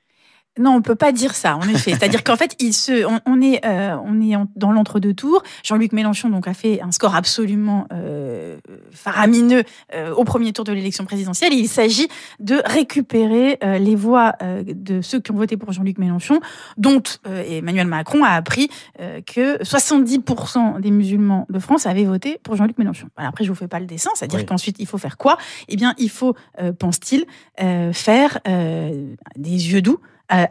Non, 0.58 0.72
on 0.74 0.82
peut 0.82 0.94
pas 0.96 1.12
dire 1.12 1.34
ça, 1.34 1.56
en 1.56 1.62
effet. 1.62 1.92
C'est-à-dire 1.92 2.22
qu'en 2.24 2.36
fait, 2.36 2.54
il 2.60 2.74
se, 2.74 3.06
on, 3.06 3.20
on 3.24 3.40
est, 3.40 3.64
euh, 3.64 3.96
on 4.04 4.20
est 4.20 4.36
en- 4.36 4.48
dans 4.54 4.70
l'entre-deux 4.70 5.14
tours. 5.14 5.42
Jean-Luc 5.64 5.92
Mélenchon 5.92 6.28
donc 6.28 6.46
a 6.46 6.52
fait 6.52 6.82
un 6.82 6.92
score 6.92 7.14
absolument 7.14 7.86
euh, 7.92 8.58
faramineux 8.90 9.62
euh, 9.94 10.12
au 10.14 10.24
premier 10.24 10.52
tour 10.52 10.64
de 10.66 10.72
l'élection 10.72 11.06
présidentielle. 11.06 11.54
Et 11.54 11.56
il 11.56 11.68
s'agit 11.68 12.08
de 12.38 12.60
récupérer 12.66 13.58
euh, 13.64 13.78
les 13.78 13.94
voix 13.96 14.34
euh, 14.42 14.62
de 14.66 15.00
ceux 15.00 15.20
qui 15.20 15.30
ont 15.30 15.36
voté 15.36 15.56
pour 15.56 15.72
Jean-Luc 15.72 15.96
Mélenchon, 15.98 16.38
dont 16.76 17.02
euh, 17.26 17.42
Emmanuel 17.48 17.86
Macron 17.86 18.22
a 18.22 18.30
appris 18.30 18.68
euh, 19.00 19.22
que 19.22 19.56
70% 19.62 20.80
des 20.80 20.90
musulmans 20.90 21.46
de 21.48 21.58
France 21.58 21.86
avaient 21.86 22.04
voté 22.04 22.38
pour 22.42 22.56
Jean-Luc 22.56 22.76
Mélenchon. 22.78 23.08
Voilà, 23.16 23.30
après, 23.30 23.44
je 23.44 23.48
vous 23.48 23.54
fais 23.54 23.68
pas 23.68 23.80
le 23.80 23.86
dessin, 23.86 24.10
c'est-à-dire 24.14 24.40
Oui. 24.40 24.46
qu'ensuite, 24.46 24.76
il 24.78 24.86
faut 24.86 24.98
faire 24.98 25.16
quoi? 25.16 25.38
Eh 25.68 25.76
bien, 25.76 25.94
il 25.98 26.10
faut, 26.10 26.34
euh, 26.60 26.72
pense-t-il, 26.72 27.24
euh, 27.62 27.92
faire 27.94 28.38
euh, 28.48 29.14
des 29.36 29.72
yeux 29.72 29.80
doux 29.82 29.98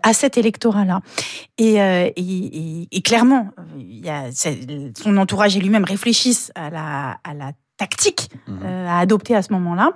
à 0.04 0.14
cet 0.14 0.38
électorat-là. 0.38 1.02
Et, 1.58 1.82
euh, 1.82 2.10
et, 2.16 2.22
et- 2.22 2.88
et 2.92 3.02
clairement, 3.02 3.50
il 3.78 4.06
y 4.06 4.10
a, 4.10 4.26
c'est- 4.32 4.60
son 4.98 5.18
entourage 5.18 5.56
et 5.58 5.60
lui-même 5.60 5.84
réfléchissent 5.86 6.52
à 6.56 6.70
la, 6.70 7.18
à 7.24 7.34
la 7.34 7.52
tactique 7.78 8.30
euh, 8.48 8.88
à 8.88 9.00
adopter 9.00 9.36
à 9.36 9.42
ce 9.42 9.52
moment-là. 9.54 9.92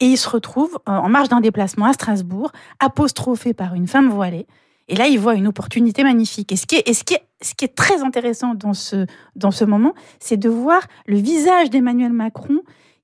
Et 0.00 0.06
il 0.06 0.16
se 0.18 0.28
retrouve 0.28 0.78
euh, 0.88 0.92
en 0.92 1.08
marge 1.08 1.28
d'un 1.30 1.40
déplacement 1.40 1.86
à 1.86 1.92
Strasbourg, 1.94 2.52
apostrophé 2.78 3.54
par 3.54 3.74
une 3.74 3.86
femme 3.86 4.10
voilée. 4.10 4.46
Et 4.88 4.96
là, 4.96 5.06
il 5.06 5.18
voit 5.18 5.34
une 5.34 5.46
opportunité 5.46 6.02
magnifique. 6.02 6.52
Et 6.52 6.56
ce 6.56 6.66
qui 6.66 6.74
est, 6.76 6.86
et 6.88 6.92
ce 6.92 7.04
qui 7.04 7.14
est, 7.14 7.22
ce 7.40 7.54
qui 7.54 7.64
est 7.64 7.74
très 7.74 8.02
intéressant 8.02 8.54
dans 8.54 8.74
ce, 8.74 9.06
dans 9.36 9.50
ce 9.52 9.64
moment, 9.64 9.94
c'est 10.20 10.36
de 10.36 10.48
voir 10.50 10.82
le 11.06 11.16
visage 11.16 11.70
d'Emmanuel 11.70 12.12
Macron 12.12 12.58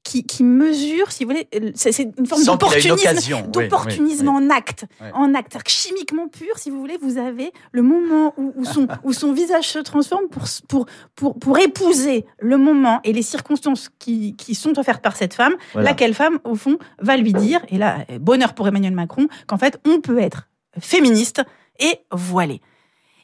qui, 0.08 0.24
qui 0.24 0.42
mesure, 0.42 1.12
si 1.12 1.24
vous 1.24 1.30
voulez, 1.32 1.48
euh, 1.54 1.70
c'est 1.74 2.08
une 2.16 2.26
forme 2.26 2.42
d'opportunisme. 2.42 2.96
Oui, 3.34 3.42
d'opportunisme 3.52 4.26
oui, 4.26 4.34
oui. 4.38 4.46
en 4.46 4.50
acte, 4.50 4.86
en 5.12 5.34
acte, 5.34 5.58
chimiquement 5.68 6.28
pur, 6.28 6.56
si 6.56 6.70
vous 6.70 6.80
voulez, 6.80 6.96
vous 7.02 7.18
avez 7.18 7.52
le 7.72 7.82
moment 7.82 8.32
où, 8.38 8.54
où 8.56 8.64
son, 8.64 8.88
où 9.04 9.12
son 9.12 9.34
visage 9.34 9.68
se 9.68 9.78
transforme 9.78 10.28
pour, 10.28 10.44
pour, 10.66 10.86
pour, 11.14 11.38
pour 11.38 11.58
épouser 11.58 12.24
le 12.38 12.56
moment 12.56 13.00
et 13.04 13.12
les 13.12 13.20
circonstances 13.22 13.90
qui, 13.98 14.34
qui 14.36 14.54
sont 14.54 14.78
offertes 14.78 15.02
par 15.02 15.14
cette 15.14 15.34
femme, 15.34 15.54
Voilà. 15.74 15.90
laquelle 15.90 16.14
femme, 16.14 16.38
au 16.44 16.54
fond, 16.54 16.78
va 17.00 17.18
lui 17.18 17.34
dire, 17.34 17.60
et 17.68 17.76
là, 17.76 17.98
bonheur 18.18 18.54
pour 18.54 18.66
Emmanuel 18.66 18.94
Macron, 18.94 19.28
qu'en 19.46 19.58
fait, 19.58 19.78
on 19.86 20.00
peut 20.00 20.18
être 20.18 20.48
féministe 20.80 21.42
et 21.80 21.98
voilé. 22.12 22.62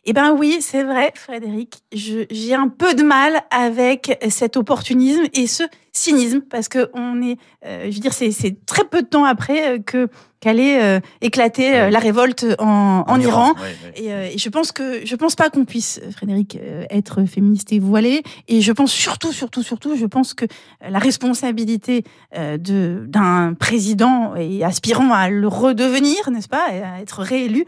Eh 0.07 0.13
ben 0.13 0.33
oui, 0.33 0.59
c'est 0.61 0.83
vrai, 0.83 1.13
Frédéric. 1.15 1.83
J'ai 1.93 2.55
un 2.55 2.69
peu 2.69 2.95
de 2.95 3.03
mal 3.03 3.43
avec 3.51 4.19
cet 4.29 4.57
opportunisme 4.57 5.25
et 5.33 5.47
ce 5.47 5.63
cynisme 5.93 6.41
parce 6.43 6.69
que 6.69 6.91
on 6.93 7.23
est, 7.23 7.39
euh, 7.65 7.87
je 7.91 7.95
veux 7.95 8.01
dire, 8.01 8.13
c'est 8.13 8.31
c'est 8.31 8.67
très 8.67 8.85
peu 8.85 9.03
de 9.03 9.07
temps 9.07 9.25
après 9.25 9.77
euh, 9.77 9.79
que 9.79 10.09
qu'allait 10.45 10.83
euh, 10.83 11.01
éclater 11.23 11.75
euh, 11.75 11.91
la 11.91 11.99
révolte 11.99 12.45
en, 12.59 13.05
en 13.07 13.19
Iran. 13.21 13.55
ouais, 13.55 13.61
ouais. 13.63 13.93
Et, 13.97 14.13
euh, 14.13 14.29
et 14.31 14.37
je 14.37 14.49
pense 14.51 14.73
que 14.73 15.05
je 15.07 15.17
pense 15.17 15.37
pas 15.37 15.49
qu'on 15.49 15.65
puisse, 15.65 16.03
Frédéric, 16.15 16.57
euh, 16.57 16.85
être 16.91 17.25
féministe 17.25 17.73
et 17.73 17.79
voilé. 17.79 18.23
Et 18.49 18.61
je 18.61 18.71
pense 18.71 18.93
surtout, 18.93 19.33
surtout, 19.33 19.63
surtout, 19.63 19.97
je 19.97 20.05
pense 20.05 20.35
que 20.35 20.45
la 20.87 20.99
responsabilité 20.99 22.05
de 22.37 23.05
d'un 23.07 23.55
président 23.55 24.35
et 24.37 24.63
aspirant 24.65 25.13
à 25.13 25.31
le 25.31 25.49
redevenir, 25.49 26.31
n'est-ce 26.31 26.49
pas, 26.49 26.67
à 26.69 27.01
être 27.01 27.23
réélu, 27.23 27.65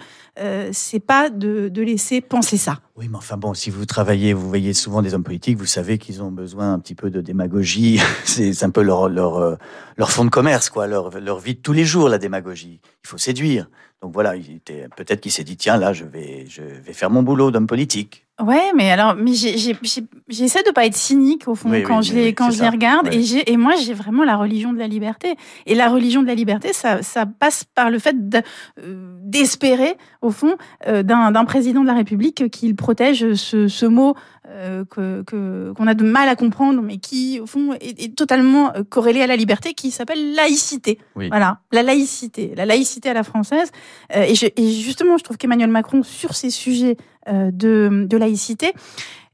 c'est 0.73 1.01
pas 1.01 1.31
de, 1.31 1.69
de 1.69 1.83
laisser 1.83 2.21
penser 2.21 2.57
ça. 2.59 2.81
Oui, 2.97 3.09
mais 3.11 3.17
enfin 3.17 3.37
bon, 3.37 3.55
si 3.55 3.71
vous 3.71 3.85
travaillez, 3.87 4.33
vous 4.33 4.49
voyez 4.49 4.73
souvent 4.75 5.03
des 5.03 5.15
hommes 5.15 5.23
politiques, 5.23 5.59
vous 5.59 5.67
savez 5.67 5.99
qu'ils 5.99 6.23
ont 6.23 6.31
besoin 6.31 6.73
un 6.73 6.79
petit 6.79 6.95
peu 6.95 7.11
de 7.11 7.21
démagogie. 7.21 8.01
C'est 8.25 8.65
un 8.65 8.71
peu 8.71 8.83
leur, 8.83 9.09
leur, 9.09 9.59
leur 9.97 10.11
fond 10.11 10.25
de 10.25 10.31
commerce, 10.31 10.69
quoi, 10.71 10.87
leur, 10.87 11.19
leur 11.21 11.39
vie 11.39 11.55
de 11.55 11.61
tous 11.61 11.73
les 11.73 11.85
jours, 11.85 12.09
la 12.09 12.19
démagogie. 12.19 12.66
Il 12.75 13.07
faut 13.07 13.19
séduire. 13.19 13.69
Donc 14.03 14.13
voilà, 14.13 14.35
peut-être 14.97 15.21
qu'il 15.21 15.33
s'est 15.33 15.45
dit, 15.45 15.57
tiens, 15.57 15.77
là, 15.79 15.93
je 15.93 16.05
vais 16.05 16.47
faire 16.93 17.11
mon 17.11 17.23
boulot 17.23 17.51
d'homme 17.51 17.67
politique. 17.67 18.26
Ouais, 18.43 18.71
mais 18.77 18.91
alors, 18.91 19.15
mais 19.17 19.33
j'essaie 19.33 20.63
de 20.63 20.71
pas 20.71 20.85
être 20.85 20.95
cynique 20.97 21.49
au 21.49 21.55
fond 21.55 21.71
Oui, 21.71 21.83
quand 21.83 21.99
oui, 22.01 22.05
je 22.05 22.15
les 22.15 22.25
oui, 22.27 22.35
quand 22.35 22.51
je 22.51 22.61
les 22.61 22.69
regarde 22.69 23.07
Ouais. 23.09 23.23
et 23.47 23.57
moi 23.57 23.77
j'ai 23.83 23.95
vraiment 23.95 24.25
la 24.25 24.37
religion 24.37 24.75
de 24.75 24.79
la 24.79 24.87
liberté 24.87 25.37
et 25.65 25.75
la 25.75 25.89
religion 25.89 26.21
de 26.21 26.27
la 26.27 26.35
liberté 26.35 26.75
ça 26.75 27.03
ça 27.03 27.25
passe 27.25 27.65
par 27.65 27.89
le 27.89 27.99
fait 27.99 28.15
euh, 28.79 29.17
d'espérer 29.23 29.97
au 30.21 30.31
fond 30.31 30.57
euh, 30.87 31.03
d'un 31.03 31.45
président 31.47 31.81
de 31.81 31.87
la 31.87 31.95
République 31.95 32.51
qu'il 32.51 32.77
protège 32.77 33.33
ce, 33.35 33.69
ce 33.69 33.87
mot 33.87 34.15
euh, 34.49 34.85
que 34.85 35.23
qu'on 35.73 35.87
a 35.87 35.95
de 35.95 36.05
mal 36.05 36.29
à 36.29 36.37
comprendre 36.37 36.83
mais 36.83 36.99
qui 36.99 37.41
au 37.41 37.47
fond 37.47 37.73
est, 37.81 37.99
est 38.03 38.15
totalement 38.15 38.71
corrélé 38.91 39.23
à 39.23 39.27
la 39.27 39.37
liberté 39.37 39.73
qui 39.73 39.91
s'appelle 39.91 40.35
laïcité. 40.35 40.99
Voilà, 41.15 41.61
la 41.73 41.83
laïcité, 41.83 42.53
la 42.55 42.67
laïcité 42.67 43.09
à 43.09 43.15
la 43.15 43.23
française. 43.25 43.71
Euh, 44.15 44.23
et, 44.23 44.35
je- 44.35 44.47
et 44.57 44.71
justement, 44.73 45.17
je 45.17 45.25
trouve 45.25 45.37
qu'Emmanuel 45.39 45.71
Macron, 45.71 46.03
sur 46.03 46.35
ces 46.35 46.51
sujets 46.51 46.97
de, 47.29 48.07
de 48.09 48.17
laïcité, 48.17 48.73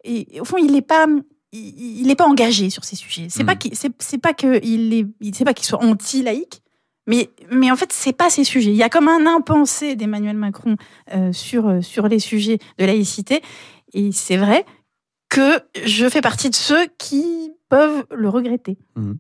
et, 0.04 0.40
au 0.40 0.44
fond, 0.44 0.56
il 0.58 0.72
n'est 0.72 0.82
pas, 0.82 1.06
il, 1.52 2.00
il 2.00 2.10
est 2.10 2.16
pas 2.16 2.26
engagé 2.26 2.70
sur 2.70 2.84
ces 2.84 2.96
sujets. 2.96 3.26
C'est 3.30 3.42
Mhm. 3.42 3.46
pas 3.46 3.56
qu'il, 3.56 3.76
c'est, 3.76 3.92
c'est 3.98 4.18
pas 4.18 4.32
que 4.34 4.60
il 4.64 4.92
est, 4.94 5.06
c'est 5.34 5.44
pas 5.44 5.54
qu'il 5.54 5.66
soit 5.66 5.82
anti-laïque. 5.82 6.62
Mais, 7.08 7.30
mais 7.50 7.70
en 7.70 7.76
fait, 7.76 7.92
c'est 7.92 8.12
pas 8.12 8.30
ces 8.30 8.44
sujets. 8.44 8.70
Il 8.70 8.76
y 8.76 8.82
a 8.84 8.88
comme 8.88 9.08
un 9.08 9.26
impensé 9.26 9.96
d'Emmanuel 9.96 10.36
Macron 10.36 10.76
euh, 11.12 11.32
sur, 11.32 11.66
euh, 11.68 11.80
sur 11.80 12.06
les 12.06 12.20
sujets 12.20 12.58
de 12.78 12.84
laïcité. 12.84 13.42
Et 13.92 14.12
c'est 14.12 14.36
vrai 14.36 14.64
que 15.28 15.58
je 15.84 16.08
fais 16.08 16.20
partie 16.20 16.48
de 16.48 16.54
ceux 16.54 16.86
qui 16.98 17.50
peuvent 17.72 18.04
le 18.14 18.28
regretter. 18.28 18.76
Mhm. 18.96 19.16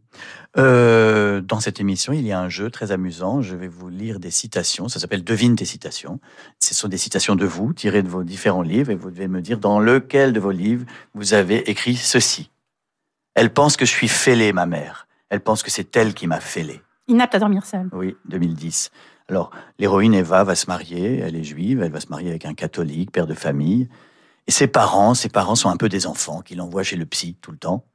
Euh, 0.58 1.40
dans 1.40 1.58
cette 1.58 1.80
émission, 1.80 2.12
il 2.12 2.26
y 2.26 2.32
a 2.32 2.38
un 2.38 2.50
jeu 2.50 2.68
très 2.68 2.92
amusant. 2.92 3.40
Je 3.40 3.56
vais 3.56 3.66
vous 3.66 3.88
lire 3.88 4.20
des 4.20 4.30
citations. 4.30 4.88
Ça 4.88 5.00
s'appelle 5.00 5.24
Devine 5.24 5.56
tes 5.56 5.64
citations. 5.64 6.20
Ce 6.60 6.74
sont 6.74 6.88
des 6.88 6.98
citations 6.98 7.34
de 7.34 7.46
vous, 7.46 7.72
tirées 7.72 8.02
de 8.02 8.10
vos 8.10 8.24
différents 8.24 8.60
livres, 8.60 8.90
et 8.90 8.94
vous 8.94 9.10
devez 9.10 9.26
me 9.26 9.40
dire 9.40 9.58
dans 9.58 9.80
lequel 9.80 10.34
de 10.34 10.40
vos 10.40 10.50
livres 10.50 10.84
vous 11.14 11.32
avez 11.32 11.70
écrit 11.70 11.96
ceci. 11.96 12.50
Elle 13.34 13.54
pense 13.54 13.78
que 13.78 13.86
je 13.86 13.90
suis 13.90 14.06
fêlé, 14.08 14.52
ma 14.52 14.66
mère. 14.66 15.08
Elle 15.30 15.40
pense 15.40 15.62
que 15.62 15.70
c'est 15.70 15.96
elle 15.96 16.12
qui 16.12 16.26
m'a 16.26 16.40
fêlé. 16.40 16.82
Inapte 17.08 17.36
à 17.36 17.38
dormir 17.38 17.64
seul. 17.64 17.88
Oui, 17.92 18.16
2010. 18.26 18.90
Alors, 19.30 19.50
l'héroïne 19.78 20.12
Eva 20.12 20.44
va 20.44 20.56
se 20.56 20.66
marier, 20.66 21.20
elle 21.20 21.36
est 21.36 21.44
juive, 21.44 21.80
elle 21.80 21.92
va 21.92 22.00
se 22.00 22.08
marier 22.08 22.28
avec 22.28 22.44
un 22.44 22.52
catholique, 22.52 23.12
père 23.12 23.26
de 23.26 23.34
famille. 23.34 23.88
Et 24.46 24.50
ses 24.50 24.66
parents, 24.66 25.14
ses 25.14 25.30
parents 25.30 25.54
sont 25.54 25.70
un 25.70 25.78
peu 25.78 25.88
des 25.88 26.06
enfants 26.06 26.42
qui 26.42 26.54
l'envoient 26.54 26.82
chez 26.82 26.96
le 26.96 27.06
psy 27.06 27.38
tout 27.40 27.50
le 27.50 27.56
temps. 27.56 27.86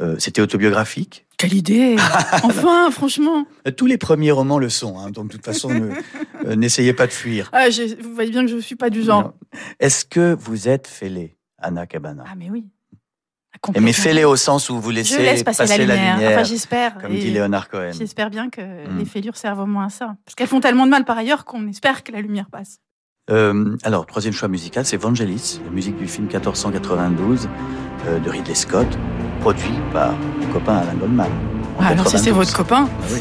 Euh, 0.00 0.16
C'était 0.18 0.40
autobiographique. 0.40 1.26
Quelle 1.36 1.52
idée 1.54 1.96
Enfin, 2.42 2.90
franchement 2.90 3.46
Tous 3.76 3.86
les 3.86 3.98
premiers 3.98 4.30
romans 4.30 4.58
le 4.58 4.68
sont, 4.68 4.98
hein, 4.98 5.10
donc 5.10 5.28
de 5.28 5.32
toute 5.32 5.44
façon, 5.44 5.68
ne- 5.72 5.90
euh, 6.46 6.56
n'essayez 6.56 6.92
pas 6.94 7.06
de 7.06 7.12
fuir. 7.12 7.50
ah, 7.52 7.70
je- 7.70 8.00
Vous 8.02 8.14
voyez 8.14 8.30
bien 8.30 8.42
que 8.42 8.48
je 8.50 8.56
ne 8.56 8.60
suis 8.60 8.76
pas 8.76 8.88
du 8.90 9.02
genre. 9.02 9.34
Est-ce 9.78 10.04
que 10.04 10.34
vous 10.34 10.68
êtes 10.68 10.86
fêlé, 10.86 11.36
Anna 11.58 11.86
Cabana? 11.86 12.24
Ah, 12.26 12.34
mais 12.36 12.48
oui. 12.50 12.66
Ah, 13.52 13.58
complètement. 13.60 13.86
Mais 13.86 13.92
fêlé 13.92 14.24
au 14.24 14.36
sens 14.36 14.70
où 14.70 14.80
vous 14.80 14.90
Je 14.90 14.94
laissez 14.96 15.18
laisse 15.18 15.42
passer, 15.42 15.66
la 15.66 15.76
lumière. 15.78 16.30
Enfin, 16.32 16.44
j'espère. 16.44 16.98
comme 16.98 17.12
dit 17.12 17.30
Léonard 17.30 17.68
Cohen. 17.68 17.90
J'espère 17.92 18.30
bien 18.30 18.48
que 18.48 18.60
Mm. 18.60 18.98
les 18.98 19.04
fêlures 19.04 19.36
servent 19.36 19.60
au 19.60 19.66
moins 19.66 19.86
à 19.86 19.90
ça. 19.90 20.16
Parce 20.24 20.34
qu'elles 20.34 20.46
font 20.48 20.60
tellement 20.60 20.86
de 20.86 20.90
mal 20.90 21.04
par 21.04 21.18
ailleurs 21.18 21.44
qu'on 21.44 21.66
espère 21.68 22.04
que 22.04 22.12
la 22.12 22.20
lumière 22.20 22.46
passe. 22.50 22.78
Euh, 23.30 23.76
alors, 23.82 24.06
troisième 24.06 24.32
choix 24.32 24.48
musical, 24.48 24.84
c'est 24.86 24.96
Vangelis, 24.96 25.60
la 25.64 25.70
musique 25.70 25.96
du 25.96 26.06
film 26.08 26.26
1492 26.26 27.48
euh, 28.06 28.18
de 28.18 28.30
Ridley 28.30 28.54
Scott, 28.54 28.88
produit 29.40 29.78
par 29.92 30.12
mon 30.40 30.46
copain 30.52 30.76
Alain 30.76 30.94
Goldman. 30.98 31.26
Ah, 31.80 31.88
alors 31.88 32.06
si 32.08 32.18
c'est 32.18 32.30
92. 32.30 32.34
votre 32.34 32.56
copain, 32.56 32.86
Ah 32.88 33.06
oui. 33.12 33.20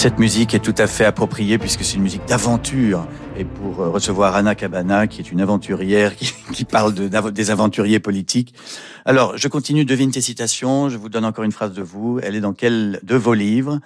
Cette 0.00 0.18
musique 0.18 0.54
est 0.54 0.60
tout 0.60 0.74
à 0.78 0.86
fait 0.86 1.04
appropriée 1.04 1.58
puisque 1.58 1.84
c'est 1.84 1.96
une 1.96 2.02
musique 2.02 2.24
d'aventure. 2.24 3.06
Et 3.36 3.44
pour 3.44 3.80
euh, 3.82 3.90
recevoir 3.90 4.34
Anna 4.34 4.54
Cabana, 4.54 5.06
qui 5.06 5.20
est 5.20 5.30
une 5.30 5.42
aventurière, 5.42 6.16
qui, 6.16 6.32
qui 6.54 6.64
parle 6.64 6.94
de, 6.94 7.06
des 7.28 7.50
aventuriers 7.50 8.00
politiques. 8.00 8.54
Alors, 9.04 9.36
je 9.36 9.46
continue, 9.46 9.84
devine 9.84 10.10
tes 10.10 10.22
citations. 10.22 10.88
Je 10.88 10.96
vous 10.96 11.10
donne 11.10 11.26
encore 11.26 11.44
une 11.44 11.52
phrase 11.52 11.74
de 11.74 11.82
vous. 11.82 12.18
Elle 12.22 12.34
est 12.34 12.40
dans 12.40 12.54
quel 12.54 12.98
de 13.02 13.14
vos 13.14 13.34
livres? 13.34 13.78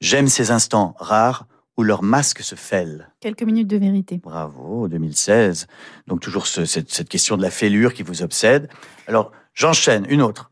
J'aime 0.00 0.26
ces 0.26 0.50
instants 0.50 0.96
rares 0.98 1.46
où 1.76 1.84
leur 1.84 2.02
masque 2.02 2.40
se 2.40 2.56
fêle. 2.56 3.12
Quelques 3.20 3.44
minutes 3.44 3.68
de 3.68 3.76
vérité. 3.76 4.18
Bravo, 4.20 4.88
2016. 4.88 5.68
Donc 6.08 6.18
toujours 6.18 6.48
ce, 6.48 6.64
cette, 6.64 6.92
cette 6.92 7.08
question 7.08 7.36
de 7.36 7.42
la 7.42 7.50
fêlure 7.50 7.94
qui 7.94 8.02
vous 8.02 8.24
obsède. 8.24 8.68
Alors, 9.06 9.30
j'enchaîne, 9.54 10.04
une 10.08 10.20
autre. 10.20 10.50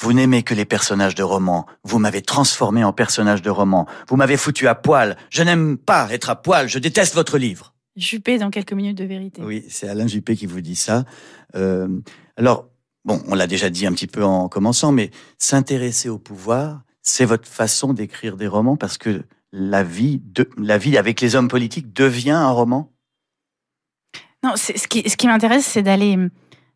Vous 0.00 0.12
n'aimez 0.12 0.42
que 0.42 0.54
les 0.54 0.64
personnages 0.64 1.14
de 1.14 1.22
romans. 1.22 1.66
Vous 1.84 1.98
m'avez 1.98 2.22
transformé 2.22 2.82
en 2.82 2.92
personnage 2.92 3.42
de 3.42 3.50
roman. 3.50 3.86
Vous 4.08 4.16
m'avez 4.16 4.36
foutu 4.36 4.66
à 4.66 4.74
poil. 4.74 5.16
Je 5.30 5.42
n'aime 5.42 5.76
pas 5.76 6.08
être 6.10 6.30
à 6.30 6.36
poil. 6.36 6.68
Je 6.68 6.78
déteste 6.78 7.14
votre 7.14 7.38
livre. 7.38 7.74
Juppé 7.94 8.38
dans 8.38 8.50
quelques 8.50 8.72
minutes 8.72 8.96
de 8.96 9.04
vérité. 9.04 9.42
Oui, 9.42 9.64
c'est 9.68 9.88
Alain 9.88 10.06
Juppé 10.06 10.34
qui 10.34 10.46
vous 10.46 10.60
dit 10.60 10.76
ça. 10.76 11.04
Euh, 11.54 11.88
alors, 12.36 12.68
bon, 13.04 13.22
on 13.28 13.34
l'a 13.34 13.46
déjà 13.46 13.70
dit 13.70 13.86
un 13.86 13.92
petit 13.92 14.06
peu 14.06 14.24
en 14.24 14.48
commençant, 14.48 14.92
mais 14.92 15.10
s'intéresser 15.38 16.08
au 16.08 16.18
pouvoir, 16.18 16.82
c'est 17.02 17.26
votre 17.26 17.48
façon 17.48 17.92
d'écrire 17.92 18.36
des 18.36 18.46
romans 18.46 18.76
parce 18.76 18.96
que 18.96 19.24
la 19.52 19.82
vie, 19.82 20.22
de, 20.24 20.48
la 20.56 20.78
vie 20.78 20.96
avec 20.96 21.20
les 21.20 21.36
hommes 21.36 21.48
politiques 21.48 21.92
devient 21.92 22.30
un 22.30 22.50
roman? 22.50 22.90
Non, 24.42 24.54
ce 24.56 24.72
qui, 24.88 25.08
ce 25.08 25.16
qui 25.16 25.26
m'intéresse, 25.28 25.66
c'est 25.66 25.82
d'aller, 25.82 26.16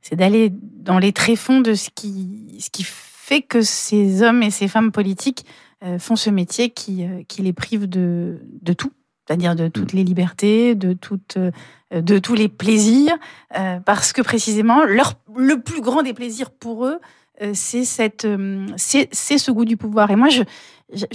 c'est 0.02 0.14
d'aller 0.14 0.52
dans 0.52 0.98
les 0.98 1.12
tréfonds 1.12 1.60
de 1.60 1.74
ce 1.74 1.90
qui, 1.94 2.58
ce 2.60 2.70
qui 2.70 2.84
fait 3.27 3.43
que 3.43 3.61
ces 3.61 4.22
hommes 4.22 4.45
et 4.45 4.53
ces 4.53 4.68
femmes 4.68 4.93
politiques 4.93 5.45
euh, 5.83 5.99
font 5.99 6.14
ce 6.14 6.31
métier 6.31 6.70
qui, 6.70 7.05
euh, 7.05 7.24
qui 7.27 7.43
les 7.43 7.53
prive 7.53 7.89
de, 7.89 8.39
de 8.62 8.72
tout, 8.72 8.93
c'est-à-dire 9.27 9.57
de 9.57 9.66
toutes 9.66 9.93
les 9.93 10.05
libertés, 10.05 10.77
de, 10.77 10.93
toutes, 10.93 11.37
euh, 11.37 11.51
de 11.91 12.20
tous 12.20 12.35
les 12.35 12.49
plaisirs, 12.49 13.16
euh, 13.59 13.81
parce 13.81 14.12
que 14.12 14.22
précisément, 14.22 14.85
leur, 14.85 15.14
le 15.35 15.61
plus 15.61 15.81
grand 15.81 16.05
des 16.05 16.14
plaisirs 16.14 16.53
pour 16.53 16.87
eux, 16.87 17.01
euh, 17.43 17.51
c'est 17.53 17.85
cette, 17.85 18.27
euh, 18.27 18.64
c'est 18.77 19.09
c'est 19.11 19.39
ce 19.39 19.51
goût 19.51 19.64
du 19.64 19.77
pouvoir. 19.77 20.12
Et 20.12 20.16
moi, 20.16 20.29
je, 20.29 20.43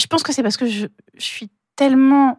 pense 0.09 0.21
que 0.21 0.33
c'est 0.33 0.43
parce 0.43 0.57
que 0.57 0.65
je, 0.65 0.87
je 1.15 1.25
suis 1.25 1.49
tellement, 1.77 2.37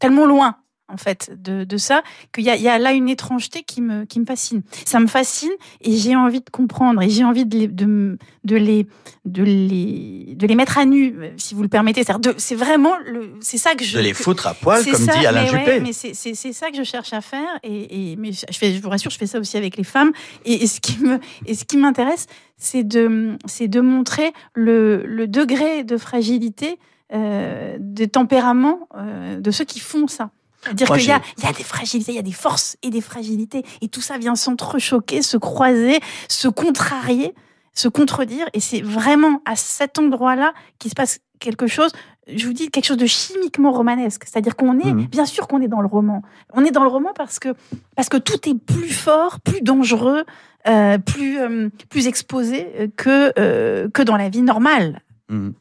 tellement 0.00 0.26
loin 0.26 0.56
en 0.88 0.96
fait 0.96 1.30
de, 1.42 1.64
de 1.64 1.76
ça 1.76 2.02
qu'il 2.32 2.44
y 2.44 2.50
a, 2.50 2.56
il 2.56 2.62
y 2.62 2.68
a 2.68 2.78
là 2.78 2.92
une 2.92 3.08
étrangeté 3.08 3.62
qui 3.62 3.80
me, 3.82 4.04
qui 4.04 4.20
me 4.20 4.24
fascine. 4.26 4.62
Ça 4.84 5.00
me 5.00 5.06
fascine 5.06 5.50
et 5.80 5.96
j'ai 5.96 6.14
envie 6.14 6.40
de 6.40 6.50
comprendre 6.50 7.02
et 7.02 7.10
j'ai 7.10 7.24
envie 7.24 7.44
de 7.44 7.58
les, 7.58 7.68
de, 7.68 8.18
de 8.44 8.56
les, 8.56 8.86
de 9.24 9.42
les, 9.42 10.34
de 10.36 10.46
les 10.46 10.54
mettre 10.54 10.78
à 10.78 10.84
nu, 10.84 11.14
euh, 11.18 11.30
si 11.36 11.54
vous 11.54 11.62
le 11.62 11.68
permettez. 11.68 12.02
C'est 12.36 12.54
vraiment 12.54 12.92
c'est 13.40 13.58
ça 13.58 13.74
que 13.74 13.84
je 13.84 13.96
De 13.96 14.02
les 14.02 14.14
foutre 14.14 14.46
à 14.46 14.54
poil, 14.54 14.84
comme 14.84 14.94
ça, 14.94 15.16
dit 15.18 15.26
Alain 15.26 15.44
mais 15.44 15.50
ouais, 15.52 15.58
Juppé. 15.58 15.80
mais 15.80 15.92
c'est- 15.92 16.52
ça 16.52 16.70
que 16.70 16.76
je 16.76 16.84
cherche 16.84 17.12
à 17.12 17.20
faire. 17.20 17.58
Et, 17.62 18.12
et- 18.12 18.16
mais 18.16 18.32
je, 18.32 18.44
fais, 18.56 18.72
je 18.72 18.80
vous 18.80 18.88
rassure, 18.88 19.10
je 19.10 19.18
fais 19.18 19.26
ça 19.26 19.38
aussi 19.38 19.56
avec 19.56 19.76
les 19.76 19.84
femmes. 19.84 20.12
Et, 20.44 20.62
et 20.62 20.66
ce 20.66 21.64
qui 21.64 21.76
m'intéresse, 21.76 22.26
c'est 22.56 22.84
de, 22.84 23.36
de 23.60 23.80
montrer 23.80 24.32
le, 24.54 25.04
le 25.04 25.26
degré 25.26 25.84
de 25.84 25.96
fragilité, 25.96 26.78
euh, 27.12 27.76
des 27.80 28.08
tempéraments 28.08 28.88
euh, 28.96 29.40
de 29.40 29.50
ceux 29.50 29.64
qui 29.64 29.80
font 29.80 30.06
ça. 30.08 30.30
C'est-à-dire 30.64 30.88
qu'il 30.92 31.02
y 31.02 31.06
y 31.06 31.12
a 31.12 31.52
des 31.52 31.62
fragilités, 31.64 32.12
il 32.12 32.16
y 32.16 32.18
a 32.18 32.22
des 32.22 32.32
forces 32.32 32.76
et 32.82 32.90
des 32.90 33.00
fragilités, 33.00 33.64
et 33.82 33.88
tout 33.88 34.00
ça 34.00 34.18
vient 34.18 34.34
s'entrechoquer, 34.34 35.22
se 35.22 35.36
croiser, 35.36 36.00
se 36.28 36.48
contrarier, 36.48 37.34
se 37.72 37.88
contredire, 37.88 38.46
et 38.52 38.60
c'est 38.60 38.80
vraiment 38.80 39.42
à 39.44 39.54
cet 39.54 39.98
endroit-là 39.98 40.54
qu'il 40.78 40.90
se 40.90 40.94
passe 40.94 41.20
quelque 41.38 41.66
chose. 41.66 41.92
Je 42.26 42.46
vous 42.46 42.52
dis 42.54 42.70
quelque 42.70 42.86
chose 42.86 42.96
de 42.96 43.06
chimiquement 43.06 43.70
romanesque, 43.70 44.22
c'est-à-dire 44.24 44.56
qu'on 44.56 44.80
est, 44.80 44.92
Mhm. 44.92 45.06
bien 45.06 45.26
sûr 45.26 45.46
qu'on 45.46 45.60
est 45.60 45.68
dans 45.68 45.80
le 45.82 45.86
roman. 45.86 46.22
On 46.54 46.64
est 46.64 46.70
dans 46.72 46.82
le 46.82 46.88
roman 46.88 47.10
parce 47.14 47.38
que 47.38 47.50
parce 47.94 48.08
que 48.08 48.16
tout 48.16 48.48
est 48.48 48.58
plus 48.58 48.88
fort, 48.88 49.38
plus 49.40 49.60
dangereux, 49.60 50.24
euh, 50.66 50.98
plus 50.98 51.38
euh, 51.38 51.68
plus 51.90 52.08
exposé 52.08 52.90
que 52.96 53.32
euh, 53.38 53.88
que 53.90 54.02
dans 54.02 54.16
la 54.16 54.28
vie 54.30 54.42
normale. 54.42 55.02
Mhm. 55.28 55.54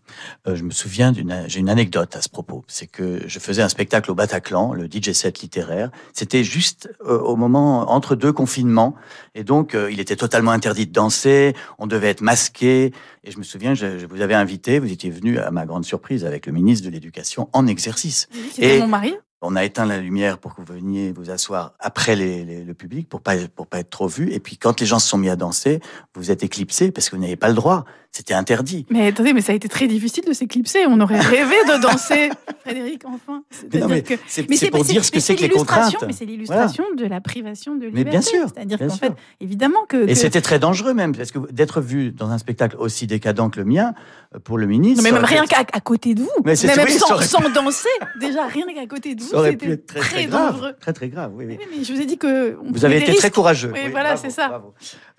Euh, 0.47 0.55
je 0.55 0.63
me 0.63 0.70
souviens 0.70 1.11
d'une, 1.11 1.43
j'ai 1.47 1.59
une 1.59 1.70
anecdote 1.70 2.16
à 2.16 2.22
ce 2.22 2.30
propos. 2.30 2.63
C'est 2.68 2.86
que 2.86 3.22
je 3.28 3.39
faisais 3.39 3.63
un 3.63 3.70
spectacle 3.70 4.11
au 4.11 4.16
Bataclan, 4.16 4.74
le 4.74 4.86
DJ 4.86 5.11
set 5.13 5.39
littéraire. 5.41 5.89
C'était 6.13 6.43
juste 6.43 6.89
euh, 7.05 7.18
au 7.18 7.36
moment 7.36 7.91
entre 7.91 8.16
deux 8.16 8.32
confinements, 8.32 8.95
et 9.34 9.43
donc 9.43 9.74
euh, 9.74 9.91
il 9.91 9.99
était 9.99 10.16
totalement 10.16 10.51
interdit 10.51 10.86
de 10.86 10.91
danser. 10.91 11.55
On 11.80 11.88
devait 11.88 12.09
être 12.09 12.22
masqué. 12.22 12.93
Et 13.24 13.32
je 13.32 13.39
me 13.39 13.43
souviens, 13.43 13.74
je, 13.74 13.97
je 13.97 14.05
vous 14.05 14.22
avais 14.22 14.36
invité. 14.36 14.78
Vous 14.78 14.91
étiez 14.91 15.09
venu 15.09 15.39
à 15.39 15.49
ma 15.49 15.66
grande 15.66 15.84
surprise 15.86 16.26
avec 16.26 16.45
le 16.45 16.51
ministre 16.53 16.86
de 16.86 16.91
l'Éducation 16.91 17.49
en 17.53 17.66
exercice. 17.66 18.28
C'était 18.51 18.76
Et- 18.78 18.80
mon 18.80 18.88
mari. 18.88 19.16
On 19.41 19.55
a 19.55 19.63
éteint 19.63 19.86
la 19.86 19.99
lumière 19.99 20.39
pour 20.39 20.55
que 20.55 20.61
vous 20.61 20.74
veniez 20.74 21.11
vous 21.11 21.30
asseoir 21.30 21.74
après 21.80 22.16
les- 22.16 22.45
les- 22.45 22.63
le 22.63 22.74
public 22.74 23.07
pour 23.07 23.22
pas 23.22 23.36
pour 23.55 23.68
pas 23.68 23.80
être 23.80 23.91
trop 23.91 24.07
vu. 24.07 24.32
Et 24.32 24.39
puis 24.39 24.57
quand 24.57 24.80
les 24.80 24.88
gens 24.88 24.97
se 24.97 25.07
sont 25.07 25.20
mis 25.20 25.30
à 25.30 25.36
danser, 25.36 25.82
vous 26.16 26.32
êtes 26.32 26.41
éclipsé 26.41 26.89
parce 26.89 27.09
que 27.09 27.16
vous 27.16 27.22
n'avez 27.22 27.36
pas 27.36 27.49
le 27.49 27.53
droit. 27.53 27.86
C'était 28.16 28.34
interdit. 28.34 28.86
Mais 28.89 29.07
attendez, 29.07 29.34
mais 29.34 29.41
ça 29.41 29.51
a 29.51 29.55
été 29.55 29.68
très 29.68 29.88
difficile 29.88 30.24
de 30.26 30.32
s'éclipser. 30.32 30.86
On 30.88 31.01
aurait 31.01 31.20
rêvé 31.20 31.55
de 31.68 31.82
danser, 31.82 32.30
Frédéric, 32.66 33.01
enfin. 33.05 33.43
Mais 33.74 33.80
non, 33.82 33.88
mais 33.89 33.95
C'est-à-dire 33.95 34.18
que- 34.18 34.24
c'est 34.26 34.49
mais 34.49 34.70
pour 34.70 34.86
dire 34.86 35.03
ce 35.03 35.11
que 35.11 35.18
mais 35.18 35.20
c'est 35.20 35.36
que 35.36 35.41
les 35.41 35.49
contraintes. 35.49 35.97
Mais 36.07 36.13
c'est 36.13 36.24
l'illustration 36.24 36.86
de 36.97 37.05
la 37.05 37.20
privation 37.20 37.76
de 37.76 37.88
liberté. 37.88 38.03
Mais 38.05 38.09
bien 38.09 38.22
sûr, 38.22 38.45
C'est-à-dire 38.55 38.80
qu'en 38.80 38.89
fait, 38.95 39.11
évidemment 39.41 39.84
que. 39.89 40.03
Et 40.05 40.07
que- 40.07 40.16
c'était 40.16 40.39
très 40.39 40.59
dangereux 40.59 40.93
même, 40.93 41.13
parce 41.13 41.32
que 41.34 41.39
d'être 41.51 41.82
vu 41.82 42.13
dans 42.13 42.30
un 42.30 42.38
spectacle 42.38 42.78
aussi 42.80 43.05
décadent 43.05 43.51
que 43.51 43.59
le 43.59 43.66
mien, 43.66 43.93
euh, 44.34 44.39
pour 44.39 44.57
le 44.57 44.66
ministre. 44.66 45.03
Non, 45.03 45.09
mais 45.09 45.13
même 45.13 45.26
rien 45.26 45.45
qu'à 45.45 45.66
côté 45.82 46.16
de 46.16 46.22
vous, 46.22 46.30
Mais 46.45 46.55
c'est- 46.55 46.74
même 46.74 46.86
oui, 46.88 46.93
sans, 46.93 47.11
aurait 47.16 47.26
sans 47.26 47.41
danser, 47.49 47.89
déjà 48.22 48.45
rien 48.47 48.66
qu'à 48.74 48.88
côté 48.88 49.16
de 49.16 49.22
vous, 49.24 49.28
ça 49.32 49.38
aurait 49.39 49.57
pu 49.57 49.72
c'était 49.72 49.84
très, 49.84 49.99
très, 49.99 50.09
très 50.09 50.26
grave. 50.28 50.53
dangereux. 50.53 50.74
Très 50.80 50.93
très 50.93 51.09
grave, 51.09 51.32
oui. 51.36 51.45
mais 51.47 51.59
je 51.84 51.91
vous 51.93 51.99
ai 51.99 52.05
dit 52.05 52.18
que. 52.18 52.57
Vous 52.72 52.86
avez 52.86 52.99
été 52.99 53.13
très 53.16 53.30
courageux. 53.30 53.74
Oui, 53.74 53.91
voilà, 53.91 54.16
c'est 54.16 54.30
ça. 54.30 54.63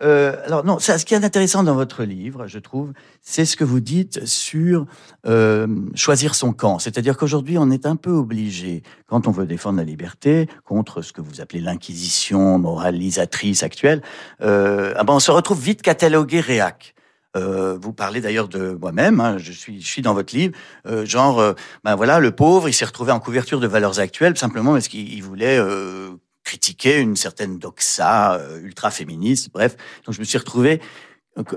Euh, 0.03 0.36
alors 0.44 0.64
non, 0.64 0.78
ça, 0.78 0.99
ce 0.99 1.05
qui 1.05 1.14
est 1.14 1.24
intéressant 1.24 1.62
dans 1.62 1.74
votre 1.74 2.05
livre, 2.05 2.47
je 2.47 2.59
trouve, 2.59 2.92
c'est 3.22 3.44
ce 3.44 3.57
que 3.57 3.64
vous 3.64 3.80
dites 3.80 4.26
sur 4.26 4.86
euh, 5.26 5.66
choisir 5.94 6.34
son 6.34 6.53
camp. 6.53 6.78
C'est-à-dire 6.78 7.16
qu'aujourd'hui, 7.16 7.57
on 7.59 7.70
est 7.70 7.86
un 7.86 7.97
peu 7.97 8.11
obligé, 8.11 8.82
quand 9.07 9.26
on 9.26 9.30
veut 9.30 9.47
défendre 9.47 9.78
la 9.78 9.84
liberté 9.84 10.49
contre 10.64 11.03
ce 11.03 11.12
que 11.12 11.20
vous 11.20 11.40
appelez 11.40 11.61
l'inquisition 11.61 12.59
moralisatrice 12.59 13.62
actuelle, 13.62 14.03
euh, 14.42 14.92
ah 14.97 15.05
ben, 15.05 15.14
on 15.14 15.20
se 15.20 15.30
retrouve 15.30 15.61
vite 15.61 15.82
catalogué 15.82 16.40
réac. 16.40 16.94
Euh, 17.36 17.76
vous 17.80 17.92
parlez 17.92 18.20
d'ailleurs 18.20 18.49
de 18.49 18.78
moi-même, 18.80 19.20
hein, 19.20 19.36
je 19.38 19.53
suis, 19.53 19.80
je 19.80 19.86
suis 19.86 20.01
dans 20.01 20.14
votre 20.14 20.34
livre, 20.34 20.57
euh, 20.86 21.05
genre, 21.05 21.38
euh, 21.38 21.53
ben 21.84 21.94
voilà, 21.94 22.18
le 22.18 22.30
pauvre, 22.30 22.68
il 22.68 22.72
s'est 22.72 22.86
retrouvé 22.86 23.12
en 23.12 23.20
couverture 23.20 23.61
de 23.61 23.66
Valeurs 23.66 23.99
Actuelles 23.99 24.38
simplement 24.38 24.72
parce 24.72 24.88
qu'il 24.88 25.12
il 25.12 25.22
voulait 25.22 25.59
euh, 25.59 26.12
critiquer 26.51 27.01
une 27.01 27.16
certaine 27.16 27.59
doxa 27.59 28.34
euh, 28.36 28.61
ultra 28.68 28.90
féministe. 28.90 29.51
Bref, 29.53 29.76
donc 30.05 30.14
je 30.14 30.20
me 30.20 30.24
suis 30.24 30.38
retrouvé 30.38 30.80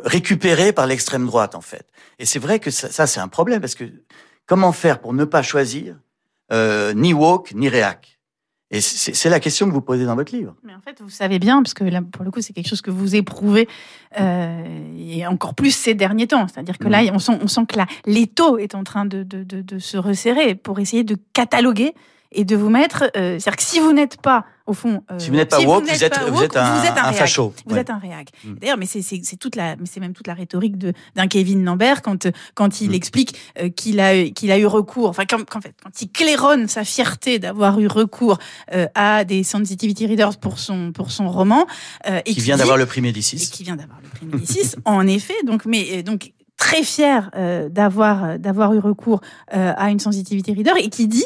récupéré 0.03 0.73
par 0.73 0.87
l'extrême 0.87 1.25
droite 1.25 1.55
en 1.55 1.61
fait. 1.61 1.87
Et 2.19 2.25
c'est 2.25 2.39
vrai 2.39 2.59
que 2.59 2.71
ça, 2.71 2.89
ça, 2.91 3.07
c'est 3.07 3.21
un 3.21 3.27
problème 3.29 3.61
parce 3.61 3.75
que 3.75 3.85
comment 4.45 4.73
faire 4.73 4.99
pour 4.99 5.13
ne 5.13 5.25
pas 5.25 5.41
choisir 5.41 5.95
euh, 6.51 6.93
ni 6.93 7.13
woke 7.13 7.53
ni 7.53 7.69
réac? 7.69 8.19
Et 8.71 8.81
c'est 8.81 9.29
la 9.29 9.39
question 9.39 9.67
que 9.67 9.73
vous 9.73 9.81
posez 9.81 10.05
dans 10.05 10.15
votre 10.15 10.35
livre. 10.35 10.53
Mais 10.63 10.75
en 10.75 10.81
fait, 10.81 11.01
vous 11.01 11.09
savez 11.09 11.39
bien, 11.39 11.63
parce 11.63 11.73
que 11.73 11.83
là, 11.83 12.01
pour 12.03 12.23
le 12.23 12.29
coup, 12.29 12.39
c'est 12.39 12.53
quelque 12.53 12.67
chose 12.67 12.83
que 12.83 12.91
vous 12.91 13.15
éprouvez, 13.15 13.67
euh, 14.19 14.95
et 14.95 15.25
encore 15.25 15.55
plus 15.55 15.71
ces 15.71 15.95
derniers 15.95 16.27
temps. 16.27 16.47
C'est-à-dire 16.47 16.77
que 16.77 16.87
là, 16.87 17.01
Mhm. 17.01 17.15
on 17.15 17.19
sent, 17.19 17.39
on 17.41 17.47
sent 17.47 17.65
que 17.67 17.79
l'étau 18.05 18.59
est 18.59 18.75
en 18.75 18.83
train 18.83 19.05
de, 19.05 19.23
de, 19.23 19.43
de, 19.43 19.61
de 19.63 19.79
se 19.79 19.97
resserrer 19.97 20.53
pour 20.53 20.77
essayer 20.79 21.03
de 21.03 21.17
cataloguer 21.33 21.95
et 22.31 22.45
de 22.45 22.55
vous 22.55 22.69
mettre. 22.69 23.03
euh, 23.17 23.39
C'est-à-dire 23.39 23.55
que 23.57 23.63
si 23.63 23.79
vous 23.79 23.91
n'êtes 23.93 24.21
pas, 24.21 24.45
au 24.67 24.73
fond. 24.73 25.01
euh, 25.11 25.17
Si 25.17 25.29
vous 25.31 25.35
n'êtes 25.35 25.49
pas 25.49 25.59
woke, 25.61 25.85
n'êtes 25.85 25.97
vous 25.97 26.03
êtes- 26.03 26.13
pas 26.13 26.25
vous 26.25 26.33
woke, 26.35 26.43
êtes 26.43 26.57
un- 26.57 27.05
un 27.05 27.11
facho. 27.13 27.53
Vous 27.65 27.73
Ouais. 27.73 27.81
êtes 27.81 27.89
un 27.89 27.97
réac. 27.97 28.29
Mm. 28.43 28.53
D'ailleurs, 28.61 28.77
mais 28.77 28.85
c'est- 28.85 29.01
toute 29.39 29.55
la, 29.55 29.75
mais 29.77 29.85
c'est 29.85 29.99
même 29.99 30.13
toute 30.13 30.27
la 30.27 30.35
rhétorique 30.35 30.77
de 30.77 30.93
d'un 31.15 31.27
Kevin 31.27 31.65
Lambert 31.65 32.03
quand 32.03 32.27
quand 32.53 32.81
il 32.81 32.91
Mm. 32.91 32.93
explique 32.93 33.35
euh, 33.59 33.69
qu'il 33.69 33.99
a 33.99 34.29
qu'il 34.29 34.51
a 34.51 34.59
eu 34.59 34.67
recours, 34.67 35.09
enfin 35.09 35.23
quand, 35.27 35.39
fait 35.61 35.73
quand 35.83 36.01
il 36.01 36.09
claironne 36.11 36.67
sa 36.67 36.83
fierté 36.83 37.39
d'avoir 37.39 37.79
eu 37.79 37.87
recours 37.87 38.37
euh, 38.75 38.85
à 38.93 39.23
des 39.23 39.43
sensitivity 39.43 40.05
readers 40.05 40.37
pour 40.37 40.59
son 40.59 40.91
pour 40.91 41.09
son 41.11 41.29
roman 41.31 41.65
euh, 42.07 42.19
et 42.27 42.33
Qui 42.35 42.41
vient 42.41 42.57
d'avoir 42.57 42.77
le 42.77 42.85
prix 42.85 42.99
et 42.99 43.01
Médicis. 43.01 43.49
qui 43.51 43.63
vient 43.63 43.75
d'avoir 43.75 43.99
le 44.03 44.07
prix 44.09 44.25
Médicis, 44.27 44.75
en 44.85 45.07
effet. 45.07 45.33
Donc, 45.45 45.65
mais 45.65 45.87
euh, 45.99 46.03
donc 46.03 46.33
très 46.57 46.83
fier 46.83 47.31
euh, 47.35 47.69
d'avoir 47.69 48.23
euh, 48.23 48.37
d'avoir 48.37 48.73
eu 48.75 48.79
recours 48.79 49.21
euh, 49.55 49.73
à 49.75 49.89
une 49.89 49.99
sensitivity 49.99 50.53
reader 50.53 50.73
et 50.77 50.89
qui 50.89 51.07
dit 51.07 51.25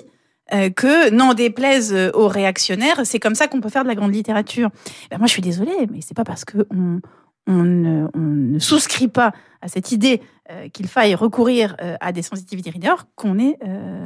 euh, 0.54 0.70
que 0.70 1.10
n'en 1.12 1.34
déplaise 1.34 1.94
euh, 1.94 2.12
aux 2.14 2.28
réactionnaires, 2.28 3.02
c'est 3.06 3.20
comme 3.20 3.36
ça 3.36 3.48
qu'on 3.48 3.62
peut 3.62 3.70
faire 3.70 3.84
de 3.84 3.88
la 3.88 3.96
grande 3.96 4.14
littérature. 4.14 4.70
Ben, 5.12 5.18
moi, 5.18 5.28
je 5.28 5.32
suis 5.34 5.42
désolée, 5.42 5.88
mais 5.92 6.00
c'est 6.02 6.16
pas 6.16 6.24
parce 6.26 6.46
que 6.46 6.66
on 6.72 7.00
on 7.46 7.64
ne, 7.64 8.08
on 8.14 8.20
ne 8.20 8.58
souscrit 8.60 9.10
pas 9.10 9.34
à 9.62 9.68
cette 9.68 9.92
idée 9.92 10.22
euh, 10.50 10.70
qu'il 10.70 10.88
faille 10.88 11.14
recourir 11.14 11.76
euh, 11.82 11.98
à 12.00 12.14
des 12.14 12.22
sensitivity 12.22 12.72
readers 12.72 13.06
qu'on 13.18 13.38
est, 13.38 13.58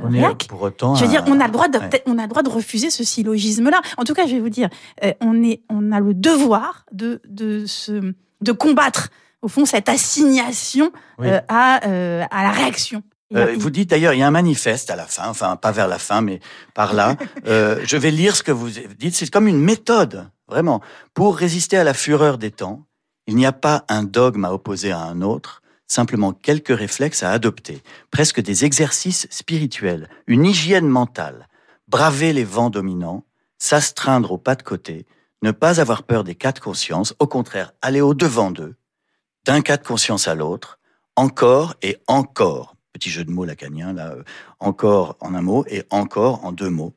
On 0.04 0.12
est 0.12 0.48
pour 0.48 0.64
autant. 0.64 0.96
Je 0.96 1.06
veux 1.06 1.12
dire, 1.12 1.24
on 1.28 1.40
a 1.40 1.46
le 1.46 1.52
droit 1.52 1.68
de, 1.68 1.78
ouais. 1.78 2.04
on 2.08 2.18
a 2.18 2.24
le 2.24 2.28
droit 2.30 2.42
de 2.42 2.50
refuser 2.50 2.90
ce 2.90 3.04
syllogisme-là. 3.04 3.80
En 3.98 4.06
tout 4.06 4.16
cas, 4.16 4.26
je 4.26 4.34
vais 4.34 4.40
vous 4.40 4.50
dire, 4.50 4.70
on 5.22 5.44
est, 5.44 5.62
on 5.70 5.92
a 5.92 6.00
le 6.00 6.16
devoir 6.16 6.88
de, 6.92 7.22
de 7.30 7.68
se, 7.68 8.12
de 8.42 8.52
combattre, 8.52 9.10
au 9.42 9.48
fond, 9.48 9.66
cette 9.66 9.90
assignation 9.90 10.92
Oui. 11.20 11.28
euh, 11.28 11.40
à, 11.48 11.86
euh, 11.88 12.24
à 12.32 12.44
la 12.44 12.52
réaction. 12.52 13.04
Euh, 13.36 13.56
vous 13.58 13.70
dites 13.70 13.90
d'ailleurs, 13.90 14.14
il 14.14 14.20
y 14.20 14.24
a 14.24 14.28
un 14.28 14.32
manifeste 14.32 14.90
à 14.90 14.96
la 14.96 15.06
fin, 15.06 15.28
enfin 15.28 15.58
pas 15.58 15.72
vers 15.72 15.88
la 15.88 16.00
fin, 16.00 16.22
mais 16.22 16.40
par 16.74 16.94
là. 16.94 17.16
Euh, 17.48 17.80
je 17.86 17.96
vais 17.96 18.12
lire 18.12 18.36
ce 18.36 18.44
que 18.44 18.52
vous 18.52 18.70
dites. 18.70 19.16
C'est 19.16 19.32
comme 19.32 19.48
une 19.48 19.62
méthode, 19.62 20.30
vraiment. 20.50 20.82
Pour 21.14 21.38
résister 21.38 21.78
à 21.78 21.86
la 21.86 21.94
fureur 21.94 22.38
des 22.38 22.52
temps, 22.52 22.86
il 23.26 23.36
n'y 23.36 23.46
a 23.46 23.54
pas 23.54 23.86
un 23.88 24.04
dogme 24.04 24.44
à 24.44 24.54
opposer 24.54 24.92
à 24.92 25.00
un 25.00 25.22
autre, 25.22 25.62
simplement 25.88 26.34
quelques 26.34 26.76
réflexes 26.76 27.24
à 27.24 27.32
adopter, 27.32 27.82
presque 28.12 28.42
des 28.42 28.66
exercices 28.66 29.28
spirituels, 29.30 30.10
une 30.28 30.46
hygiène 30.46 30.88
mentale, 30.88 31.48
braver 31.88 32.34
les 32.34 32.44
vents 32.44 32.70
dominants, 32.70 33.24
s'astreindre 33.58 34.34
au 34.34 34.38
pas 34.38 34.56
de 34.56 34.64
côté, 34.64 35.06
ne 35.42 35.52
pas 35.52 35.80
avoir 35.80 36.04
peur 36.04 36.24
des 36.24 36.36
cas 36.36 36.52
de 36.52 36.60
conscience, 36.60 37.14
au 37.20 37.28
contraire, 37.28 37.72
aller 37.82 38.02
au-devant 38.02 38.52
d'eux, 38.52 38.76
d'un 39.46 39.62
cas 39.62 39.78
de 39.78 39.86
conscience 39.86 40.28
à 40.28 40.36
l'autre, 40.36 40.80
encore 41.16 41.76
et 41.82 41.98
encore. 42.08 42.77
Petit 42.94 43.10
jeu 43.10 43.24
de 43.24 43.32
mots 43.32 43.46
lacanien, 43.46 43.94
là, 43.94 44.14
euh, 44.14 44.24
encore 44.60 45.18
en 45.20 45.36
un 45.36 45.42
mot 45.42 45.66
et 45.68 45.84
encore 45.90 46.46
en 46.46 46.52
deux 46.52 46.70
mots. 46.70 46.96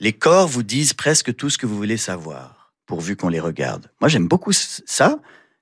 Les 0.00 0.12
corps 0.12 0.48
vous 0.48 0.62
disent 0.62 0.94
presque 0.94 1.34
tout 1.34 1.50
ce 1.50 1.58
que 1.58 1.66
vous 1.66 1.76
voulez 1.76 1.96
savoir, 1.96 2.72
pourvu 2.86 3.16
qu'on 3.16 3.28
les 3.28 3.40
regarde. 3.40 3.90
Moi, 4.00 4.08
j'aime 4.08 4.28
beaucoup 4.28 4.52
ça. 4.52 5.18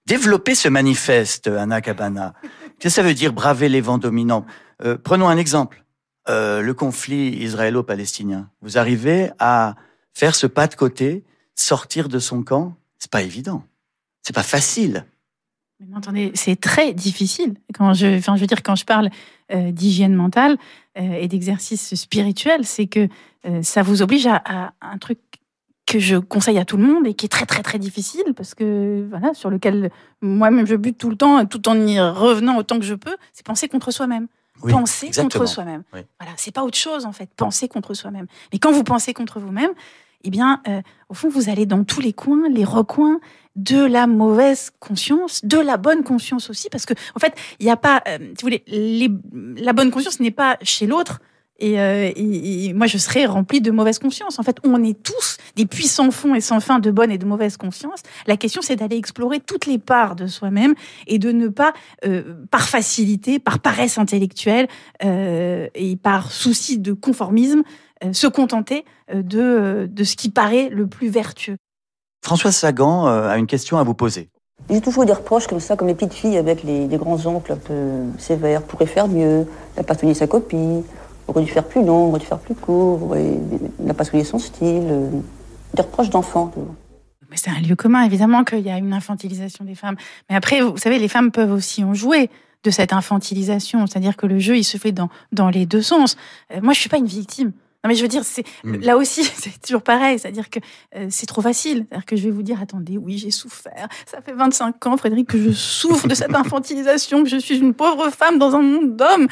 Développer 0.07 0.55
ce 0.55 0.69
manifeste, 0.69 1.47
Anna 1.47 1.81
Cabana. 1.81 2.35
Qu'est-ce 2.79 2.97
que 2.97 3.03
ça 3.03 3.03
veut 3.03 3.15
dire 3.15 3.33
braver 3.33 3.69
les 3.69 3.81
vents 3.81 3.99
dominants? 3.99 4.47
Euh, 4.83 4.97
Prenons 4.97 5.29
un 5.29 5.37
exemple. 5.37 5.85
Euh, 6.29 6.61
le 6.61 6.75
conflit 6.75 7.31
israélo-palestinien. 7.43 8.51
Vous 8.61 8.79
arrivez 8.79 9.31
à 9.39 9.75
faire 10.13 10.35
ce 10.35 10.47
pas 10.47 10.67
de 10.67 10.75
côté, 10.75 11.25
sortir 11.55 12.09
de 12.09 12.19
son 12.19 12.43
camp? 12.43 12.77
C'est 12.99 13.11
pas 13.11 13.23
évident. 13.23 13.65
C'est 14.23 14.35
pas 14.35 14.43
facile. 14.43 15.07
Mais 15.81 15.97
attendez, 15.97 16.33
c'est 16.35 16.61
très 16.61 16.93
difficile. 16.93 17.55
Quand 17.75 17.95
je, 17.95 18.19
enfin, 18.19 18.37
je 18.37 18.41
veux 18.41 18.47
dire, 18.47 18.63
quand 18.63 18.77
je 18.77 18.85
parle 18.85 19.11
euh, 19.53 19.73
d'hygiène 19.73 20.15
mentale 20.15 20.59
euh, 20.99 21.15
et 21.15 21.29
d'exercice 21.29 21.95
spirituel, 21.95 22.65
c'est 22.65 22.87
que 22.87 23.09
euh, 23.47 23.63
ça 23.63 23.83
vous 23.83 24.03
oblige 24.03 24.27
à, 24.27 24.43
à 24.45 24.73
un 24.83 24.99
truc 24.99 25.19
que 25.87 25.99
je 25.99 26.17
conseille 26.17 26.59
à 26.59 26.65
tout 26.65 26.77
le 26.77 26.85
monde 26.85 27.07
et 27.07 27.15
qui 27.15 27.27
est 27.27 27.31
très 27.31 27.47
très 27.47 27.63
très 27.63 27.79
difficile 27.79 28.35
parce 28.37 28.55
que 28.55 29.07
voilà, 29.11 29.35
sur 29.35 29.51
lequel 29.51 29.91
moi-même 30.21 30.67
je 30.67 30.77
bute 30.77 30.99
tout 30.99 31.11
le 31.11 31.17
temps, 31.17 31.45
tout 31.47 31.69
en 31.69 31.75
y 31.87 31.99
revenant 31.99 32.59
autant 32.59 32.79
que 32.79 32.85
je 32.85 32.95
peux, 32.95 33.17
c'est 33.33 33.45
penser 33.45 33.69
contre 33.69 33.91
soi-même. 33.91 34.29
Oui, 34.63 34.73
penser 34.73 35.07
exactement. 35.07 35.41
contre 35.41 35.53
soi-même. 35.53 35.83
Oui. 35.93 36.01
Voilà, 36.21 36.35
c'est 36.37 36.53
pas 36.53 36.63
autre 36.63 36.79
chose 36.79 37.07
en 37.07 37.13
fait. 37.13 37.29
Penser 37.37 37.67
contre 37.67 37.95
soi-même. 37.95 38.27
Mais 38.53 38.59
quand 38.59 38.71
vous 38.71 38.85
pensez 38.85 39.15
contre 39.15 39.41
vous-même, 39.41 39.71
eh 40.25 40.31
bien, 40.31 40.61
euh, 40.69 40.81
au 41.09 41.15
fond, 41.15 41.29
vous 41.29 41.49
allez 41.49 41.67
dans 41.67 41.85
tous 41.85 42.01
les 42.01 42.13
coins, 42.13 42.49
les 42.49 42.65
recoins 42.65 43.21
de 43.57 43.85
la 43.85 44.07
mauvaise 44.07 44.71
conscience, 44.81 45.45
de 45.45 45.59
la 45.59 45.77
bonne 45.77 46.03
conscience 46.05 46.51
aussi, 46.51 46.69
parce 46.71 46.87
que 46.87 46.95
en 47.15 47.19
fait, 47.19 47.35
il 47.59 47.67
n'y 47.67 47.73
a 47.73 47.77
pas, 47.77 48.03
euh, 48.09 48.19
si 48.19 48.27
vous 48.43 48.47
voulez, 48.47 48.63
les- 48.67 49.11
la 49.63 49.73
bonne 49.73 49.91
conscience 49.91 50.21
n'est 50.21 50.31
pas 50.31 50.57
chez 50.63 50.87
l'autre. 50.87 51.21
Et, 51.63 51.79
euh, 51.79 52.11
et- 52.17 52.73
moi, 52.73 52.87
je 52.87 52.97
serais 52.97 53.27
remplie 53.27 53.61
de 53.61 53.71
mauvaise 53.71 53.99
conscience. 53.99 54.39
En 54.39 54.43
fait, 54.43 54.57
on 54.65 54.83
est 54.83 55.03
tous 55.03 55.37
des 55.57 55.67
puissants 55.67 56.11
fonds 56.11 56.35
et 56.35 56.41
sans 56.41 56.59
fin 56.61 56.79
de 56.79 56.91
bonne 56.91 57.11
et 57.11 57.19
de 57.19 57.27
mauvaise 57.27 57.59
conscience. 57.59 58.01
La 58.27 58.39
question, 58.39 58.63
c'est 58.63 58.77
d'aller 58.77 58.97
explorer 58.97 59.41
toutes 59.41 59.67
les 59.67 59.79
parts 59.79 60.17
de 60.17 60.27
soi-même 60.27 60.73
et 61.07 61.19
de 61.19 61.33
ne 61.33 61.49
pas, 61.49 61.75
euh, 62.07 62.23
par 62.51 62.67
facilité, 62.67 63.39
par 63.39 63.59
paresse 63.59 63.99
intellectuelle 63.99 64.69
euh, 65.05 65.69
et 65.75 65.97
par 65.97 66.33
souci 66.33 66.79
de 66.79 66.95
conformisme, 66.95 67.63
euh, 68.05 68.15
se 68.15 68.27
contenter 68.27 68.87
de, 69.15 69.41
euh, 69.41 69.87
de 69.89 70.05
ce 70.05 70.17
qui 70.17 70.31
paraît 70.31 70.69
le 70.71 70.87
plus 70.87 71.09
vertueux. 71.09 71.57
François 72.23 72.53
Sagan 72.53 73.07
euh, 73.09 73.29
a 73.29 73.39
une 73.39 73.47
question 73.47 73.79
à 73.79 73.83
vous 73.83 73.95
poser. 73.95 74.29
J'ai 74.69 74.81
toujours 74.81 75.05
eu 75.05 75.07
des 75.07 75.13
reproches 75.15 75.47
comme 75.47 75.61
ça, 75.61 75.77
comme 75.77 75.89
les 75.89 75.95
petites 75.95 76.13
filles 76.15 76.37
avec 76.37 76.63
les, 76.63 76.87
les 76.87 76.97
grands-oncles 76.97 77.53
un 77.53 77.57
peu 77.57 78.03
sévères. 78.19 78.63
Pourrait 78.63 78.87
faire 78.87 79.09
mieux, 79.09 79.47
n'a 79.77 79.83
pas 79.83 79.95
soigné 79.95 80.15
sa 80.15 80.27
copie, 80.27 80.83
aurait 81.27 81.43
dû 81.43 81.51
faire 81.51 81.65
plus 81.65 81.85
long, 81.85 82.09
aurait 82.11 82.21
dû 82.21 82.27
faire 82.27 82.39
plus 82.39 82.55
court, 82.55 83.17
n'a 83.79 83.95
pas 83.95 84.05
soigné 84.05 84.25
son 84.25 84.39
style. 84.39 84.87
euh, 84.91 85.09
Des 85.75 85.83
reproches 85.83 86.11
d'enfants. 86.11 86.53
Mais 87.31 87.37
c'est 87.37 87.51
un 87.51 87.61
lieu 87.61 87.77
commun, 87.77 88.03
évidemment, 88.03 88.45
qu'il 88.45 88.61
y 88.61 88.71
a 88.71 88.77
une 88.77 88.93
infantilisation 88.93 89.65
des 89.65 89.77
femmes. 89.77 89.97
Mais 90.29 90.37
après, 90.37 90.61
vous 90.61 90.77
savez, 90.77 90.99
les 90.99 91.09
femmes 91.09 91.31
peuvent 91.31 91.53
aussi 91.53 91.83
en 91.85 91.95
jouer 91.95 92.29
de 92.65 92.71
cette 92.71 92.93
infantilisation. 92.93 93.87
C'est-à-dire 93.87 94.17
que 94.17 94.27
le 94.27 94.39
jeu, 94.41 94.57
il 94.59 94.65
se 94.65 94.77
fait 94.77 94.93
dans, 94.93 95.09
dans 95.33 95.49
les 95.49 95.65
deux 95.65 95.81
sens. 95.83 96.17
Euh, 96.53 96.61
moi, 96.63 96.75
je 96.75 96.81
suis 96.81 96.89
pas 96.91 96.99
une 96.99 97.07
victime. 97.07 97.53
Non, 97.83 97.89
mais 97.89 97.95
je 97.95 98.03
veux 98.03 98.09
dire, 98.09 98.25
c'est 98.25 98.45
Mm. 98.63 98.77
là 98.81 98.97
aussi, 98.99 99.25
c'est 99.25 99.59
toujours 99.63 99.83
pareil. 99.83 100.19
C'est-à-dire 100.19 100.51
que 100.51 100.59
euh, 100.97 101.07
c'est 101.11 101.27
trop 101.27 101.41
facile. 101.41 101.87
C'est-à-dire 101.89 102.05
que 102.07 102.17
je 102.17 102.25
vais 102.25 102.31
vous 102.31 102.43
dire, 102.43 102.61
attendez, 102.61 102.99
oui, 102.99 103.17
j'ai 103.17 103.31
souffert. 103.31 103.89
Ça 104.07 104.21
fait 104.21 104.33
25 104.35 104.87
ans, 104.87 104.97
Frédéric, 104.99 105.29
que 105.29 105.39
je 105.43 105.51
souffre 105.51 106.07
de 106.07 106.15
cette 106.15 106.35
infantilisation, 106.35 107.23
que 107.23 107.29
je 107.31 107.39
suis 107.39 107.59
une 107.59 107.73
pauvre 107.75 108.11
femme 108.11 108.39
dans 108.39 108.55
un 108.55 108.61
monde 108.63 108.97
d'hommes. 108.97 109.29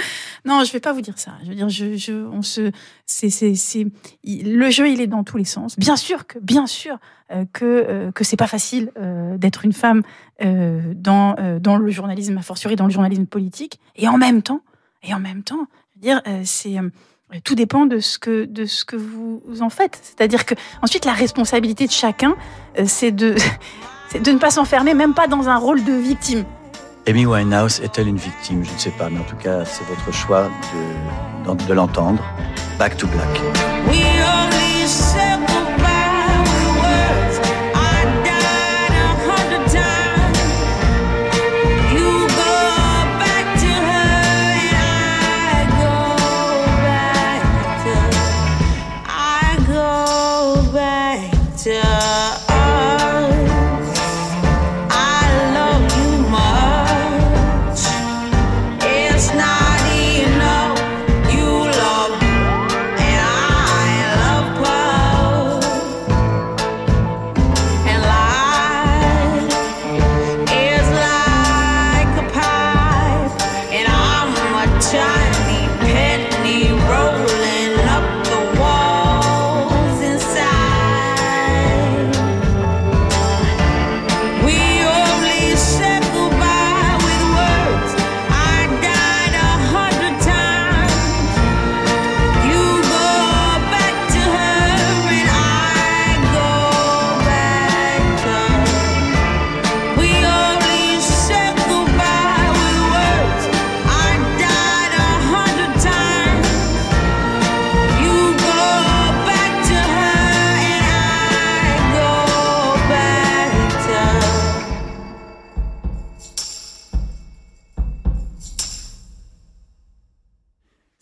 Non, 0.47 0.65
je 0.65 0.73
vais 0.73 0.81
pas 0.81 0.93
vous 0.95 1.03
dire 1.03 1.19
ça. 1.19 1.33
Je 1.45 1.49
veux 1.51 1.55
dire, 1.55 1.69
je, 1.69 1.97
je, 1.97 2.13
on 2.13 2.41
se, 2.43 2.71
c'est, 3.05 3.29
c'est, 3.31 3.55
c'est, 3.55 3.87
il- 4.25 4.57
le 4.57 4.71
jeu, 4.71 4.89
il 4.89 5.01
est 5.03 5.07
dans 5.07 5.25
tous 5.25 5.37
les 5.37 5.45
sens. 5.45 5.79
Bien 5.79 5.97
sûr 5.97 6.27
que, 6.27 6.39
bien 6.39 6.67
sûr 6.67 6.97
euh, 7.31 7.45
que 7.53 7.65
euh, 7.67 8.11
que 8.13 8.25
c'est 8.25 8.39
pas 8.39 8.47
facile 8.47 8.91
d'être 9.37 9.67
une 9.67 9.75
femme 9.75 10.03
dans 10.43 11.35
dans 11.61 11.77
le 11.77 11.91
journalisme, 11.91 12.39
a 12.39 12.43
fortiori 12.43 12.77
dans 12.77 12.87
le 12.87 12.91
journalisme 12.93 13.27
politique. 13.27 13.79
Et 13.97 14.09
en 14.09 14.17
même 14.19 14.43
temps, 14.43 14.63
et 15.03 15.13
en 15.15 15.21
même 15.21 15.43
temps, 15.43 15.67
je 15.91 15.95
veux 15.97 16.01
dire, 16.01 16.23
c'est 16.45 16.77
tout 17.45 17.55
dépend 17.55 17.87
de 17.87 17.99
ce 17.99 18.19
que 18.19 18.45
de 18.45 18.65
ce 18.65 18.85
que 18.85 18.97
vous 18.97 19.43
en 19.61 19.71
faites. 19.71 19.99
C'est-à-dire 20.03 20.47
que 20.47 20.55
ensuite 20.83 21.05
la 21.05 21.13
responsabilité 21.13 21.87
de 21.87 21.93
chacun, 21.93 22.35
euh, 22.79 22.85
c'est 22.87 23.13
de 23.13 23.37
c'est 24.11 24.23
de 24.23 24.31
ne 24.31 24.39
pas 24.39 24.51
s'enfermer, 24.51 24.95
même 24.95 25.15
pas 25.15 25.27
dans 25.27 25.49
un 25.49 25.57
rôle 25.57 25.85
de 25.85 25.93
victime. 25.93 26.45
Amy 27.07 27.25
Winehouse 27.25 27.81
est-elle 27.81 28.09
une 28.09 28.19
victime? 28.19 28.63
Je 28.65 28.73
ne 28.73 28.79
sais 28.79 28.91
pas, 28.91 29.09
mais 29.09 29.19
en 29.19 29.25
tout 29.25 29.37
cas, 29.37 29.65
c'est 29.65 29.85
votre 29.85 30.13
choix 30.13 30.51
de, 31.47 31.67
de 31.67 31.73
l'entendre. 31.73 32.23
Back 32.79 32.99
to 32.99 33.07
Black. 33.07 33.41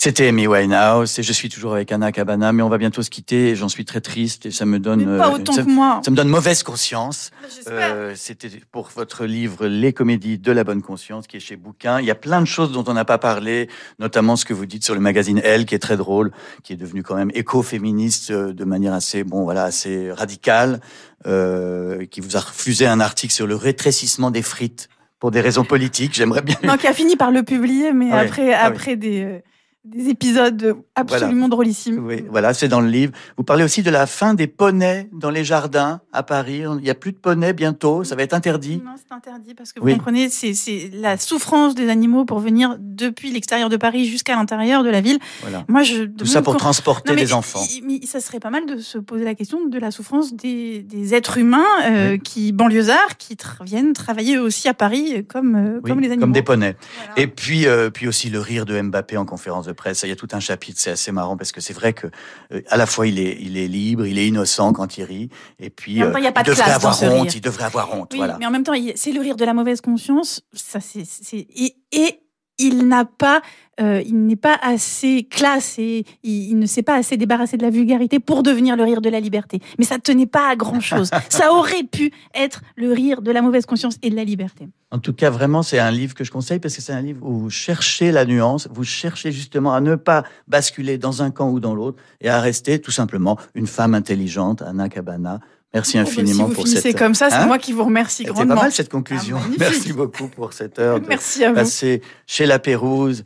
C'était 0.07 0.29
Amy 0.29 0.47
Winehouse 0.47 1.19
et 1.19 1.25
je 1.25 1.33
suis 1.33 1.49
toujours 1.49 1.75
avec 1.75 1.91
Anna 1.91 2.13
Cabana, 2.13 2.53
mais 2.53 2.63
on 2.63 2.69
va 2.69 2.79
bientôt 2.79 3.03
se 3.03 3.11
quitter 3.11 3.49
et 3.49 3.57
j'en 3.57 3.69
suis 3.69 3.85
très 3.85 4.01
triste 4.01 4.47
et 4.47 4.53
ça 4.53 4.65
me 4.65 4.79
donne 4.79 5.05
Mais 5.05 5.19
pas 5.19 5.31
euh, 5.31 5.35
autant 5.35 5.53
ça, 5.53 5.65
que 5.65 5.69
moi. 5.69 6.01
ça 6.05 6.13
me 6.13 6.17
donne 6.17 6.29
mauvaise 6.29 6.63
conscience. 6.63 7.33
J'espère. 7.53 7.91
Euh, 7.93 8.13
C'était 8.15 8.49
pour 8.71 8.89
votre 8.95 9.25
livre 9.25 9.67
Les 9.67 9.93
comédies 9.93 10.39
de 10.39 10.53
la 10.53 10.63
bonne 10.63 10.81
conscience 10.81 11.27
qui 11.27 11.39
est 11.39 11.41
chez 11.41 11.57
Bouquin. 11.57 11.99
Il 11.99 12.07
y 12.07 12.13
a 12.13 12.15
plein 12.15 12.41
de 12.41 12.47
choses 12.47 12.71
dont 12.71 12.85
on 12.87 12.93
n'a 12.93 13.05
pas 13.05 13.19
parlé, 13.19 13.69
notamment 13.99 14.37
ce 14.37 14.45
que 14.45 14.55
vous 14.55 14.65
dites 14.65 14.85
sur 14.85 14.95
le 14.95 15.01
magazine 15.01 15.41
Elle 15.43 15.67
qui 15.67 15.75
est 15.75 15.81
très 15.81 15.97
drôle, 15.97 16.31
qui 16.63 16.73
est 16.73 16.77
devenu 16.77 17.03
quand 17.03 17.17
même 17.17 17.33
éco-féministe 17.35 18.31
euh, 18.31 18.53
de 18.53 18.65
manière 18.65 18.95
assez 18.95 19.25
bon 19.25 19.43
voilà 19.43 19.65
assez 19.65 20.13
radicale, 20.13 20.81
euh, 21.27 22.07
qui 22.07 22.21
vous 22.21 22.37
a 22.37 22.41
refusé 22.41 22.87
un 22.87 23.01
article 23.01 23.35
sur 23.35 23.49
le 23.49 23.57
rétrécissement 23.57 24.31
des 24.31 24.43
frites 24.43 24.89
pour 25.19 25.33
des 25.33 25.41
raisons 25.41 25.65
politiques. 25.65 26.15
J'aimerais 26.15 26.43
bien. 26.43 26.55
Non, 26.63 26.77
qui 26.77 26.87
a 26.87 26.93
fini 26.93 27.17
par 27.17 27.33
le 27.33 27.43
publier, 27.43 27.93
mais 27.93 28.11
Ah 28.13 28.19
ouais, 28.19 28.25
après, 28.27 28.55
ah 28.55 28.69
oui. 28.69 28.73
après 28.77 28.95
des, 28.95 29.43
des 29.87 30.09
épisodes 30.09 30.77
absolument 30.95 31.49
drôlissimes. 31.49 32.05
Oui, 32.05 32.25
voilà, 32.31 32.53
c'est 32.55 32.69
dans 32.69 32.81
le 32.81 32.89
livre. 32.89 33.13
Vous 33.37 33.45
parlez 33.45 33.65
aussi 33.65 33.83
de 33.83 33.91
la 33.91 34.07
fin 34.07 34.35
des 34.35 34.47
poneys 34.47 35.09
dans 35.13 35.31
les 35.31 35.45
jardins 35.45 36.01
à 36.13 36.23
Paris. 36.23 36.63
Il 36.65 36.83
n'y 36.83 36.91
a 36.91 36.95
plus 36.95 37.13
de 37.13 37.17
poneys 37.19 37.53
bientôt, 37.53 38.05
ça 38.05 38.17
va 38.17 38.23
être 38.23 38.35
interdit. 38.35 38.83
Non, 38.85 38.93
c'est 38.97 39.15
interdit 39.15 39.55
parce 39.55 39.73
que 39.73 39.81
Oui. 39.81 39.93
vous 39.93 39.99
comprenez, 39.99 40.29
c'est- 40.29 40.91
la 40.93 41.17
souffrance 41.17 41.75
des 41.75 41.89
animaux 41.89 42.25
pour 42.25 42.41
venir 42.41 42.77
depuis 42.81 43.31
l'extérieur 43.31 43.69
de 43.69 43.77
Paris 43.77 44.07
jusqu'à 44.07 44.35
l'intérieur 44.37 44.83
de 44.83 44.91
la 44.91 45.01
ville. 45.01 45.19
Voilà. 45.43 45.65
Moi, 45.69 45.83
je 45.83 46.05
Tout 46.05 46.27
ça 46.27 46.43
pour 46.43 46.57
transporter 46.57 47.11
Non, 47.11 47.17
mais 47.17 47.23
les 47.23 47.33
enfants. 47.33 47.63
mais 47.85 48.01
ça 48.07 48.21
serait 48.21 48.41
pas 48.41 48.51
mal 48.51 48.67
de 48.67 48.79
se 48.79 48.99
poser 48.99 49.25
la 49.25 49.35
question 49.35 49.67
de 49.67 49.79
la 49.79 49.91
souffrance 49.91 50.35
des, 50.35 50.83
des 50.83 51.15
êtres 51.15 51.39
humains 51.39 51.65
euh, 51.85 52.17
qui 52.19 52.53
banlieusards 52.53 53.17
qui 53.19 53.35
tra- 53.35 53.65
viennent 53.65 53.93
travailler 53.93 54.39
aussi 54.39 54.69
à 54.69 54.75
Paris 54.75 55.15
euh, 55.19 55.23
comme 55.27 55.55
euh, 55.55 55.81
Oui, 55.83 55.91
comme 55.91 56.01
les 56.01 56.09
animaux. 56.09 56.23
comme 56.23 56.33
des 56.33 56.43
poneys. 56.43 56.77
Et 57.17 57.27
puis, 57.27 57.67
euh, 57.67 57.91
puis 57.91 58.09
aussi 58.09 58.31
le 58.31 58.41
rire 58.41 58.65
de 58.67 58.81
Mbappé 58.81 59.17
en 59.17 59.25
conférence 59.25 59.67
de 59.67 59.73
presse. 59.77 60.03
Il 60.03 60.09
y 60.09 60.13
a 60.13 60.17
tout 60.17 60.29
un 60.33 60.41
chapitre, 60.41 60.81
c'est 60.81 60.91
assez 60.91 61.13
marrant 61.13 61.37
parce 61.37 61.53
que 61.53 61.61
c'est 61.61 61.73
vrai 61.73 61.93
que 61.93 62.09
euh, 62.53 62.61
à 62.69 62.77
la 62.77 62.87
fois 62.87 63.07
il 63.07 63.21
est, 63.21 63.39
il 63.41 63.57
est 63.57 63.69
libre, 63.69 64.05
il 64.07 64.19
est 64.19 64.27
innocent 64.27 64.73
quand 64.73 64.99
il 64.99 65.05
rit, 65.05 65.29
et 65.61 65.71
puis 65.71 66.01
temps, 66.01 66.19
il 66.19 66.25
y 66.25 66.27
a 66.27 66.33
pas 66.33 66.43
de 66.43 66.51
devrait 66.51 66.71
avoir 66.73 67.01
honte. 67.05 67.35
Il 67.35 67.41
devrait 67.41 67.65
avoir 67.67 67.95
honte. 67.95 68.09
Oui, 68.13 68.19
voilà. 68.19 68.37
mais 68.41 68.47
en 68.47 68.51
même 68.51 68.65
temps, 68.65 68.75
c'est 68.97 69.13
le 69.13 69.21
rire 69.21 69.37
de 69.37 69.45
la 69.45 69.55
mauvaise 69.55 69.81
conscience. 69.81 70.41
Ça, 70.53 70.81
c'est, 70.81 71.05
c'est- 71.07 71.47
et, 71.55 71.77
et 71.93 72.21
il 72.59 72.89
n'a 72.89 73.05
pas, 73.05 73.43
euh, 73.81 74.03
il 74.07 74.27
n'est 74.27 74.37
pas 74.37 74.59
assez 74.63 75.25
classe 75.31 75.79
et 75.79 76.05
il, 76.23 76.51
il 76.51 76.59
ne 76.59 76.67
s'est 76.67 76.83
pas 76.83 76.95
assez 76.95 77.17
débarrassé 77.17 77.57
de 77.57 77.63
la 77.63 77.71
vulgarité 77.71 78.19
pour 78.19 78.43
devenir 78.43 78.77
le 78.77 78.85
rire 78.85 79.01
de 79.01 79.11
la 79.11 79.21
liberté. 79.21 79.61
Mais 79.79 79.85
ça 79.85 79.99
tenait 79.99 80.27
pas 80.27 80.49
à 80.49 80.57
grand 80.57 80.81
chose. 80.81 81.11
ça 81.29 81.53
aurait 81.53 81.85
pu 81.85 82.13
être 82.35 82.63
le 82.77 82.93
rire 82.93 83.23
de 83.23 83.31
la 83.31 83.43
mauvaise 83.43 83.67
conscience 83.67 83.97
et 84.03 84.11
de 84.11 84.17
la 84.17 84.25
liberté. 84.25 84.69
En 84.93 84.99
tout 84.99 85.13
cas, 85.13 85.31
vraiment, 85.31 85.63
c'est 85.63 85.79
un 85.79 85.91
livre 85.91 86.15
que 86.15 86.25
je 86.25 86.31
conseille 86.31 86.61
parce 86.61 86.77
que 86.77 86.81
c'est 86.81 86.93
un 86.93 87.03
livre 87.03 87.27
où 87.27 87.39
vous 87.39 87.51
cherchez 87.51 88.13
la 88.13 88.25
nuance, 88.25 88.69
vous 88.73 88.85
cherchez 88.85 89.33
justement 89.33 89.75
à 89.75 89.81
ne 89.81 89.97
pas 89.97 90.23
basculer 90.47 90.97
dans 90.97 91.23
un 91.23 91.31
camp 91.31 91.51
ou 91.51 91.61
dans 91.61 91.75
l'autre 91.75 92.01
et 92.21 92.29
à 92.29 92.41
rester 92.41 92.81
tout 92.81 92.93
simplement 92.93 93.37
une 93.55 93.67
femme 93.67 93.95
intelligente, 93.95 94.63
Anna 94.63 94.89
Cabana. 94.89 95.41
Merci 95.77 95.97
bah, 95.99 96.03
infiniment 96.03 96.45
si 96.45 96.49
vous 96.51 96.55
pour 96.55 96.67
cette. 96.67 96.99
comme 96.99 97.15
ça, 97.15 97.29
c'est 97.31 97.37
Hein 97.37 97.47
moi 97.47 97.59
qui 97.59 97.73
vous 97.73 97.85
remercie 97.85 98.23
C'était 98.25 98.33
grandement. 98.33 98.55
pas 98.55 98.63
mal 98.63 98.73
cette 98.73 98.89
conclusion. 98.91 99.37
Ah, 99.41 99.47
merci 99.59 99.93
beaucoup 99.93 100.29
pour 100.29 100.53
cette 100.55 100.79
heure 100.79 101.01
de 101.01 101.07
Merci 101.07 101.45
à 101.45 101.51
vous. 101.51 101.55
passée 101.57 102.01
chez 102.27 102.47
La 102.47 102.59
Pérouse. 102.59 103.25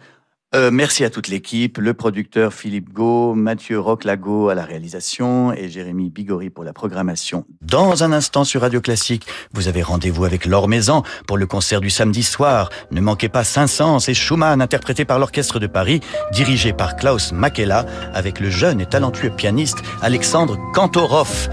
Euh, 0.52 0.72
merci 0.72 1.04
à 1.04 1.10
toute 1.10 1.28
l'équipe, 1.28 1.78
le 1.78 1.94
producteur 1.94 2.52
Philippe 2.52 2.92
Gau, 2.92 3.34
Mathieu 3.34 3.78
Roclago 3.78 4.48
à 4.48 4.56
la 4.56 4.64
réalisation 4.64 5.52
et 5.52 5.68
Jérémy 5.68 6.10
Bigori 6.10 6.50
pour 6.50 6.64
la 6.64 6.72
programmation. 6.72 7.44
Dans 7.62 8.02
un 8.02 8.10
instant 8.10 8.42
sur 8.42 8.62
Radio 8.62 8.80
Classique, 8.80 9.28
vous 9.52 9.68
avez 9.68 9.80
rendez-vous 9.80 10.24
avec 10.24 10.46
Laure 10.46 10.66
Maison 10.66 11.04
pour 11.28 11.38
le 11.38 11.46
concert 11.46 11.80
du 11.80 11.88
samedi 11.88 12.24
soir. 12.24 12.68
Ne 12.90 13.00
manquez 13.00 13.28
pas 13.28 13.44
Saint-Saëns 13.44 14.00
et 14.08 14.14
Schumann 14.14 14.60
interprété 14.60 15.04
par 15.04 15.20
l'Orchestre 15.20 15.60
de 15.60 15.68
Paris, 15.68 16.00
dirigé 16.32 16.72
par 16.72 16.96
Klaus 16.96 17.30
Makela 17.30 17.86
avec 18.12 18.40
le 18.40 18.50
jeune 18.50 18.80
et 18.80 18.86
talentueux 18.86 19.30
pianiste 19.30 19.78
Alexandre 20.02 20.58
Kantorov. 20.74 21.48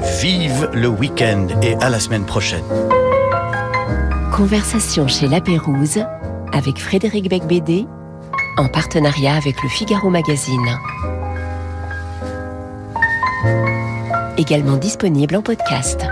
Vive 0.00 0.70
le 0.74 0.88
week-end 0.88 1.46
et 1.62 1.74
à 1.76 1.90
la 1.90 1.98
semaine 1.98 2.24
prochaine. 2.24 2.64
Conversation 4.32 5.08
chez 5.08 5.26
La 5.26 5.40
Pérouse 5.40 6.00
avec 6.52 6.78
Frédéric 6.78 7.28
Becbédé 7.28 7.86
en 8.56 8.68
partenariat 8.68 9.34
avec 9.34 9.60
le 9.62 9.68
Figaro 9.68 10.08
Magazine. 10.08 10.78
Également 14.36 14.76
disponible 14.76 15.36
en 15.36 15.42
podcast. 15.42 16.06